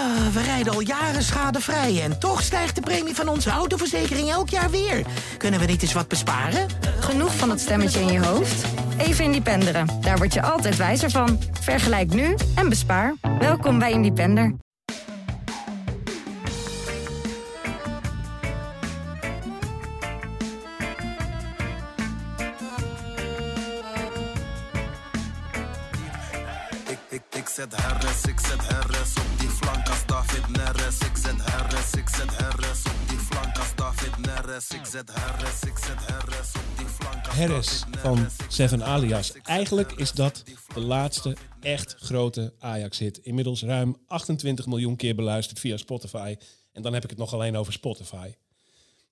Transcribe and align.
Ah, 0.00 0.26
we 0.32 0.42
rijden 0.42 0.72
al 0.72 0.80
jaren 0.80 1.22
schadevrij 1.22 2.02
en 2.02 2.18
toch 2.18 2.42
stijgt 2.42 2.74
de 2.74 2.80
premie 2.80 3.14
van 3.14 3.28
onze 3.28 3.50
autoverzekering 3.50 4.30
elk 4.30 4.48
jaar 4.48 4.70
weer. 4.70 5.06
Kunnen 5.36 5.60
we 5.60 5.66
niet 5.66 5.82
eens 5.82 5.92
wat 5.92 6.08
besparen? 6.08 6.66
Genoeg 7.00 7.36
van 7.36 7.48
dat 7.48 7.60
stemmetje 7.60 8.00
in 8.00 8.12
je 8.12 8.24
hoofd? 8.24 8.64
Even 8.98 9.24
Independeren. 9.24 9.86
Daar 10.00 10.16
word 10.16 10.34
je 10.34 10.42
altijd 10.42 10.76
wijzer 10.76 11.10
van. 11.10 11.38
Vergelijk 11.60 12.14
nu 12.14 12.34
en 12.54 12.68
bespaar. 12.68 13.14
Welkom 13.38 13.78
bij 13.78 13.92
Independer. 13.92 14.54
Ik, 26.88 26.98
ik, 27.08 27.22
ik 27.30 27.48
zet 27.48 27.76
herres, 27.76 28.22
ik 28.24 28.40
zet 28.40 28.68
herres 28.68 29.19
Harris 37.22 37.84
van 37.90 38.26
Seven 38.48 38.84
Alias. 38.84 39.32
Eigenlijk 39.42 39.92
is 39.92 40.12
dat 40.12 40.42
de 40.74 40.80
laatste 40.80 41.36
echt 41.60 41.96
grote 41.98 42.52
Ajax-hit. 42.58 43.18
Inmiddels 43.18 43.62
ruim 43.62 43.96
28 44.06 44.66
miljoen 44.66 44.96
keer 44.96 45.14
beluisterd 45.14 45.58
via 45.58 45.76
Spotify. 45.76 46.36
En 46.72 46.82
dan 46.82 46.92
heb 46.92 47.04
ik 47.04 47.10
het 47.10 47.18
nog 47.18 47.32
alleen 47.32 47.56
over 47.56 47.72
Spotify. 47.72 48.30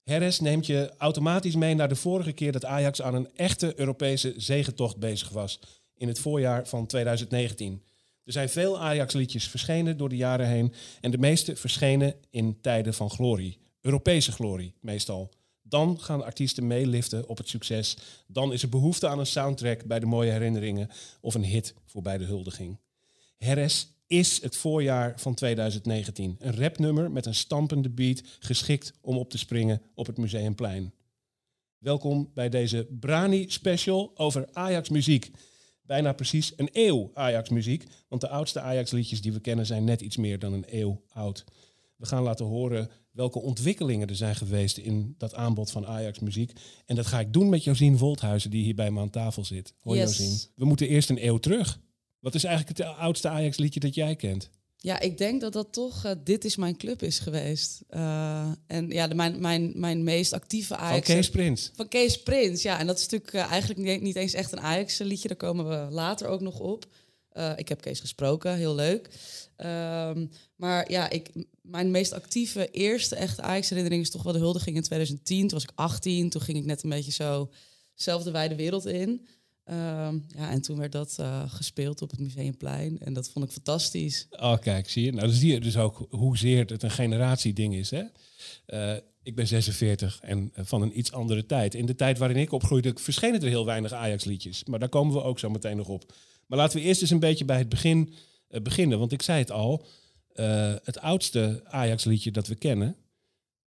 Harris 0.04 0.40
neemt 0.40 0.66
je 0.66 0.92
automatisch 0.98 1.54
mee 1.54 1.74
naar 1.74 1.88
de 1.88 1.96
vorige 1.96 2.32
keer 2.32 2.52
dat 2.52 2.64
Ajax 2.64 3.02
aan 3.02 3.14
een 3.14 3.28
echte 3.34 3.72
Europese 3.80 4.34
zegentocht 4.36 4.96
bezig 4.96 5.28
was. 5.28 5.60
In 5.96 6.08
het 6.08 6.20
voorjaar 6.20 6.66
van 6.66 6.86
2019. 6.86 7.82
Er 8.24 8.32
zijn 8.32 8.48
veel 8.48 8.80
Ajax-liedjes 8.80 9.48
verschenen 9.48 9.96
door 9.96 10.08
de 10.08 10.16
jaren 10.16 10.46
heen. 10.46 10.74
En 11.00 11.10
de 11.10 11.18
meeste 11.18 11.56
verschenen 11.56 12.14
in 12.30 12.60
tijden 12.60 12.94
van 12.94 13.10
glorie. 13.10 13.58
Europese 13.80 14.32
glorie 14.32 14.74
meestal. 14.80 15.36
Dan 15.68 16.00
gaan 16.00 16.24
artiesten 16.24 16.66
meeliften 16.66 17.28
op 17.28 17.36
het 17.38 17.48
succes. 17.48 17.96
Dan 18.26 18.52
is 18.52 18.62
er 18.62 18.68
behoefte 18.68 19.08
aan 19.08 19.18
een 19.18 19.26
soundtrack 19.26 19.84
bij 19.84 20.00
de 20.00 20.06
mooie 20.06 20.30
herinneringen. 20.30 20.88
Of 21.20 21.34
een 21.34 21.44
hit 21.44 21.74
voor 21.84 22.02
bij 22.02 22.18
de 22.18 22.24
huldiging. 22.24 22.78
Harris 23.38 23.92
is 24.06 24.42
het 24.42 24.56
voorjaar 24.56 25.20
van 25.20 25.34
2019. 25.34 26.36
Een 26.38 26.56
rapnummer 26.56 27.10
met 27.10 27.26
een 27.26 27.34
stampende 27.34 27.90
beat, 27.90 28.22
geschikt 28.38 28.92
om 29.00 29.16
op 29.16 29.30
te 29.30 29.38
springen 29.38 29.82
op 29.94 30.06
het 30.06 30.16
Museumplein. 30.16 30.92
Welkom 31.78 32.30
bij 32.34 32.48
deze 32.48 32.86
Brani 33.00 33.50
special 33.50 34.10
over 34.14 34.48
Ajax 34.52 34.88
muziek. 34.88 35.30
Bijna 35.82 36.12
precies 36.12 36.52
een 36.56 36.68
eeuw 36.72 37.10
Ajax 37.14 37.48
muziek, 37.48 37.84
want 38.08 38.20
de 38.20 38.28
oudste 38.28 38.60
Ajax 38.60 38.90
liedjes 38.90 39.20
die 39.20 39.32
we 39.32 39.40
kennen 39.40 39.66
zijn 39.66 39.84
net 39.84 40.00
iets 40.00 40.16
meer 40.16 40.38
dan 40.38 40.52
een 40.52 40.64
eeuw 40.66 41.02
oud. 41.08 41.44
We 41.96 42.06
gaan 42.06 42.22
laten 42.22 42.46
horen 42.46 42.90
welke 43.18 43.40
ontwikkelingen 43.40 44.08
er 44.08 44.16
zijn 44.16 44.34
geweest 44.36 44.76
in 44.76 45.14
dat 45.18 45.34
aanbod 45.34 45.70
van 45.70 45.86
Ajax 45.86 46.18
muziek. 46.18 46.52
En 46.86 46.96
dat 46.96 47.06
ga 47.06 47.20
ik 47.20 47.32
doen 47.32 47.48
met 47.48 47.64
Josien 47.64 47.98
Volthuizen, 47.98 48.50
die 48.50 48.64
hier 48.64 48.74
bij 48.74 48.90
me 48.90 49.00
aan 49.00 49.10
tafel 49.10 49.44
zit. 49.44 49.74
Hoi 49.80 49.98
Yes. 49.98 50.16
Josien. 50.16 50.38
We 50.54 50.64
moeten 50.64 50.88
eerst 50.88 51.10
een 51.10 51.26
eeuw 51.26 51.38
terug. 51.38 51.80
Wat 52.20 52.34
is 52.34 52.44
eigenlijk 52.44 52.78
het 52.78 52.86
oudste 52.86 53.28
Ajax 53.28 53.56
liedje 53.56 53.80
dat 53.80 53.94
jij 53.94 54.16
kent? 54.16 54.50
Ja, 54.76 55.00
ik 55.00 55.18
denk 55.18 55.40
dat 55.40 55.52
dat 55.52 55.72
toch 55.72 56.04
eh, 56.04 56.12
Dit 56.24 56.44
is 56.44 56.56
mijn 56.56 56.76
club 56.76 57.02
is 57.02 57.18
geweest. 57.18 57.82
Eh, 57.88 58.50
en 58.66 58.88
ja, 58.88 59.08
de, 59.08 59.14
mijn, 59.14 59.40
mijn, 59.40 59.72
mijn 59.74 60.04
meest 60.04 60.32
actieve 60.32 60.68
Van 60.68 60.76
Ajax... 60.76 61.06
Kees 61.06 61.30
Prins. 61.30 61.70
Van 61.74 61.88
Kees 61.88 62.22
Prins, 62.22 62.62
ja. 62.62 62.78
En 62.78 62.86
dat 62.86 62.98
is 62.98 63.02
natuurlijk 63.02 63.32
eh, 63.32 63.50
eigenlijk 63.50 63.80
niet, 63.80 64.02
niet 64.02 64.16
eens 64.16 64.32
echt 64.32 64.52
een 64.52 64.60
Ajax-liedje. 64.60 65.28
Daar 65.28 65.36
komen 65.36 65.68
we 65.68 65.94
later 65.94 66.26
ook 66.26 66.40
nog 66.40 66.60
op. 66.60 66.86
Eh, 67.38 67.52
ik 67.56 67.68
heb 67.68 67.80
Kees 67.80 68.00
gesproken, 68.00 68.56
heel 68.56 68.74
leuk. 68.74 69.08
Ehm, 69.56 70.26
maar 70.56 70.90
ja, 70.90 71.10
ik, 71.10 71.30
mijn 71.62 71.90
meest 71.90 72.12
actieve 72.12 72.70
eerste 72.70 73.16
echte 73.16 73.42
Ajax-herinnering 73.42 74.02
is 74.02 74.10
toch 74.10 74.22
wel 74.22 74.32
de 74.32 74.38
huldiging 74.38 74.76
in 74.76 74.82
2010. 74.82 75.40
Toen 75.40 75.58
was 75.58 75.62
ik 75.62 75.72
18, 75.74 76.30
toen 76.30 76.40
ging 76.40 76.58
ik 76.58 76.64
net 76.64 76.82
een 76.82 76.90
beetje 76.90 77.12
zo 77.12 77.50
zelf 77.94 78.22
de 78.22 78.30
wijde 78.30 78.54
wereld 78.54 78.86
in. 78.86 79.26
Ehm, 79.64 80.18
ja, 80.28 80.50
en 80.50 80.62
toen 80.62 80.78
werd 80.78 80.92
dat 80.92 81.16
eh, 81.18 81.52
gespeeld 81.52 82.02
op 82.02 82.10
het 82.10 82.20
Museumplein. 82.20 82.98
En 82.98 83.12
dat 83.12 83.28
vond 83.28 83.44
ik 83.44 83.50
fantastisch. 83.50 84.26
Oh, 84.30 84.58
kijk, 84.58 84.90
zie 84.90 85.04
je. 85.04 85.12
Nou, 85.12 85.26
dan 85.26 85.36
zie 85.36 85.52
je 85.52 85.60
dus 85.60 85.76
ook 85.76 86.06
hoezeer 86.10 86.66
het 86.66 86.82
een 86.82 86.90
generatieding 86.90 87.74
is. 87.74 87.90
Hè? 87.90 88.02
Eh, 88.66 88.96
ik 89.22 89.34
ben 89.34 89.46
46 89.46 90.18
en 90.22 90.52
van 90.54 90.82
een 90.82 90.98
iets 90.98 91.12
andere 91.12 91.46
tijd. 91.46 91.74
In 91.74 91.86
de 91.86 91.94
tijd 91.94 92.18
waarin 92.18 92.36
ik 92.36 92.52
opgroeide, 92.52 92.92
verschenen 92.94 93.40
er 93.40 93.48
heel 93.48 93.64
weinig 93.64 93.92
Ajax-liedjes. 93.92 94.64
Maar 94.64 94.78
daar 94.78 94.88
komen 94.88 95.14
we 95.14 95.22
ook 95.22 95.38
zo 95.38 95.50
meteen 95.50 95.76
nog 95.76 95.88
op. 95.88 96.12
Maar 96.48 96.58
laten 96.58 96.78
we 96.78 96.84
eerst 96.84 97.00
eens 97.00 97.10
een 97.10 97.18
beetje 97.18 97.44
bij 97.44 97.58
het 97.58 97.68
begin 97.68 98.14
eh, 98.48 98.60
beginnen. 98.60 98.98
Want 98.98 99.12
ik 99.12 99.22
zei 99.22 99.38
het 99.38 99.50
al, 99.50 99.86
eh, 100.32 100.74
het 100.82 100.98
oudste 101.00 101.62
Ajax-liedje 101.64 102.30
dat 102.30 102.46
we 102.46 102.54
kennen. 102.54 102.96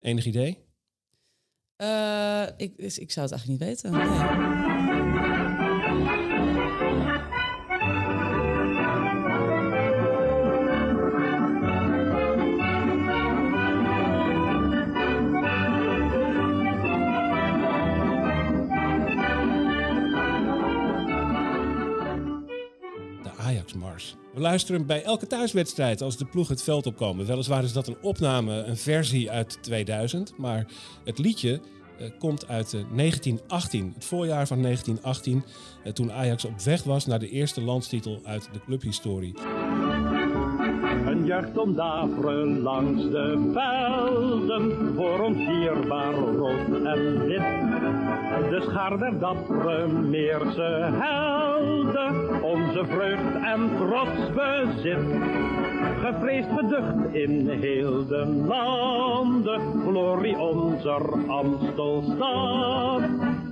Enig 0.01 0.27
idee? 0.27 0.59
Eh, 1.77 2.47
ik, 2.57 2.77
dus 2.77 2.99
ik 2.99 3.11
zou 3.11 3.27
het 3.27 3.35
eigenlijk 3.35 3.49
niet 3.49 3.59
weten. 3.59 3.93
Nee. 3.93 4.96
We 24.37 24.43
luisteren 24.43 24.87
bij 24.87 25.03
elke 25.03 25.27
thuiswedstrijd 25.27 26.03
als 26.03 26.17
de 26.17 26.25
ploeg 26.25 26.49
het 26.49 26.63
veld 26.63 26.87
opkomen. 26.87 27.27
Weliswaar 27.27 27.65
is 27.65 27.73
dat 27.73 27.87
een 27.87 27.97
opname, 28.01 28.63
een 28.63 28.77
versie 28.77 29.31
uit 29.31 29.59
2000. 29.61 30.33
Maar 30.37 30.67
het 31.05 31.19
liedje 31.19 31.61
eh, 31.99 32.11
komt 32.19 32.49
uit 32.49 32.75
eh, 32.75 32.81
1918, 32.97 33.93
het 33.95 34.05
voorjaar 34.05 34.47
van 34.47 34.63
1918. 34.63 35.45
eh, 35.85 35.93
toen 35.93 36.13
Ajax 36.13 36.45
op 36.45 36.61
weg 36.61 36.83
was 36.83 37.07
naar 37.07 37.19
de 37.19 37.31
eerste 37.31 37.61
landstitel 37.61 38.21
uit 38.25 38.49
de 38.53 38.61
clubhistorie. 38.61 39.35
Juicht 41.27 41.59
om 41.59 41.75
daveren 41.75 42.63
langs 42.63 43.03
de 43.11 43.51
velden, 43.55 44.95
voor 44.95 45.21
ons 45.21 45.37
dierbaar 45.37 46.15
rood 46.15 46.85
en 46.85 47.27
wit. 47.27 47.43
De 48.51 48.61
schaar 48.61 48.99
der 48.99 49.19
dappere 49.19 49.87
Meerse 49.89 50.89
helden, 50.93 52.43
onze 52.43 52.85
vreugd 52.85 53.35
en 53.45 53.71
trots 53.77 54.33
bezit. 54.35 54.99
Gevreesd 56.01 56.49
geducht 56.57 57.15
in 57.15 57.49
heel 57.49 58.07
de 58.07 58.45
landen, 58.47 59.61
glorie 59.87 60.39
onze 60.39 61.01
Amstelstad. 61.27 63.03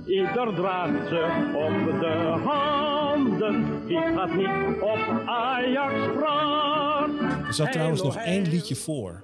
Ieder 0.05 0.53
draagt 0.55 1.07
ze 1.07 1.25
op 1.53 1.99
de 1.99 2.35
handen, 2.45 3.65
wie 3.85 4.01
gaat 4.15 4.35
niet 4.35 4.81
op 4.81 4.99
Ajax 5.25 5.93
praat. 6.17 7.24
Er 7.55 7.63
zat 7.63 7.71
trouwens 7.71 8.01
nog 8.01 8.15
één 8.15 8.47
liedje 8.47 8.75
voor. 8.75 9.23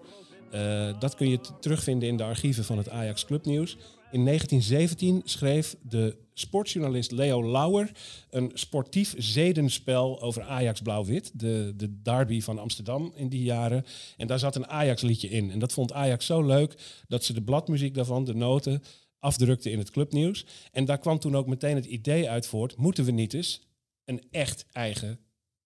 Eh, 0.52 1.00
dat 1.00 1.16
kun 1.16 1.30
je 1.30 1.40
terugvinden 1.60 2.10
in 2.10 2.18
de 2.18 2.24
archieven 2.24 2.64
van 2.64 2.78
het 2.78 2.90
Ajax 2.90 3.26
Clubnieuws. 3.26 3.78
In 4.12 4.24
1917 4.24 5.22
schreef 5.24 5.76
de 5.82 6.18
sportjournalist 6.34 7.12
Leo 7.12 7.52
Lauwer 7.52 7.92
een 8.30 8.52
sportief 8.54 9.14
zedenspel 9.18 10.22
over 10.22 10.44
Ajax 10.44 10.82
Blauw-Wit. 10.82 11.32
De, 11.34 11.74
de 11.76 12.02
derby 12.02 12.42
van 12.42 12.60
Amsterdam 12.60 13.12
in 13.16 13.30
die 13.30 13.44
jaren. 13.44 13.86
En 14.18 14.28
daar 14.28 14.40
zat 14.40 14.56
een 14.56 14.68
Ajax-liedje 14.68 15.30
in. 15.30 15.52
En 15.52 15.60
dat 15.60 15.74
vond 15.74 15.94
Ajax 15.94 16.26
zo 16.26 16.42
leuk 16.42 16.76
dat 17.08 17.24
ze 17.24 17.34
de 17.34 17.42
bladmuziek 17.42 17.94
daarvan, 17.96 18.26
de 18.26 18.36
noten, 18.36 18.84
afdrukte 19.20 19.72
in 19.72 19.78
het 19.78 19.92
clubnieuws. 19.92 20.46
En 20.72 20.86
daar 20.86 21.00
kwam 21.00 21.20
toen 21.20 21.36
ook 21.36 21.48
meteen 21.48 21.76
het 21.76 21.86
idee 21.86 22.30
uit 22.30 22.46
voort: 22.46 22.78
moeten 22.78 23.06
we 23.06 23.12
niet 23.12 23.34
eens 23.34 23.62
een 24.06 24.22
echt 24.32 24.66
eigen 24.72 25.20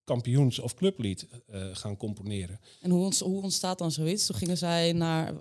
kampioens- 0.06 0.60
of 0.60 0.74
clublied 0.74 1.28
eh, 1.48 1.66
gaan 1.74 1.98
componeren? 1.98 2.60
En 2.82 2.92
hoe, 2.92 3.04
ont- 3.06 3.20
hoe 3.20 3.42
ontstaat 3.42 3.78
dan 3.78 3.92
zoiets? 3.92 4.26
Toen 4.26 4.36
gingen 4.36 4.58
zij 4.58 4.94
naar, 4.94 5.34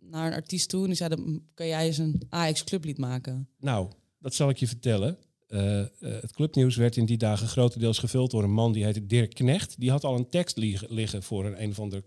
naar 0.00 0.26
een 0.26 0.32
artiest 0.32 0.68
toe 0.68 0.80
en 0.80 0.86
die 0.86 0.96
zeiden... 0.96 1.32
"M, 1.32 1.38
kan 1.54 1.66
jij 1.66 1.86
eens 1.86 1.98
een 1.98 2.22
Ajax 2.28 2.64
clublied 2.64 2.98
maken? 2.98 3.48
Nou, 3.58 3.90
dat 4.18 4.34
zal 4.34 4.48
ik 4.48 4.56
je 4.56 4.66
vertellen. 4.66 5.18
Eh, 5.46 5.80
eh, 5.80 5.88
het 6.00 6.32
clubnieuws 6.32 6.76
werd 6.76 6.96
in 6.96 7.06
die 7.06 7.16
dagen 7.16 7.48
grotendeels 7.48 7.98
gevuld 7.98 8.30
door 8.30 8.42
een 8.42 8.52
man 8.52 8.72
die 8.72 8.84
heette 8.84 9.06
Dirk 9.06 9.34
Knecht. 9.34 9.80
Die 9.80 9.90
had 9.90 10.04
al 10.04 10.16
een 10.16 10.28
tekst 10.28 10.56
lig- 10.56 10.88
liggen 10.88 11.22
voor 11.22 11.46
een, 11.46 11.62
een 11.62 11.70
of 11.70 11.78
ander 11.80 12.02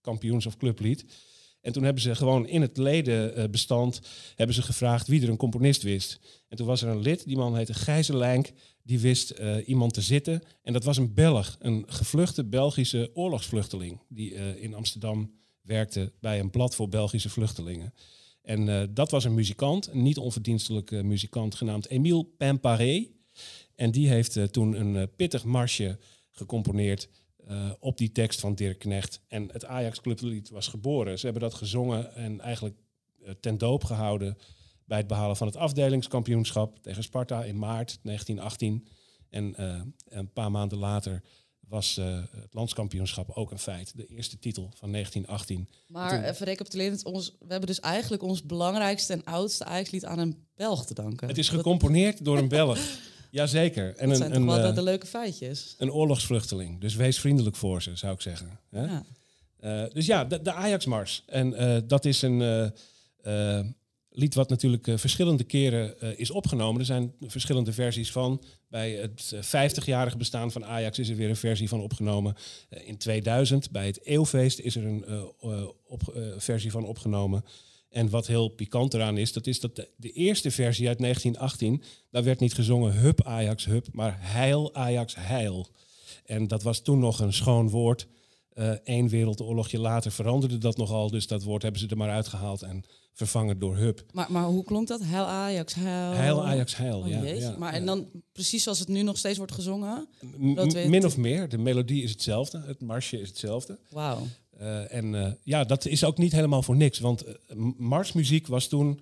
kampioens- 0.00 0.46
of 0.46 0.56
clublied. 0.56 1.04
En 1.60 1.72
toen 1.72 1.82
hebben 1.82 2.02
ze 2.02 2.14
gewoon 2.14 2.46
in 2.46 2.60
het 2.60 2.76
ledenbestand 2.76 4.00
hebben 4.34 4.56
ze 4.56 4.62
gevraagd 4.62 5.06
wie 5.08 5.22
er 5.22 5.28
een 5.28 5.36
componist 5.36 5.82
wist. 5.82 6.20
En 6.48 6.56
toen 6.56 6.66
was 6.66 6.82
er 6.82 6.88
een 6.88 7.00
lid, 7.00 7.24
die 7.26 7.36
man 7.36 7.56
heette 7.56 7.74
Gijzelenk, 7.74 8.50
die 8.84 9.00
wist 9.00 9.30
eh, 9.30 9.68
iemand 9.68 9.94
te 9.94 10.00
zitten. 10.00 10.42
En 10.62 10.72
dat 10.72 10.84
was 10.84 10.96
een 10.96 11.14
Belg, 11.14 11.56
een 11.60 11.84
gevluchte 11.86 12.44
Belgische 12.44 13.10
oorlogsvluchteling, 13.14 14.00
die 14.08 14.34
eh, 14.34 14.62
in 14.62 14.74
Amsterdam 14.74 15.32
werkte 15.62 16.12
bij 16.20 16.40
een 16.40 16.50
blad 16.50 16.74
voor 16.74 16.88
Belgische 16.88 17.30
vluchtelingen. 17.30 17.94
En 18.42 18.68
eh, 18.68 18.88
dat 18.90 19.10
was 19.10 19.24
een 19.24 19.34
muzikant, 19.34 19.86
een 19.86 20.02
niet 20.02 20.18
onverdienstelijke 20.18 21.02
muzikant 21.02 21.54
genaamd 21.54 21.86
Émile 21.86 22.24
Pimparé. 22.24 23.06
En 23.74 23.90
die 23.90 24.08
heeft 24.08 24.52
toen 24.52 24.80
een 24.80 25.10
pittig 25.16 25.44
marsje 25.44 25.98
gecomponeerd 26.30 27.08
op 27.80 27.98
die 27.98 28.12
tekst 28.12 28.40
van 28.40 28.54
Dirk 28.54 28.78
Knecht. 28.78 29.20
En 29.28 29.48
het 29.52 29.64
Ajax 29.64 30.00
Clublied 30.00 30.50
was 30.50 30.68
geboren. 30.68 31.18
Ze 31.18 31.24
hebben 31.24 31.42
dat 31.42 31.54
gezongen 31.54 32.14
en 32.14 32.40
eigenlijk 32.40 32.76
ten 33.40 33.58
doop 33.58 33.84
gehouden 33.84 34.36
bij 34.84 34.98
het 34.98 35.06
behalen 35.06 35.36
van 35.36 35.46
het 35.46 35.56
afdelingskampioenschap 35.56 36.78
tegen 36.82 37.02
Sparta 37.02 37.44
in 37.44 37.58
maart 37.58 37.98
1918. 38.02 38.86
En 39.30 39.54
eh, 39.56 39.80
een 40.08 40.32
paar 40.32 40.50
maanden 40.50 40.78
later 40.78 41.22
was 41.68 41.96
eh, 41.96 42.18
het 42.30 42.54
landskampioenschap 42.54 43.30
ook 43.30 43.50
een 43.50 43.58
feit. 43.58 43.96
De 43.96 44.06
eerste 44.06 44.38
titel 44.38 44.70
van 44.74 44.92
1918. 44.92 45.68
Maar 45.86 46.08
Toen- 46.10 46.22
even 46.22 46.46
recapitulerend, 46.46 47.04
ons, 47.04 47.30
we 47.38 47.46
hebben 47.48 47.66
dus 47.68 47.80
eigenlijk 47.80 48.22
ons 48.22 48.42
belangrijkste 48.42 49.12
en 49.12 49.24
oudste 49.24 49.64
Ajax-lied 49.64 50.04
aan 50.04 50.18
een 50.18 50.46
Belg 50.54 50.86
te 50.86 50.94
danken. 50.94 51.28
Het 51.28 51.38
is 51.38 51.46
Dat- 51.46 51.56
gecomponeerd 51.56 52.24
door 52.24 52.38
een 52.38 52.48
Belg. 52.48 52.78
Jazeker. 53.30 53.86
En 53.86 53.92
Dat 53.94 54.08
een, 54.10 54.16
zijn 54.16 54.34
een, 54.34 54.46
toch 54.46 54.56
wel 54.56 54.68
eh, 54.68 54.74
de 54.74 54.82
leuke 54.82 55.06
feitjes. 55.06 55.74
een 55.78 55.92
oorlogsvluchteling. 55.92 56.80
Dus 56.80 56.94
wees 56.94 57.20
vriendelijk 57.20 57.56
voor 57.56 57.82
ze, 57.82 57.96
zou 57.96 58.14
ik 58.14 58.20
zeggen. 58.20 58.60
Hè? 58.70 58.84
Ja. 58.84 59.04
Dus 59.92 60.06
ja, 60.06 60.24
de, 60.24 60.42
de 60.42 60.52
Ajax-mars. 60.52 61.22
En 61.26 61.84
dat 61.86 62.04
is 62.04 62.22
een 62.22 62.72
lied 64.16 64.34
wat 64.34 64.48
natuurlijk 64.48 64.86
eh, 64.86 64.96
verschillende 64.96 65.44
keren 65.44 66.00
eh, 66.00 66.18
is 66.18 66.30
opgenomen. 66.30 66.80
Er 66.80 66.86
zijn 66.86 67.12
verschillende 67.20 67.72
versies 67.72 68.12
van. 68.12 68.42
Bij 68.68 68.92
het 68.92 69.34
eh, 69.34 69.70
50-jarige 69.70 70.16
bestaan 70.16 70.52
van 70.52 70.64
Ajax 70.64 70.98
is 70.98 71.08
er 71.08 71.16
weer 71.16 71.28
een 71.28 71.36
versie 71.36 71.68
van 71.68 71.80
opgenomen. 71.80 72.34
Eh, 72.68 72.88
in 72.88 72.98
2000, 72.98 73.70
bij 73.70 73.86
het 73.86 74.04
Eeuwfeest, 74.04 74.58
is 74.58 74.76
er 74.76 74.84
een 74.84 75.04
eh, 75.04 75.22
eh, 75.40 75.62
eh, 76.14 76.32
versie 76.36 76.70
van 76.70 76.84
opgenomen. 76.84 77.44
En 77.90 78.10
wat 78.10 78.26
heel 78.26 78.48
pikant 78.48 78.94
eraan 78.94 79.18
is, 79.18 79.32
dat 79.32 79.46
is 79.46 79.60
dat 79.60 79.76
de, 79.76 79.88
de 79.96 80.10
eerste 80.10 80.50
versie 80.50 80.88
uit 80.88 80.98
1918, 80.98 81.82
daar 82.10 82.24
werd 82.24 82.40
niet 82.40 82.54
gezongen 82.54 82.94
hup 82.94 83.22
Ajax 83.22 83.64
hup, 83.64 83.86
maar 83.92 84.16
heil 84.20 84.74
Ajax 84.74 85.14
heil. 85.18 85.68
En 86.24 86.48
dat 86.48 86.62
was 86.62 86.82
toen 86.82 86.98
nog 86.98 87.20
een 87.20 87.32
schoon 87.32 87.68
woord. 87.70 88.06
Eén 88.84 89.08
wereldoorlogje 89.08 89.78
later 89.78 90.12
veranderde 90.12 90.58
dat 90.58 90.76
nogal, 90.76 91.10
dus 91.10 91.26
dat 91.26 91.42
woord 91.42 91.62
hebben 91.62 91.80
ze 91.80 91.88
er 91.88 91.96
maar 91.96 92.10
uitgehaald 92.10 92.62
en 92.62 92.84
vervangen 93.14 93.58
door 93.58 93.76
hup. 93.76 94.04
Maar, 94.12 94.32
maar 94.32 94.44
hoe 94.44 94.64
klonk 94.64 94.88
dat? 94.88 95.00
Heil 95.04 95.24
Ajax, 95.24 95.74
heil... 95.74 96.12
Heil 96.12 96.46
Ajax 96.46 96.76
heil, 96.76 96.98
Oh, 97.00 97.08
ja. 97.08 97.22
ja, 97.22 97.56
maar 97.58 97.72
ja. 97.72 97.78
en 97.78 97.86
dan 97.86 98.08
precies 98.32 98.62
zoals 98.62 98.78
het 98.78 98.88
nu 98.88 99.02
nog 99.02 99.18
steeds 99.18 99.38
wordt 99.38 99.52
gezongen? 99.52 100.08
M- 100.36 100.54
dat 100.54 100.72
weet 100.72 100.88
min 100.88 101.04
of 101.04 101.16
meer, 101.16 101.48
de 101.48 101.58
melodie 101.58 102.02
is 102.02 102.10
hetzelfde, 102.10 102.62
het 102.66 102.80
marsje 102.80 103.20
is 103.20 103.28
hetzelfde. 103.28 103.78
Wauw. 103.90 104.26
Eh, 104.58 104.94
en 104.94 105.14
eh, 105.14 105.32
ja, 105.42 105.64
dat 105.64 105.86
is 105.86 106.04
ook 106.04 106.18
niet 106.18 106.32
helemaal 106.32 106.62
voor 106.62 106.76
niks. 106.76 106.98
Want 106.98 107.24
eh, 107.24 107.34
marsmuziek 107.76 108.46
was 108.46 108.66
toen 108.66 109.00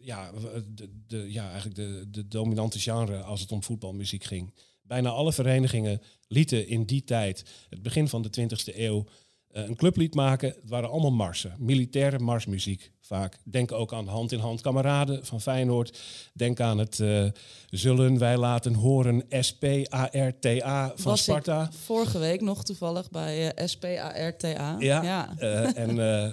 ja, 0.00 0.30
de, 0.74 0.90
de, 1.06 1.32
ja, 1.32 1.44
eigenlijk 1.50 1.76
de, 1.76 2.06
de 2.10 2.28
dominante 2.28 2.78
genre 2.78 3.22
als 3.22 3.40
het 3.40 3.52
om 3.52 3.62
voetbalmuziek 3.62 4.24
ging. 4.24 4.54
Bijna 4.82 5.08
alle 5.08 5.32
verenigingen 5.32 6.00
lieten 6.28 6.68
in 6.68 6.84
die 6.84 7.04
tijd, 7.04 7.44
het 7.68 7.82
begin 7.82 8.08
van 8.08 8.22
de 8.22 8.30
20e 8.40 8.76
eeuw, 8.76 9.06
een 9.52 9.76
clublied 9.76 10.14
maken. 10.14 10.48
Het 10.48 10.68
waren 10.70 10.90
allemaal 10.90 11.10
marsen, 11.12 11.54
militaire 11.58 12.18
marsmuziek 12.18 12.92
vaak. 13.00 13.38
Denk 13.44 13.72
ook 13.72 13.92
aan 13.92 14.06
Hand 14.06 14.32
in 14.32 14.38
Hand 14.38 14.60
Kameraden 14.60 15.26
van 15.26 15.40
Feyenoord. 15.40 15.98
Denk 16.34 16.60
aan 16.60 16.78
het 16.78 17.00
eh, 17.00 17.24
Zullen 17.70 18.18
wij 18.18 18.36
laten 18.36 18.74
horen 18.74 19.24
SPARTA 19.28 20.92
van 20.96 21.10
Was 21.10 21.22
Sparta. 21.22 21.62
ik 21.64 21.72
vorige 21.72 22.18
week 22.18 22.40
nog 22.40 22.64
toevallig 22.64 23.10
bij 23.10 23.52
eh, 23.52 23.66
SPARTA. 23.66 24.76
Ja, 24.78 25.34
eh, 25.38 25.76
en 25.76 25.98
eh, 25.98 26.24
eh, 26.26 26.32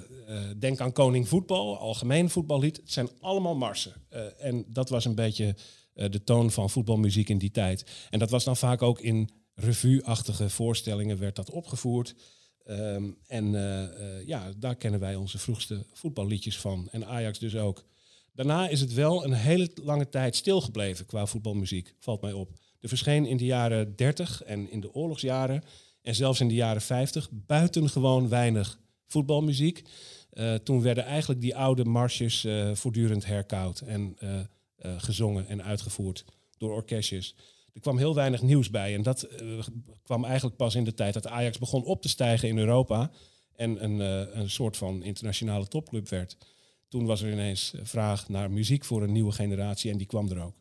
denk 0.59 0.79
aan 0.79 0.91
Koning 0.91 1.27
Voetbal, 1.27 1.77
algemeen 1.77 2.29
voetballied. 2.29 2.77
Het 2.77 2.91
zijn 2.91 3.09
allemaal 3.19 3.55
marsen. 3.55 3.93
Eh, 4.09 4.21
en 4.39 4.65
dat 4.67 4.89
was 4.89 5.05
een 5.05 5.15
beetje 5.15 5.55
eh, 5.93 6.09
de 6.09 6.23
toon 6.23 6.51
van 6.51 6.69
voetbalmuziek 6.69 7.29
in 7.29 7.37
die 7.37 7.51
tijd. 7.51 7.85
En 8.09 8.19
dat 8.19 8.29
was 8.29 8.43
dan 8.43 8.57
vaak 8.57 8.81
ook 8.81 8.99
in 8.99 9.29
revue-achtige 9.55 10.49
voorstellingen 10.49 11.19
werd 11.19 11.35
dat 11.35 11.49
opgevoerd. 11.51 12.15
Ehm, 12.67 13.09
en 13.27 13.55
eh, 13.55 13.83
eh, 13.83 14.27
ja, 14.27 14.51
daar 14.57 14.75
kennen 14.75 14.99
wij 14.99 15.15
onze 15.15 15.37
vroegste 15.37 15.85
voetballiedjes 15.93 16.57
van. 16.57 16.87
En 16.91 17.05
Ajax 17.05 17.39
dus 17.39 17.55
ook. 17.55 17.83
Daarna 18.33 18.67
is 18.67 18.81
het 18.81 18.93
wel 18.93 19.23
een 19.25 19.33
hele 19.33 19.69
lange 19.83 20.09
tijd 20.09 20.35
stilgebleven 20.35 21.05
qua 21.05 21.25
voetbalmuziek, 21.25 21.93
valt 21.99 22.21
mij 22.21 22.33
op. 22.33 22.51
Er 22.79 22.89
verscheen 22.89 23.25
in 23.25 23.37
de 23.37 23.45
jaren 23.45 23.95
30 23.95 24.43
en 24.43 24.71
in 24.71 24.79
de 24.79 24.93
oorlogsjaren 24.93 25.63
en 26.01 26.15
zelfs 26.15 26.39
in 26.39 26.47
de 26.47 26.53
jaren 26.53 26.81
50 26.81 27.29
buitengewoon 27.31 28.29
weinig 28.29 28.79
voetbalmuziek. 29.07 29.83
Eh, 30.29 30.53
toen 30.53 30.81
werden 30.81 31.05
eigenlijk 31.05 31.41
die 31.41 31.55
oude 31.55 31.85
marsjes 31.85 32.47
voortdurend 32.73 33.25
herkoud 33.25 33.79
en 33.79 34.17
gezongen 34.97 35.47
en 35.47 35.63
uitgevoerd 35.63 36.25
door 36.57 36.73
orkestjes. 36.73 37.35
Er 37.77 37.83
kwam 37.83 37.97
heel 37.97 38.15
weinig 38.15 38.41
nieuws 38.41 38.69
bij 38.69 38.95
en 38.95 39.01
dat 39.01 39.21
eh, 39.21 39.47
kwam 40.03 40.25
eigenlijk 40.25 40.56
pas 40.56 40.75
in 40.75 40.83
de 40.83 40.94
tijd 40.94 41.13
dat 41.13 41.27
Ajax 41.27 41.57
begon 41.57 41.83
op 41.83 42.01
te 42.01 42.09
stijgen 42.09 42.47
in 42.47 42.57
Europa 42.57 43.12
en 43.56 43.83
een, 43.83 44.01
eh, 44.01 44.35
een 44.35 44.50
soort 44.50 44.77
van 44.77 45.03
internationale 45.03 45.68
topclub 45.68 46.09
werd. 46.09 46.38
Toen 46.88 47.06
was 47.06 47.21
er 47.21 47.31
ineens 47.31 47.74
eh, 47.74 47.81
vraag 47.83 48.29
naar 48.29 48.51
muziek 48.51 48.85
voor 48.85 49.03
een 49.03 49.12
nieuwe 49.12 49.31
generatie 49.31 49.91
en 49.91 49.97
die 49.97 50.07
kwam 50.07 50.29
er 50.29 50.44
ook. 50.44 50.56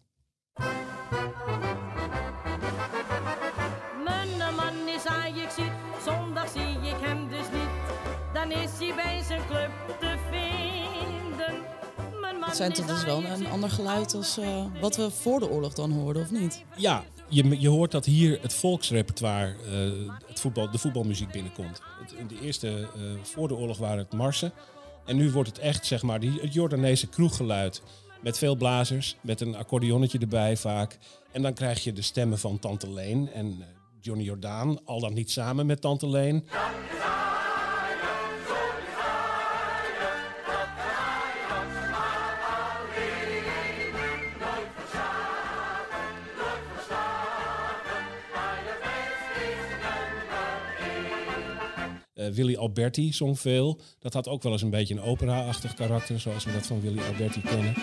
Zijn 12.56 12.72
toch 12.72 12.86
dus 12.86 13.04
wel 13.04 13.24
een 13.24 13.46
ander 13.46 13.70
geluid 13.70 14.14
als 14.14 14.38
eh, 14.38 14.64
wat 14.80 14.96
we 14.96 15.10
voor 15.10 15.40
de 15.40 15.50
oorlog 15.50 15.74
dan 15.74 15.90
hoorden, 15.90 16.22
of 16.22 16.30
niet? 16.30 16.64
Ja, 16.76 17.04
je, 17.28 17.60
je 17.60 17.68
hoort 17.68 17.90
dat 17.90 18.04
hier 18.04 18.38
het 18.42 18.54
volksrepertoire, 18.54 19.54
eh, 19.64 20.12
het 20.26 20.40
voetbal, 20.40 20.70
de 20.70 20.78
voetbalmuziek 20.78 21.30
binnenkomt. 21.30 21.80
In 22.18 22.26
de 22.26 22.40
eerste, 22.42 22.68
eh, 22.68 23.02
voor 23.22 23.48
de 23.48 23.54
oorlog 23.54 23.78
waren 23.78 23.98
het 23.98 24.12
marsen. 24.12 24.52
En 25.06 25.16
nu 25.16 25.30
wordt 25.30 25.48
het 25.48 25.58
echt, 25.58 25.86
zeg 25.86 26.02
maar, 26.02 26.20
die, 26.20 26.40
het 26.40 26.52
Jordaanese 26.52 27.06
kroeggeluid. 27.06 27.82
Met 28.20 28.38
veel 28.38 28.56
blazers, 28.56 29.16
met 29.20 29.40
een 29.40 29.56
accordeonnetje 29.56 30.18
erbij 30.18 30.56
vaak. 30.56 30.98
En 31.32 31.42
dan 31.42 31.52
krijg 31.52 31.84
je 31.84 31.92
de 31.92 32.02
stemmen 32.02 32.38
van 32.38 32.58
Tante 32.58 32.92
Leen 32.92 33.32
en 33.32 33.64
Johnny 34.00 34.24
Jordaan. 34.24 34.84
Al 34.84 35.00
dan 35.00 35.12
niet 35.12 35.30
samen 35.30 35.66
met 35.66 35.80
Tante 35.80 36.08
Leen. 36.08 36.44
Willy 52.34 52.56
Alberti 52.56 53.12
zong 53.12 53.40
veel. 53.40 53.80
Dat 53.98 54.12
had 54.12 54.28
ook 54.28 54.42
wel 54.42 54.52
eens 54.52 54.62
een 54.62 54.70
beetje 54.70 54.94
een 54.94 55.02
opera-achtig 55.02 55.74
karakter, 55.74 56.20
zoals 56.20 56.44
we 56.44 56.52
dat 56.52 56.66
van 56.66 56.80
Willy 56.80 57.00
Alberti 57.00 57.40
kennen. 57.40 57.74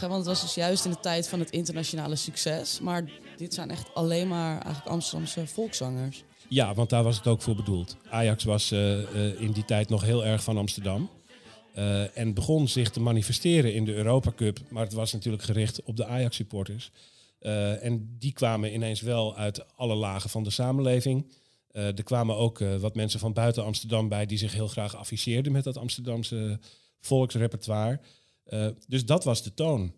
Want 0.00 0.14
het 0.14 0.26
was 0.26 0.40
dus 0.40 0.54
juist 0.54 0.84
in 0.84 0.90
de 0.90 1.00
tijd 1.00 1.28
van 1.28 1.40
het 1.40 1.50
internationale 1.50 2.16
succes. 2.16 2.80
Maar 2.80 3.10
dit 3.36 3.54
zijn 3.54 3.70
echt 3.70 3.94
alleen 3.94 4.28
maar 4.28 4.52
eigenlijk 4.52 4.86
Amsterdamse 4.86 5.46
volkszangers. 5.46 6.24
Ja, 6.48 6.74
want 6.74 6.90
daar 6.90 7.02
was 7.02 7.16
het 7.16 7.26
ook 7.26 7.42
voor 7.42 7.54
bedoeld. 7.54 7.96
Ajax 8.10 8.44
was 8.44 8.70
eh, 8.70 9.02
eh, 9.02 9.40
in 9.40 9.52
die 9.52 9.64
tijd 9.64 9.88
nog 9.88 10.02
heel 10.02 10.24
erg 10.24 10.42
van 10.42 10.58
Amsterdam. 10.58 11.10
Eh, 11.74 12.16
en 12.18 12.34
begon 12.34 12.68
zich 12.68 12.90
te 12.90 13.00
manifesteren 13.00 13.74
in 13.74 13.84
de 13.84 13.94
Europa 13.94 14.32
Cup. 14.36 14.58
Maar 14.68 14.84
het 14.84 14.92
was 14.92 15.12
natuurlijk 15.12 15.42
gericht 15.42 15.82
op 15.82 15.96
de 15.96 16.06
Ajax-supporters. 16.06 16.90
En 17.80 18.16
die 18.18 18.32
kwamen 18.32 18.74
ineens 18.74 19.00
wel 19.00 19.36
uit 19.36 19.76
alle 19.76 19.94
lagen 19.94 20.30
van 20.30 20.42
de 20.42 20.50
samenleving. 20.50 21.32
Er 21.72 22.02
kwamen 22.02 22.36
ook 22.36 22.58
wat 22.58 22.94
mensen 22.94 23.20
van 23.20 23.32
buiten 23.32 23.64
Amsterdam 23.64 24.08
bij... 24.08 24.26
die 24.26 24.38
zich 24.38 24.52
heel 24.52 24.68
graag 24.68 24.96
afficheerden 24.96 25.52
met 25.52 25.64
dat 25.64 25.76
Amsterdamse 25.76 26.58
volksrepertoire. 27.00 28.00
Eh, 28.48 28.66
dus 28.86 29.06
dat 29.06 29.24
was 29.24 29.42
de 29.42 29.54
toon. 29.54 29.92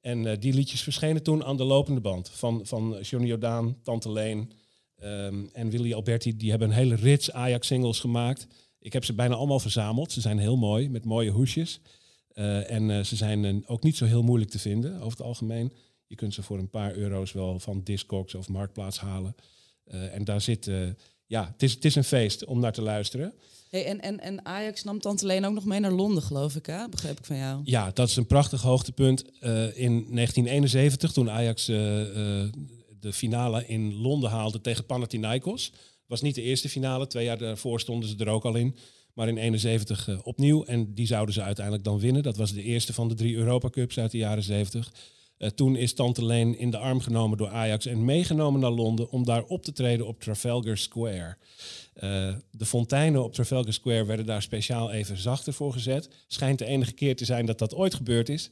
En 0.00 0.26
eh, 0.26 0.40
die 0.40 0.52
liedjes 0.52 0.82
verschenen 0.82 1.22
toen 1.22 1.44
aan 1.44 1.56
de 1.56 1.64
lopende 1.64 2.00
band. 2.00 2.30
Van, 2.30 2.66
van 2.66 2.98
Johnny 3.00 3.28
Jordaan, 3.28 3.76
Tante 3.82 4.12
Leen... 4.12 4.52
Ehm, 4.94 5.46
en 5.52 5.70
Willy 5.70 5.94
Alberti, 5.94 6.36
die 6.36 6.50
hebben 6.50 6.68
een 6.68 6.74
hele 6.74 6.94
rits 6.94 7.32
Ajax-singles 7.32 8.00
gemaakt. 8.00 8.46
Ik 8.78 8.92
heb 8.92 9.04
ze 9.04 9.14
bijna 9.14 9.34
allemaal 9.34 9.60
verzameld. 9.60 10.12
Ze 10.12 10.20
zijn 10.20 10.38
heel 10.38 10.56
mooi, 10.56 10.88
met 10.88 11.04
mooie 11.04 11.30
hoesjes. 11.30 11.80
Eh, 12.28 12.70
en 12.70 13.06
ze 13.06 13.16
zijn 13.16 13.68
ook 13.68 13.82
niet 13.82 13.96
zo 13.96 14.04
heel 14.04 14.22
moeilijk 14.22 14.50
te 14.50 14.58
vinden, 14.58 14.96
over 14.96 15.18
het 15.18 15.26
algemeen. 15.26 15.72
Je 16.06 16.14
kunt 16.14 16.34
ze 16.34 16.42
voor 16.42 16.58
een 16.58 16.70
paar 16.70 16.94
euro's 16.94 17.32
wel 17.32 17.58
van 17.58 17.82
Discogs 17.82 18.34
of 18.34 18.48
Marktplaats 18.48 18.98
halen. 18.98 19.34
En 19.84 20.24
daar 20.24 20.40
zit, 20.40 20.70
ja, 21.26 21.46
het 21.52 21.62
is, 21.62 21.72
het 21.74 21.84
is 21.84 21.94
een 21.94 22.04
feest 22.04 22.44
om 22.44 22.60
naar 22.60 22.72
te 22.72 22.82
luisteren. 22.82 23.34
En, 23.82 24.00
en, 24.00 24.20
en 24.20 24.44
Ajax 24.46 24.84
nam 24.84 25.00
Tante 25.00 25.26
Leen 25.26 25.44
ook 25.44 25.54
nog 25.54 25.64
mee 25.64 25.80
naar 25.80 25.92
Londen, 25.92 26.22
geloof 26.22 26.54
ik, 26.56 26.66
hè? 26.66 26.84
ik 26.84 27.18
van 27.22 27.36
jou. 27.36 27.60
Ja, 27.64 27.90
dat 27.90 28.08
is 28.08 28.16
een 28.16 28.26
prachtig 28.26 28.62
hoogtepunt. 28.62 29.24
Eh, 29.40 29.50
in 29.64 29.92
1971, 29.92 31.12
toen 31.12 31.30
Ajax 31.30 31.68
eh, 31.68 32.00
eh, 32.00 32.52
de 33.00 33.12
finale 33.12 33.66
in 33.66 33.94
Londen 33.94 34.30
haalden 34.30 34.62
tegen 34.62 34.86
Panathinaikos. 34.86 35.72
was 36.06 36.22
niet 36.22 36.34
de 36.34 36.42
eerste 36.42 36.68
finale, 36.68 37.06
twee 37.06 37.24
jaar 37.24 37.38
daarvoor 37.38 37.80
stonden 37.80 38.08
ze 38.08 38.16
er 38.16 38.28
ook 38.28 38.44
al 38.44 38.54
in. 38.54 38.76
Maar 39.14 39.28
in 39.28 39.38
71 39.38 40.08
eh, 40.08 40.18
opnieuw 40.22 40.64
en 40.64 40.94
die 40.94 41.06
zouden 41.06 41.34
ze 41.34 41.42
uiteindelijk 41.42 41.84
dan 41.84 41.98
winnen. 41.98 42.22
Dat 42.22 42.36
was 42.36 42.52
de 42.52 42.62
eerste 42.62 42.92
van 42.92 43.08
de 43.08 43.14
drie 43.14 43.36
Europa 43.36 43.70
Cups 43.70 43.98
uit 43.98 44.10
de 44.10 44.18
jaren 44.18 44.42
70. 44.42 44.92
Eh, 45.38 45.48
toen 45.48 45.76
is 45.76 45.94
Tante 45.94 46.24
Leen 46.24 46.58
in 46.58 46.70
de 46.70 46.78
arm 46.78 47.00
genomen 47.00 47.38
door 47.38 47.48
Ajax 47.48 47.86
en 47.86 48.04
meegenomen 48.04 48.60
naar 48.60 48.70
Londen 48.70 49.10
om 49.10 49.24
daar 49.24 49.42
op 49.42 49.62
te 49.64 49.72
treden 49.72 50.06
op 50.06 50.20
Trafalgar 50.20 50.76
Square. 50.76 51.36
Eh, 51.94 52.34
de 52.50 52.66
fonteinen 52.66 53.24
op 53.24 53.34
Trafalgar 53.34 53.72
Square 53.72 54.04
werden 54.04 54.26
daar 54.26 54.42
speciaal 54.42 54.92
even 54.92 55.16
zachter 55.16 55.52
voor 55.52 55.72
gezet. 55.72 56.08
Schijnt 56.26 56.58
de 56.58 56.64
enige 56.64 56.92
keer 56.92 57.16
te 57.16 57.24
zijn 57.24 57.46
dat 57.46 57.58
dat 57.58 57.74
ooit 57.74 57.94
gebeurd 57.94 58.28
is. 58.28 58.50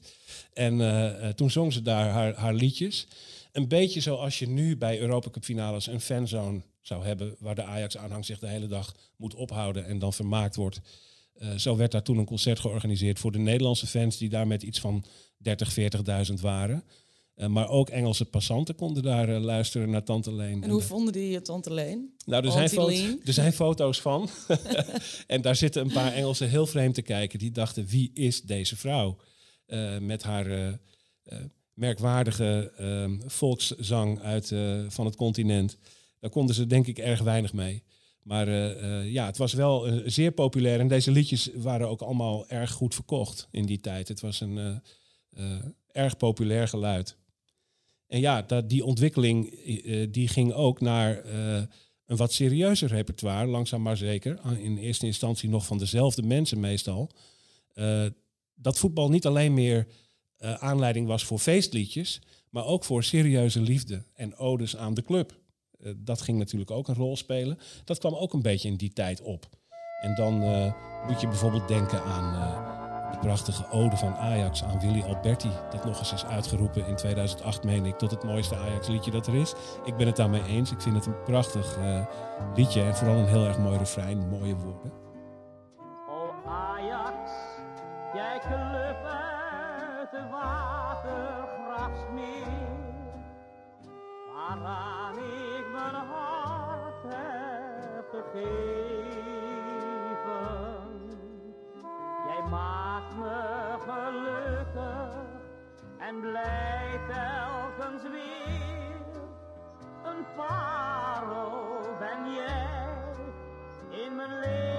En 0.52 0.80
eh, 0.80 1.28
eh, 1.28 1.34
toen 1.34 1.50
zong 1.50 1.72
ze 1.72 1.82
daar 1.82 2.08
haar, 2.08 2.34
haar 2.34 2.54
liedjes. 2.54 3.06
Een 3.52 3.68
beetje 3.68 4.00
zoals 4.00 4.38
je 4.38 4.48
nu 4.48 4.76
bij 4.76 5.00
Europa 5.00 5.30
Cup 5.30 5.44
finales 5.44 5.86
een 5.86 6.00
fanzone 6.00 6.62
zou 6.80 7.04
hebben... 7.04 7.36
waar 7.38 7.54
de 7.54 7.64
Ajax-aanhang 7.64 8.24
zich 8.24 8.38
de 8.38 8.46
hele 8.46 8.66
dag 8.66 8.94
moet 9.16 9.34
ophouden 9.34 9.86
en 9.86 9.98
dan 9.98 10.12
vermaakt 10.12 10.56
wordt. 10.56 10.80
Zo 11.56 11.76
werd 11.76 11.92
daar 11.92 12.02
toen 12.02 12.18
een 12.18 12.24
concert 12.24 12.60
georganiseerd 12.60 13.18
voor 13.18 13.32
de 13.32 13.38
Nederlandse 13.38 13.86
fans... 13.86 14.18
die 14.18 14.28
daar 14.28 14.46
met 14.46 14.62
iets 14.62 14.80
van 14.80 15.04
30, 15.36 15.74
40.000 16.28 16.34
waren... 16.40 16.84
Eh, 17.42 17.48
maar 17.48 17.68
ook 17.68 17.88
Engelse 17.90 18.24
passanten 18.24 18.74
konden 18.74 19.02
daar 19.02 19.28
eh, 19.28 19.40
luisteren 19.40 19.90
naar 19.90 20.02
Tante 20.04 20.34
Leen. 20.34 20.62
En 20.62 20.70
hoe 20.70 20.80
vonden 20.82 21.12
die 21.12 21.30
je 21.30 21.42
Tante 21.42 21.72
Leen? 21.74 22.14
Nou, 22.26 22.44
er 22.44 22.50
zijn, 22.50 22.60
Auntie 22.68 22.78
foto- 22.78 22.90
Leen? 22.92 23.20
er 23.24 23.32
zijn 23.32 23.52
foto's 23.52 24.00
van. 24.00 24.28
en 25.26 25.40
daar 25.42 25.56
zitten 25.56 25.82
een 25.82 25.92
paar 25.92 26.12
Engelsen 26.12 26.48
heel 26.48 26.66
vreemd 26.66 26.94
te 26.94 27.02
kijken. 27.02 27.38
Die 27.38 27.50
dachten, 27.50 27.86
wie 27.86 28.10
is 28.14 28.42
deze 28.42 28.76
vrouw? 28.76 29.16
Eh, 29.66 29.98
met 29.98 30.22
haar 30.22 30.46
eh, 30.46 30.68
eh, 30.68 31.38
merkwaardige 31.74 32.72
ehm, 32.76 33.20
volkszang 33.26 34.20
uit, 34.20 34.52
eh, 34.52 34.80
van 34.88 35.04
het 35.06 35.16
continent. 35.16 35.76
Daar 36.20 36.30
konden 36.30 36.54
ze 36.54 36.66
denk 36.66 36.86
ik 36.86 36.98
erg 36.98 37.20
weinig 37.20 37.52
mee. 37.52 37.82
Maar 38.22 38.48
eh, 38.48 39.00
eh, 39.00 39.12
ja, 39.12 39.26
het 39.26 39.36
was 39.36 39.52
wel 39.52 39.86
eh, 39.86 40.00
zeer 40.06 40.32
populair. 40.32 40.80
En 40.80 40.88
deze 40.88 41.10
liedjes 41.10 41.50
waren 41.54 41.88
ook 41.88 42.00
allemaal 42.02 42.48
erg 42.48 42.70
goed 42.70 42.94
verkocht 42.94 43.48
in 43.50 43.66
die 43.66 43.80
tijd. 43.80 44.08
Het 44.08 44.20
was 44.20 44.40
een 44.40 44.58
eh, 44.58 44.76
eh, 45.44 45.64
erg 45.92 46.16
populair 46.16 46.68
geluid. 46.68 47.16
En 48.12 48.20
ja, 48.20 48.42
dat, 48.42 48.68
die 48.68 48.84
ontwikkeling 48.84 49.50
eh, 49.50 50.06
die 50.10 50.28
ging 50.28 50.52
ook 50.52 50.80
naar 50.80 51.18
eh, 51.24 51.62
een 52.06 52.16
wat 52.16 52.32
serieuzer 52.32 52.88
repertoire, 52.88 53.46
langzaam 53.46 53.82
maar 53.82 53.96
zeker. 53.96 54.38
Ah, 54.40 54.58
In 54.58 54.76
eerste 54.76 55.06
instantie 55.06 55.48
nog 55.48 55.66
van 55.66 55.78
dezelfde 55.78 56.22
mensen 56.22 56.60
meestal. 56.60 57.10
Eh, 57.74 58.06
dat 58.54 58.78
voetbal 58.78 59.08
niet 59.10 59.26
alleen 59.26 59.54
meer 59.54 59.86
eh, 60.36 60.54
aanleiding 60.54 61.06
was 61.06 61.24
voor 61.24 61.38
feestliedjes, 61.38 62.20
maar 62.50 62.64
ook 62.66 62.84
voor 62.84 63.04
serieuze 63.04 63.60
liefde 63.60 64.04
en 64.14 64.36
odes 64.36 64.76
aan 64.76 64.94
de 64.94 65.02
club. 65.02 65.40
Eh, 65.80 65.92
dat 65.96 66.20
ging 66.20 66.38
natuurlijk 66.38 66.70
ook 66.70 66.88
een 66.88 66.94
rol 66.94 67.16
spelen. 67.16 67.58
Dat 67.84 67.98
kwam 67.98 68.14
ook 68.14 68.32
een 68.32 68.42
beetje 68.42 68.68
in 68.68 68.76
die 68.76 68.92
tijd 68.92 69.20
op. 69.22 69.48
En 70.02 70.14
dan 70.14 70.42
eh, 70.42 70.74
moet 71.08 71.20
je 71.20 71.28
bijvoorbeeld 71.28 71.68
denken 71.68 72.02
aan 72.02 72.34
eh, 72.34 72.81
de 73.12 73.18
prachtige 73.18 73.64
ode 73.70 73.96
van 73.96 74.16
Ajax 74.16 74.64
aan 74.64 74.80
Willy 74.80 75.02
Alberti. 75.02 75.50
Dat 75.70 75.84
nog 75.84 75.98
eens 75.98 76.12
is 76.12 76.24
uitgeroepen 76.24 76.86
in 76.86 76.96
2008, 76.96 77.64
meen 77.64 77.86
ik, 77.86 77.98
tot 77.98 78.10
het 78.10 78.24
mooiste 78.24 78.56
Ajax-liedje 78.56 79.10
dat 79.10 79.26
er 79.26 79.34
is. 79.34 79.54
Ik 79.84 79.96
ben 79.96 80.06
het 80.06 80.16
daarmee 80.16 80.44
eens. 80.44 80.72
Ik 80.72 80.80
vind 80.80 80.94
het 80.94 81.06
een 81.06 81.22
prachtig 81.24 81.76
eh, 81.76 82.06
liedje 82.54 82.82
en 82.82 82.96
vooral 82.96 83.16
een 83.16 83.26
heel 83.26 83.46
erg 83.46 83.58
mooi 83.58 83.78
refrein, 83.78 84.28
mooie 84.28 84.56
woorden. 84.56 85.11
En 106.12 106.20
blij 106.20 107.00
telkens 107.08 108.02
weer. 108.02 109.22
Een 110.04 110.24
parel 110.36 111.80
ben 111.98 112.34
jij 112.34 114.04
in 114.04 114.16
mijn 114.16 114.38
leven. 114.40 114.70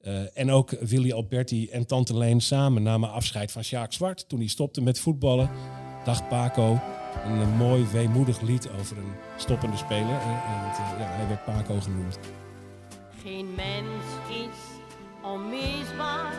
Eh, 0.00 0.38
en 0.38 0.50
ook 0.50 0.70
Willy 0.70 1.12
Alberti 1.12 1.68
en 1.68 1.86
Tante 1.86 2.16
Leen 2.16 2.40
samen 2.40 2.82
namen 2.82 3.10
afscheid 3.10 3.52
van 3.52 3.64
Sjaak 3.64 3.92
Zwart 3.92 4.28
toen 4.28 4.38
hij 4.38 4.48
stopte 4.48 4.82
met 4.82 4.98
voetballen. 4.98 5.50
Dag 6.04 6.28
Paco. 6.28 6.80
Een, 7.24 7.40
eh, 7.40 7.56
mooi 7.58 7.86
weemoedig 7.92 8.40
lied 8.40 8.68
over 8.80 8.98
een 8.98 9.12
stoppende 9.36 9.76
speler. 9.76 10.20
En 10.20 10.68
het, 10.68 10.78
eh, 10.78 10.98
ja, 10.98 11.06
hij 11.06 11.28
werd 11.28 11.44
Paco 11.44 11.80
genoemd. 11.80 12.18
Geen 13.22 13.54
mens 13.54 14.04
is 14.28 14.56
onmisbaar 15.22 16.31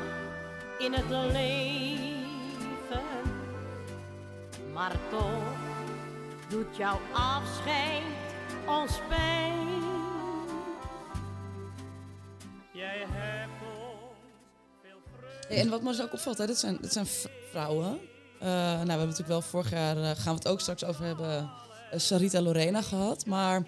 in 0.84 0.94
het 0.94 1.10
leven, 1.10 3.02
maar 4.74 4.96
toch 5.10 5.54
doet 6.50 6.78
jouw 6.78 7.00
afscheid 7.14 8.04
ons 8.68 9.00
pijn. 9.10 9.82
Jij 12.72 13.06
hebt 13.08 13.52
veel 15.48 15.58
en 15.58 15.70
wat 15.70 15.82
me 15.82 15.90
dus 15.90 16.02
ook 16.02 16.14
opvalt, 16.14 16.38
hè, 16.38 16.46
dit 16.46 16.58
zijn, 16.58 16.78
dit 16.82 16.94
zijn 16.94 17.08
vrouwen. 17.52 18.00
Eh, 18.40 18.48
nou, 18.50 18.84
we 18.84 18.90
hebben 18.90 18.98
natuurlijk 18.98 19.28
wel 19.28 19.42
vorig 19.42 19.70
jaar, 19.70 19.98
eh, 19.98 20.04
gaan 20.04 20.34
we 20.34 20.40
het 20.40 20.48
ook 20.48 20.60
straks 20.60 20.84
over 20.84 21.06
hebben, 21.06 21.50
eh, 21.92 22.00
Sarita 22.00 22.42
Lorena 22.42 22.82
gehad. 22.82 23.26
Maar 23.26 23.64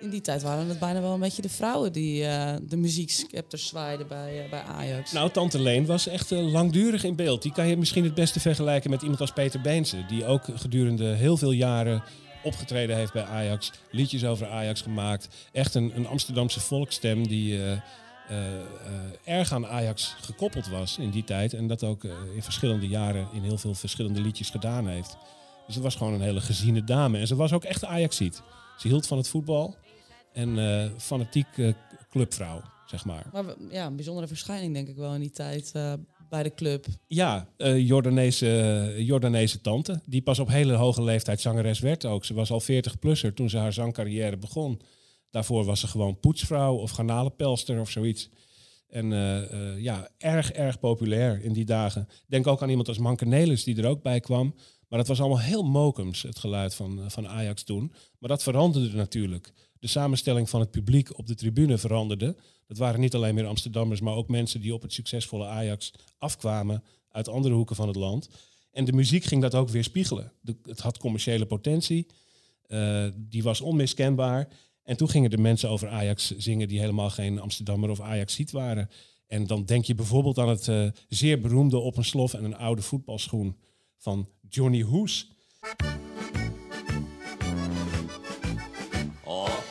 in 0.00 0.10
die 0.10 0.20
tijd 0.20 0.42
waren 0.42 0.68
het 0.68 0.78
bijna 0.78 1.00
wel 1.00 1.12
een 1.12 1.20
beetje 1.20 1.42
de 1.42 1.48
vrouwen 1.48 1.92
die 1.92 2.24
eh, 2.24 2.54
de 2.62 2.76
muziekscepters 2.76 3.66
zwaaiden 3.66 4.08
bij, 4.08 4.44
eh, 4.44 4.50
bij 4.50 4.62
Ajax. 4.62 5.12
Nou, 5.12 5.30
Tante 5.30 5.60
Leen 5.60 5.86
was 5.86 6.06
echt 6.06 6.32
eh, 6.32 6.52
langdurig 6.52 7.04
in 7.04 7.16
beeld. 7.16 7.42
Die 7.42 7.52
kan 7.52 7.68
je 7.68 7.76
misschien 7.76 8.04
het 8.04 8.14
beste 8.14 8.40
vergelijken 8.40 8.90
met 8.90 9.02
iemand 9.02 9.20
als 9.20 9.32
Peter 9.32 9.60
Beense. 9.60 10.04
Die 10.08 10.24
ook 10.24 10.44
gedurende 10.54 11.04
heel 11.04 11.36
veel 11.36 11.50
jaren 11.50 12.02
opgetreden 12.42 12.96
heeft 12.96 13.12
bij 13.12 13.24
Ajax. 13.24 13.72
Liedjes 13.90 14.24
over 14.24 14.48
Ajax 14.48 14.80
gemaakt. 14.80 15.28
Echt 15.52 15.74
een, 15.74 15.92
een 15.96 16.06
Amsterdamse 16.06 16.60
volksstem 16.60 17.28
die 17.28 17.60
erg 19.24 19.52
aan 19.52 19.66
Ajax 19.66 20.14
gekoppeld 20.20 20.68
was 20.68 20.98
in 20.98 21.10
die 21.10 21.24
tijd. 21.24 21.54
En 21.54 21.66
dat 21.66 21.84
ook 21.84 22.04
in 22.34 22.42
verschillende 22.42 22.88
jaren 22.88 23.28
in 23.32 23.42
heel 23.42 23.58
veel 23.58 23.74
verschillende 23.74 24.20
liedjes 24.20 24.50
gedaan 24.50 24.88
heeft. 24.88 25.16
Dus 25.66 25.74
ze 25.74 25.82
was 25.82 25.94
gewoon 25.94 26.12
een 26.12 26.20
hele 26.20 26.40
geziene 26.40 26.84
dame. 26.84 27.18
En 27.18 27.26
ze 27.26 27.36
was 27.36 27.52
ook 27.52 27.64
echt 27.64 27.84
Ajaxiet. 27.84 28.42
Ze 28.78 28.88
hield 28.88 29.06
van 29.06 29.18
het 29.18 29.28
voetbal. 29.28 29.76
En 30.38 30.58
eh, 30.58 30.90
fanatiek 30.96 31.46
eh, 31.56 31.68
clubvrouw, 32.10 32.62
zeg 32.86 33.04
maar. 33.04 33.26
Maar 33.32 33.44
ja, 33.70 33.86
een 33.86 33.96
bijzondere 33.96 34.26
verschijning 34.26 34.74
denk 34.74 34.88
ik 34.88 34.96
wel 34.96 35.14
in 35.14 35.20
die 35.20 35.30
tijd 35.30 35.70
eh, 35.72 35.92
bij 36.28 36.42
de 36.42 36.54
club. 36.54 36.86
Ja, 37.06 37.48
Jordaanese, 37.76 38.94
Jordaanese 38.98 39.60
tante. 39.60 40.00
Die 40.04 40.22
pas 40.22 40.38
op 40.38 40.48
hele 40.48 40.72
hoge 40.72 41.02
leeftijd 41.02 41.40
zangeres 41.40 41.80
werd 41.80 42.04
ook. 42.04 42.24
Ze 42.24 42.34
was 42.34 42.50
al 42.50 42.62
40-plusser 42.62 43.34
toen 43.34 43.50
ze 43.50 43.58
haar 43.58 43.72
zangcarrière 43.72 44.36
begon. 44.36 44.80
Daarvoor 45.30 45.64
was 45.64 45.80
ze 45.80 45.86
gewoon 45.86 46.20
poetsvrouw 46.20 46.74
of 46.74 46.90
garnalenpelster 46.90 47.80
of 47.80 47.90
zoiets. 47.90 48.30
En 48.88 49.10
ja, 49.80 50.08
erg, 50.18 50.52
erg 50.52 50.78
populair 50.78 51.42
in 51.42 51.52
die 51.52 51.64
dagen. 51.64 52.08
Denk 52.26 52.46
ook 52.46 52.62
aan 52.62 52.68
iemand 52.68 52.88
als 52.88 52.98
Manke 52.98 53.24
Nelis 53.24 53.64
die 53.64 53.76
er 53.76 53.88
ook 53.88 54.02
bij 54.02 54.20
kwam. 54.20 54.54
Maar 54.88 54.98
dat 54.98 55.08
was 55.08 55.20
allemaal 55.20 55.40
heel 55.40 55.62
mokums, 55.62 56.22
het 56.22 56.38
geluid 56.38 56.74
van, 56.74 57.10
van 57.10 57.28
Ajax 57.28 57.62
toen. 57.62 57.92
Maar 58.18 58.28
dat 58.28 58.42
veranderde 58.42 58.96
natuurlijk. 58.96 59.52
De 59.80 59.86
samenstelling 59.86 60.50
van 60.50 60.60
het 60.60 60.70
publiek 60.70 61.18
op 61.18 61.26
de 61.26 61.34
tribune 61.34 61.78
veranderde. 61.78 62.36
Dat 62.66 62.78
waren 62.78 63.00
niet 63.00 63.14
alleen 63.14 63.34
meer 63.34 63.46
Amsterdammers, 63.46 64.00
maar 64.00 64.14
ook 64.14 64.28
mensen 64.28 64.60
die 64.60 64.74
op 64.74 64.82
het 64.82 64.92
succesvolle 64.92 65.46
Ajax 65.46 65.92
afkwamen 66.18 66.82
uit 67.10 67.28
andere 67.28 67.54
hoeken 67.54 67.76
van 67.76 67.88
het 67.88 67.96
land. 67.96 68.28
En 68.70 68.84
de 68.84 68.92
muziek 68.92 69.24
ging 69.24 69.42
dat 69.42 69.54
ook 69.54 69.68
weer 69.68 69.84
spiegelen. 69.84 70.32
Het 70.62 70.80
had 70.80 70.98
commerciële 70.98 71.46
potentie, 71.46 72.06
eh, 72.66 73.06
die 73.16 73.42
was 73.42 73.60
onmiskenbaar. 73.60 74.48
En 74.82 74.96
toen 74.96 75.08
gingen 75.08 75.30
de 75.30 75.38
mensen 75.38 75.68
over 75.68 75.88
Ajax 75.88 76.36
zingen 76.36 76.68
die 76.68 76.80
helemaal 76.80 77.10
geen 77.10 77.40
Amsterdammer 77.40 77.90
of 77.90 78.00
Ajaxiet 78.00 78.50
waren. 78.50 78.90
En 79.26 79.46
dan 79.46 79.64
denk 79.64 79.84
je 79.84 79.94
bijvoorbeeld 79.94 80.38
aan 80.38 80.48
het 80.48 80.68
eh, 80.68 80.86
zeer 81.08 81.40
beroemde 81.40 81.78
Op 81.78 81.96
een 81.96 82.04
slof 82.04 82.34
en 82.34 82.44
een 82.44 82.56
oude 82.56 82.82
voetbalschoen 82.82 83.56
van 83.96 84.28
Johnny 84.48 84.82
Hoes. 84.82 85.30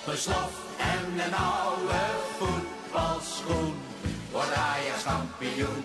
Een 0.08 0.18
slof 0.18 0.78
en 0.78 1.26
een 1.26 1.34
oude 1.34 2.00
voetbalschoen. 2.38 3.74
Wordt 4.32 4.54
Ajax 4.54 5.04
kampioen, 5.04 5.84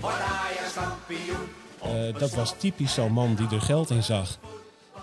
wordt 0.00 0.16
Ajax 0.16 0.72
kampioen. 0.74 1.48
Eh, 1.82 2.18
dat 2.18 2.34
was 2.34 2.54
typisch 2.58 2.94
zo'n 2.94 3.12
man 3.12 3.34
die 3.34 3.48
er 3.48 3.60
geld 3.60 3.90
in 3.90 4.02
zag. 4.02 4.38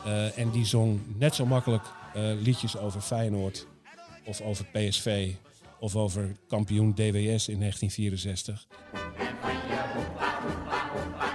Eh, 0.06 0.38
en 0.38 0.50
die 0.50 0.66
zong 0.66 1.00
net 1.18 1.36
zo 1.36 1.46
makkelijk 1.46 1.84
eh, 2.14 2.24
liedjes 2.42 2.78
over 2.78 3.02
Feyenoord 3.02 3.68
of 4.26 4.42
over 4.42 4.66
PSV 4.66 5.32
of 5.80 5.96
over 5.96 6.36
kampioen 6.48 6.94
DWS 6.94 7.48
in 7.48 7.60
1964. 7.60 8.68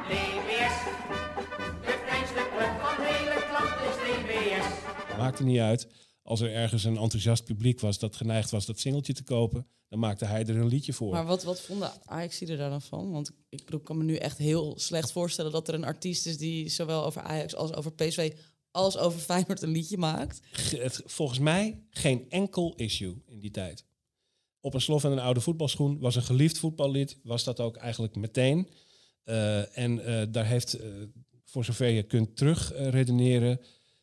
DWS, 0.08 0.76
de 1.84 1.98
kleinste 2.06 2.34
club 2.56 2.70
van 2.80 2.94
Maakte 5.18 5.44
niet 5.44 5.60
uit. 5.60 5.88
Als 6.30 6.40
er 6.40 6.52
ergens 6.52 6.84
een 6.84 6.96
enthousiast 6.96 7.44
publiek 7.44 7.80
was 7.80 7.98
dat 7.98 8.16
geneigd 8.16 8.50
was 8.50 8.66
dat 8.66 8.78
singeltje 8.78 9.12
te 9.12 9.22
kopen, 9.22 9.66
dan 9.88 9.98
maakte 9.98 10.24
hij 10.24 10.46
er 10.46 10.56
een 10.56 10.66
liedje 10.66 10.92
voor. 10.92 11.12
Maar 11.12 11.26
wat, 11.26 11.42
wat 11.42 11.60
vonden 11.60 11.92
Ajax 12.04 12.40
er 12.40 12.56
daar 12.56 12.70
dan 12.70 12.82
van? 12.82 13.10
Want 13.10 13.30
ik 13.48 13.64
bedoel, 13.64 13.80
kan 13.80 13.96
me 13.98 14.04
nu 14.04 14.16
echt 14.16 14.38
heel 14.38 14.78
slecht 14.78 15.12
voorstellen 15.12 15.52
dat 15.52 15.68
er 15.68 15.74
een 15.74 15.84
artiest 15.84 16.26
is 16.26 16.38
die 16.38 16.68
zowel 16.68 17.04
over 17.04 17.22
Ajax 17.22 17.54
als 17.54 17.74
over 17.74 17.92
PSV 17.92 18.32
als 18.70 18.96
over 18.96 19.20
Feyenoord 19.20 19.62
een 19.62 19.70
liedje 19.70 19.98
maakt. 19.98 20.40
Het, 20.50 21.02
volgens 21.04 21.38
mij 21.38 21.82
geen 21.90 22.30
enkel 22.30 22.74
issue 22.76 23.22
in 23.26 23.38
die 23.38 23.50
tijd. 23.50 23.84
Op 24.60 24.74
een 24.74 24.80
slof 24.80 25.04
en 25.04 25.12
een 25.12 25.18
oude 25.18 25.40
voetbalschoen 25.40 25.98
was 25.98 26.16
een 26.16 26.22
geliefd 26.22 26.58
voetballied, 26.58 27.18
was 27.22 27.44
dat 27.44 27.60
ook 27.60 27.76
eigenlijk 27.76 28.16
meteen. 28.16 28.68
Eh, 29.24 29.78
en 29.78 30.04
eh, 30.04 30.26
daar 30.30 30.46
heeft, 30.46 30.72
eh, 30.72 30.88
voor 31.44 31.64
zover 31.64 31.88
je 31.88 32.02
kunt 32.02 32.36
terug 32.36 32.72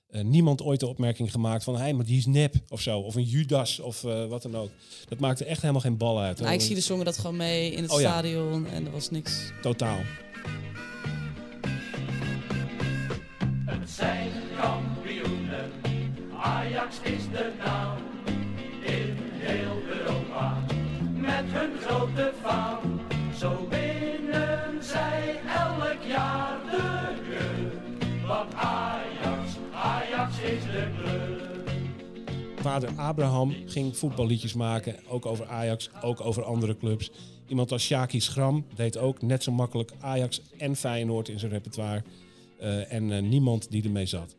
eh, 0.10 0.22
niemand 0.24 0.62
ooit 0.62 0.80
de 0.80 0.88
opmerking 0.88 1.32
gemaakt 1.32 1.64
van, 1.64 1.78
hé, 1.78 1.94
maar 1.94 2.06
die 2.06 2.18
is 2.18 2.26
nep 2.26 2.56
of 2.70 2.82
zo, 2.82 3.00
of 3.00 3.16
een 3.16 3.24
Judas 3.24 3.80
of 3.80 4.04
eh, 4.04 4.26
wat 4.26 4.42
dan 4.42 4.56
ook. 4.56 4.70
Dat 5.10 5.20
maakte 5.20 5.46
echt 5.46 5.62
helemaal 5.62 5.82
geen 5.82 5.98
bal 5.98 6.20
uit. 6.20 6.42
Ajax 6.44 6.66
zie 6.66 6.76
de 6.76 6.82
zongen 6.82 7.06
dat 7.06 7.18
gewoon 7.18 7.36
mee 7.36 7.72
in 7.72 7.82
het 7.84 7.92
Oh 7.92 8.02
ja. 8.02 8.10
stadion 8.10 8.68
en 8.68 8.86
er 8.86 8.92
was 8.92 9.10
niks. 9.10 9.52
Totaal. 9.62 10.00
Het 13.66 13.90
zijn 13.90 14.32
kampioenen, 14.60 15.72
Ajax 16.42 16.96
is 17.04 17.24
de 17.32 17.52
naam. 17.66 17.98
In 18.86 19.16
heel 19.32 19.78
Europa, 19.98 20.64
met 21.14 21.46
hun 21.46 21.72
grote 21.82 22.34
faam. 22.42 22.80
Zo 23.38 23.68
winnen 23.70 24.84
zij 24.84 25.40
elk 25.56 26.02
jaar 26.08 26.57
Vader 32.68 32.90
Abraham 32.96 33.56
ging 33.66 33.98
voetballiedjes 33.98 34.54
maken, 34.54 34.96
ook 35.10 35.26
over 35.26 35.46
Ajax, 35.46 35.90
ook 36.02 36.22
over 36.22 36.44
andere 36.44 36.78
clubs. 36.78 37.12
Iemand 37.48 37.72
als 37.72 37.84
Shaki 37.84 38.20
Schram 38.20 38.66
deed 38.76 38.98
ook 38.98 39.22
net 39.22 39.44
zo 39.44 39.52
makkelijk 39.52 39.92
Ajax 40.00 40.42
en 40.58 40.76
Feyenoord 40.76 41.30
in 41.30 41.40
zijn 41.40 41.52
repertoire. 41.52 42.04
Eh, 42.60 42.92
en 42.92 43.12
eh, 43.12 43.22
niemand 43.22 43.72
die 43.72 43.84
ermee 43.84 44.06
zat. 44.06 44.36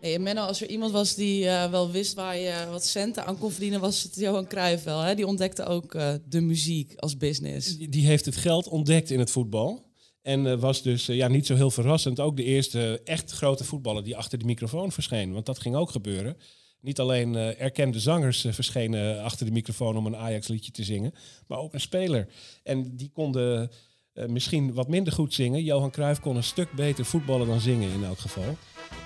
Hey, 0.00 0.14
en 0.14 0.22
Menno, 0.22 0.42
als 0.42 0.60
er 0.60 0.68
iemand 0.68 0.92
was 0.92 1.14
die 1.14 1.48
eh, 1.48 1.70
wel 1.70 1.90
wist 1.90 2.14
waar 2.14 2.36
je 2.36 2.66
wat 2.70 2.84
centen 2.84 3.26
aan 3.26 3.38
kon 3.38 3.50
verdienen, 3.50 3.80
was 3.80 4.02
het 4.02 4.14
Johan 4.14 4.46
Cruijff 4.46 4.84
wel. 4.84 5.00
Hè? 5.00 5.14
Die 5.14 5.26
ontdekte 5.26 5.64
ook 5.64 5.92
de 6.28 6.40
muziek 6.40 6.94
als 6.96 7.16
business. 7.16 7.76
Die, 7.76 7.88
die 7.88 8.06
heeft 8.06 8.24
het 8.24 8.36
geld 8.36 8.68
ontdekt 8.68 9.10
in 9.10 9.18
het 9.18 9.30
voetbal. 9.30 9.88
En 10.22 10.60
was 10.60 10.82
dus 10.82 11.06
ja, 11.06 11.28
niet 11.28 11.46
zo 11.46 11.54
heel 11.54 11.70
verrassend 11.70 12.20
ook 12.20 12.36
de 12.36 12.44
eerste 12.44 13.00
echt 13.04 13.30
grote 13.30 13.64
voetballer 13.64 14.04
die 14.04 14.16
achter 14.16 14.38
de 14.38 14.44
microfoon 14.44 14.92
verscheen. 14.92 15.32
Want 15.32 15.46
dat 15.46 15.58
ging 15.58 15.76
ook 15.76 15.90
gebeuren. 15.90 16.36
Niet 16.80 17.00
alleen 17.00 17.34
eh, 17.34 17.60
erkende 17.60 18.00
zangers 18.00 18.44
eh, 18.44 18.52
verschenen 18.52 19.22
achter 19.22 19.46
de 19.46 19.52
microfoon 19.52 19.96
om 19.96 20.06
een 20.06 20.16
Ajax-liedje 20.16 20.72
te 20.72 20.84
zingen, 20.84 21.14
maar 21.46 21.58
ook 21.58 21.74
een 21.74 21.80
speler. 21.80 22.28
En 22.62 22.96
die 22.96 23.10
konden 23.12 23.70
eh, 24.12 24.26
misschien 24.26 24.74
wat 24.74 24.88
minder 24.88 25.12
goed 25.12 25.34
zingen. 25.34 25.64
Johan 25.64 25.90
Cruijff 25.90 26.20
kon 26.20 26.36
een 26.36 26.42
stuk 26.42 26.72
beter 26.72 27.04
voetballen 27.04 27.46
dan 27.46 27.60
zingen 27.60 27.90
in 27.92 28.04
elk 28.04 28.18
geval. 28.18 28.56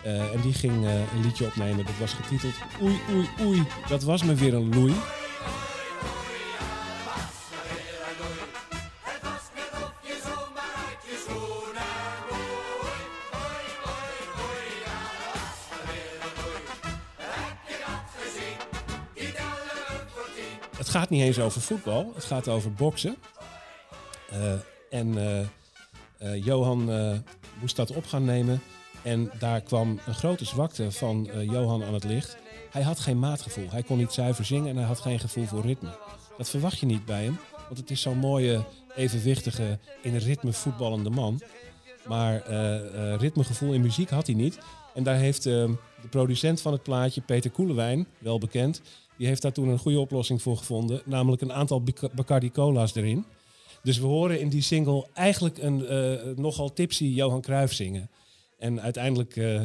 En 0.05 0.41
die 0.43 0.53
ging 0.53 0.85
een 0.85 1.23
liedje 1.23 1.47
opnemen. 1.47 1.85
Dat 1.85 1.99
was 1.99 2.13
getiteld 2.13 2.55
Oei, 2.83 2.99
oei, 3.11 3.29
oei. 3.41 3.63
Dat 3.89 4.03
was 4.03 4.23
me 4.23 4.35
weer 4.35 4.55
een 4.55 4.69
loei. 4.75 4.95
Gaat 20.95 21.11
niet 21.11 21.23
eens 21.23 21.39
over 21.39 21.61
voetbal. 21.61 22.13
Het 22.15 22.25
gaat 22.25 22.49
over 22.49 22.73
boksen. 22.73 23.17
Eh, 24.31 24.53
en 24.91 25.19
eh, 25.19 25.41
eh, 26.19 26.45
Johan 26.45 26.91
moest 27.61 27.77
dat 27.77 27.91
op 27.91 28.07
gaan 28.07 28.25
nemen. 28.25 28.63
En 29.03 29.31
daar 29.39 29.61
kwam 29.61 30.01
een 30.07 30.15
grote 30.15 30.45
zwakte 30.45 30.93
van 30.93 31.29
Johan 31.41 31.85
aan 31.85 31.95
het 31.95 32.05
licht. 32.05 32.37
Hij 32.71 32.83
had 32.83 33.01
geen 33.01 33.19
maatgevoel. 33.19 33.71
Hij 33.71 33.83
kon 33.83 33.99
niet 33.99 34.13
zuiver 34.13 34.45
zingen 34.45 34.69
en 34.69 34.77
hij 34.77 34.85
had 34.85 35.01
geen 35.01 35.19
gevoel 35.19 35.45
voor 35.45 35.63
ritme. 35.63 35.99
Dat 36.37 36.49
verwacht 36.49 36.79
je 36.79 36.87
niet 36.87 37.05
bij 37.05 37.25
hem. 37.25 37.39
Want 37.67 37.79
het 37.79 37.91
is 37.91 38.01
zo'n 38.01 38.19
mooie, 38.19 38.65
evenwichtige, 38.97 39.79
in 40.03 40.17
ritme 40.17 40.53
voetballende 40.53 41.11
man. 41.11 41.41
Maar 42.07 42.43
eh, 42.43 43.17
ritmegevoel 43.17 43.73
in 43.73 43.81
muziek 43.81 44.11
had 44.11 44.27
hij 44.27 44.37
niet. 44.37 44.59
En 44.95 45.03
daar 45.03 45.17
heeft 45.17 45.43
de 45.43 45.77
producent 46.11 46.61
van 46.61 46.73
het 46.73 46.83
plaatje, 46.83 47.21
Peter 47.21 47.51
Koelewijn, 47.51 48.07
wel 48.19 48.39
bekend... 48.39 48.83
die 49.19 49.27
heeft 49.27 49.43
daar 49.43 49.53
toen 49.53 49.69
een 49.69 49.79
goede 49.79 50.01
oplossing 50.01 50.43
voor 50.43 50.57
gevonden. 50.57 51.03
Namelijk 51.05 51.43
een 51.43 51.53
aantal 51.53 51.83
Bacardi 52.15 52.51
Cola's 52.51 52.95
erin. 52.95 53.25
Dus 53.83 53.99
we 53.99 54.07
horen 54.07 54.41
in 54.41 54.49
die 54.49 54.63
single 54.63 55.07
eigenlijk 55.15 55.59
een 55.59 55.87
eh, 55.87 56.37
nogal 56.37 56.73
tipsy 56.73 57.05
Johan 57.05 57.41
Cruijff 57.41 57.75
zingen. 57.75 58.11
En 58.59 58.81
uiteindelijk 58.81 59.37
eh, 59.37 59.63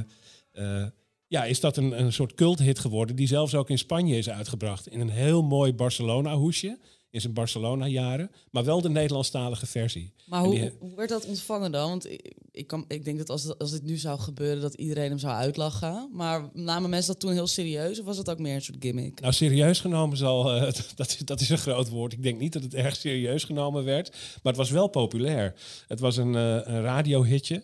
eh, 0.51 0.87
ja, 1.27 1.43
is 1.43 1.59
dat 1.59 1.77
een, 1.77 1.99
een 1.99 2.13
soort 2.13 2.33
culthit 2.33 2.79
geworden... 2.79 3.15
die 3.15 3.27
zelfs 3.27 3.55
ook 3.55 3.69
in 3.69 3.77
Spanje 3.77 4.17
is 4.17 4.29
uitgebracht. 4.29 4.87
In 4.87 4.99
een 4.99 5.09
heel 5.09 5.43
mooi 5.43 5.73
Barcelona-hoesje. 5.73 6.77
In 7.11 7.21
zijn 7.21 7.33
Barcelona-jaren. 7.33 8.31
Maar 8.51 8.63
wel 8.63 8.81
de 8.81 8.89
Nederlandstalige 8.89 9.65
versie. 9.65 10.13
Maar 10.25 10.43
die- 10.49 10.59
hoe, 10.59 10.71
hoe 10.79 10.95
werd 10.95 11.09
dat 11.09 11.25
ontvangen 11.25 11.71
dan? 11.71 11.89
Want 11.89 12.11
ik, 12.11 12.33
ik, 12.51 12.67
kan, 12.67 12.85
ik 12.87 13.05
denk 13.05 13.17
dat 13.17 13.29
als, 13.29 13.57
als 13.57 13.71
dit 13.71 13.83
nu 13.83 13.97
zou 13.97 14.19
gebeuren, 14.19 14.61
dat 14.61 14.73
iedereen 14.73 15.09
hem 15.09 15.19
zou 15.19 15.33
uitlachen. 15.33 16.09
Maar 16.13 16.49
namen 16.53 16.89
mensen 16.89 17.11
dat 17.11 17.21
toen 17.21 17.31
heel 17.31 17.47
serieus 17.47 17.99
of 17.99 18.05
was 18.05 18.17
het 18.17 18.29
ook 18.29 18.39
meer 18.39 18.55
een 18.55 18.61
soort 18.61 18.77
gimmick? 18.83 19.19
Nou, 19.21 19.33
serieus 19.33 19.79
genomen 19.79 20.17
zal, 20.17 20.53
eh, 20.53 20.61
dat, 20.95 21.07
is- 21.07 21.17
dat 21.17 21.39
is 21.41 21.49
een 21.49 21.57
groot 21.57 21.89
woord. 21.89 22.13
Ik 22.13 22.23
denk 22.23 22.39
niet 22.39 22.53
dat 22.53 22.63
het 22.63 22.73
erg 22.73 22.95
serieus 22.95 23.43
genomen 23.43 23.83
werd. 23.83 24.09
Maar 24.09 24.53
het 24.53 24.55
was 24.57 24.69
wel 24.71 24.87
populair. 24.87 25.53
Het 25.87 25.99
was 25.99 26.17
een, 26.17 26.35
eh, 26.35 26.41
een 26.63 26.81
radiohitje. 26.81 27.63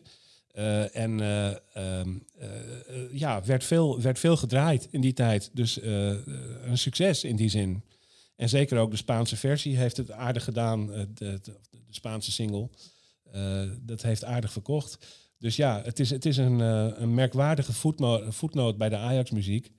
Eh, 0.51 0.95
en 0.95 1.19
eh, 1.19 1.47
ehm, 1.47 1.58
eh, 1.73 2.47
eh, 2.47 2.95
ja, 3.12 3.43
werd 3.43 3.63
veel, 3.63 4.01
werd 4.01 4.19
veel 4.19 4.38
gedraaid 4.38 4.88
in 4.91 5.01
die 5.01 5.13
tijd. 5.13 5.49
Dus 5.53 5.79
een 5.81 6.77
succes 6.77 7.23
in 7.23 7.36
die 7.36 7.49
zin. 7.49 7.84
En 8.36 8.50
zeker 8.50 8.78
ook 8.78 8.91
de 8.91 8.98
Spaanse 8.98 9.36
versie 9.38 9.78
heeft 9.78 9.98
het 9.98 10.12
aardig 10.12 10.43
gedaan. 10.43 10.93
eh, 10.93 11.04
de, 11.13 11.39
de, 11.41 11.60
Spaanse 11.89 12.32
single. 12.32 12.69
Eh, 13.32 13.69
dat 13.82 14.02
heeft 14.02 14.24
aardig 14.24 14.52
verkocht. 14.52 15.08
Dus 15.38 15.56
ja, 15.56 15.82
het 15.84 16.00
is, 16.00 16.10
het 16.10 16.26
is 16.26 16.38
een, 16.38 16.62
eh, 16.62 16.88
een 16.95 17.13
merkwaardige 17.13 17.74
voetno- 17.74 18.32
voetnoot 18.32 18.78
bij 18.78 18.89
de 18.89 18.98
Ajax-muziek. 18.98 19.71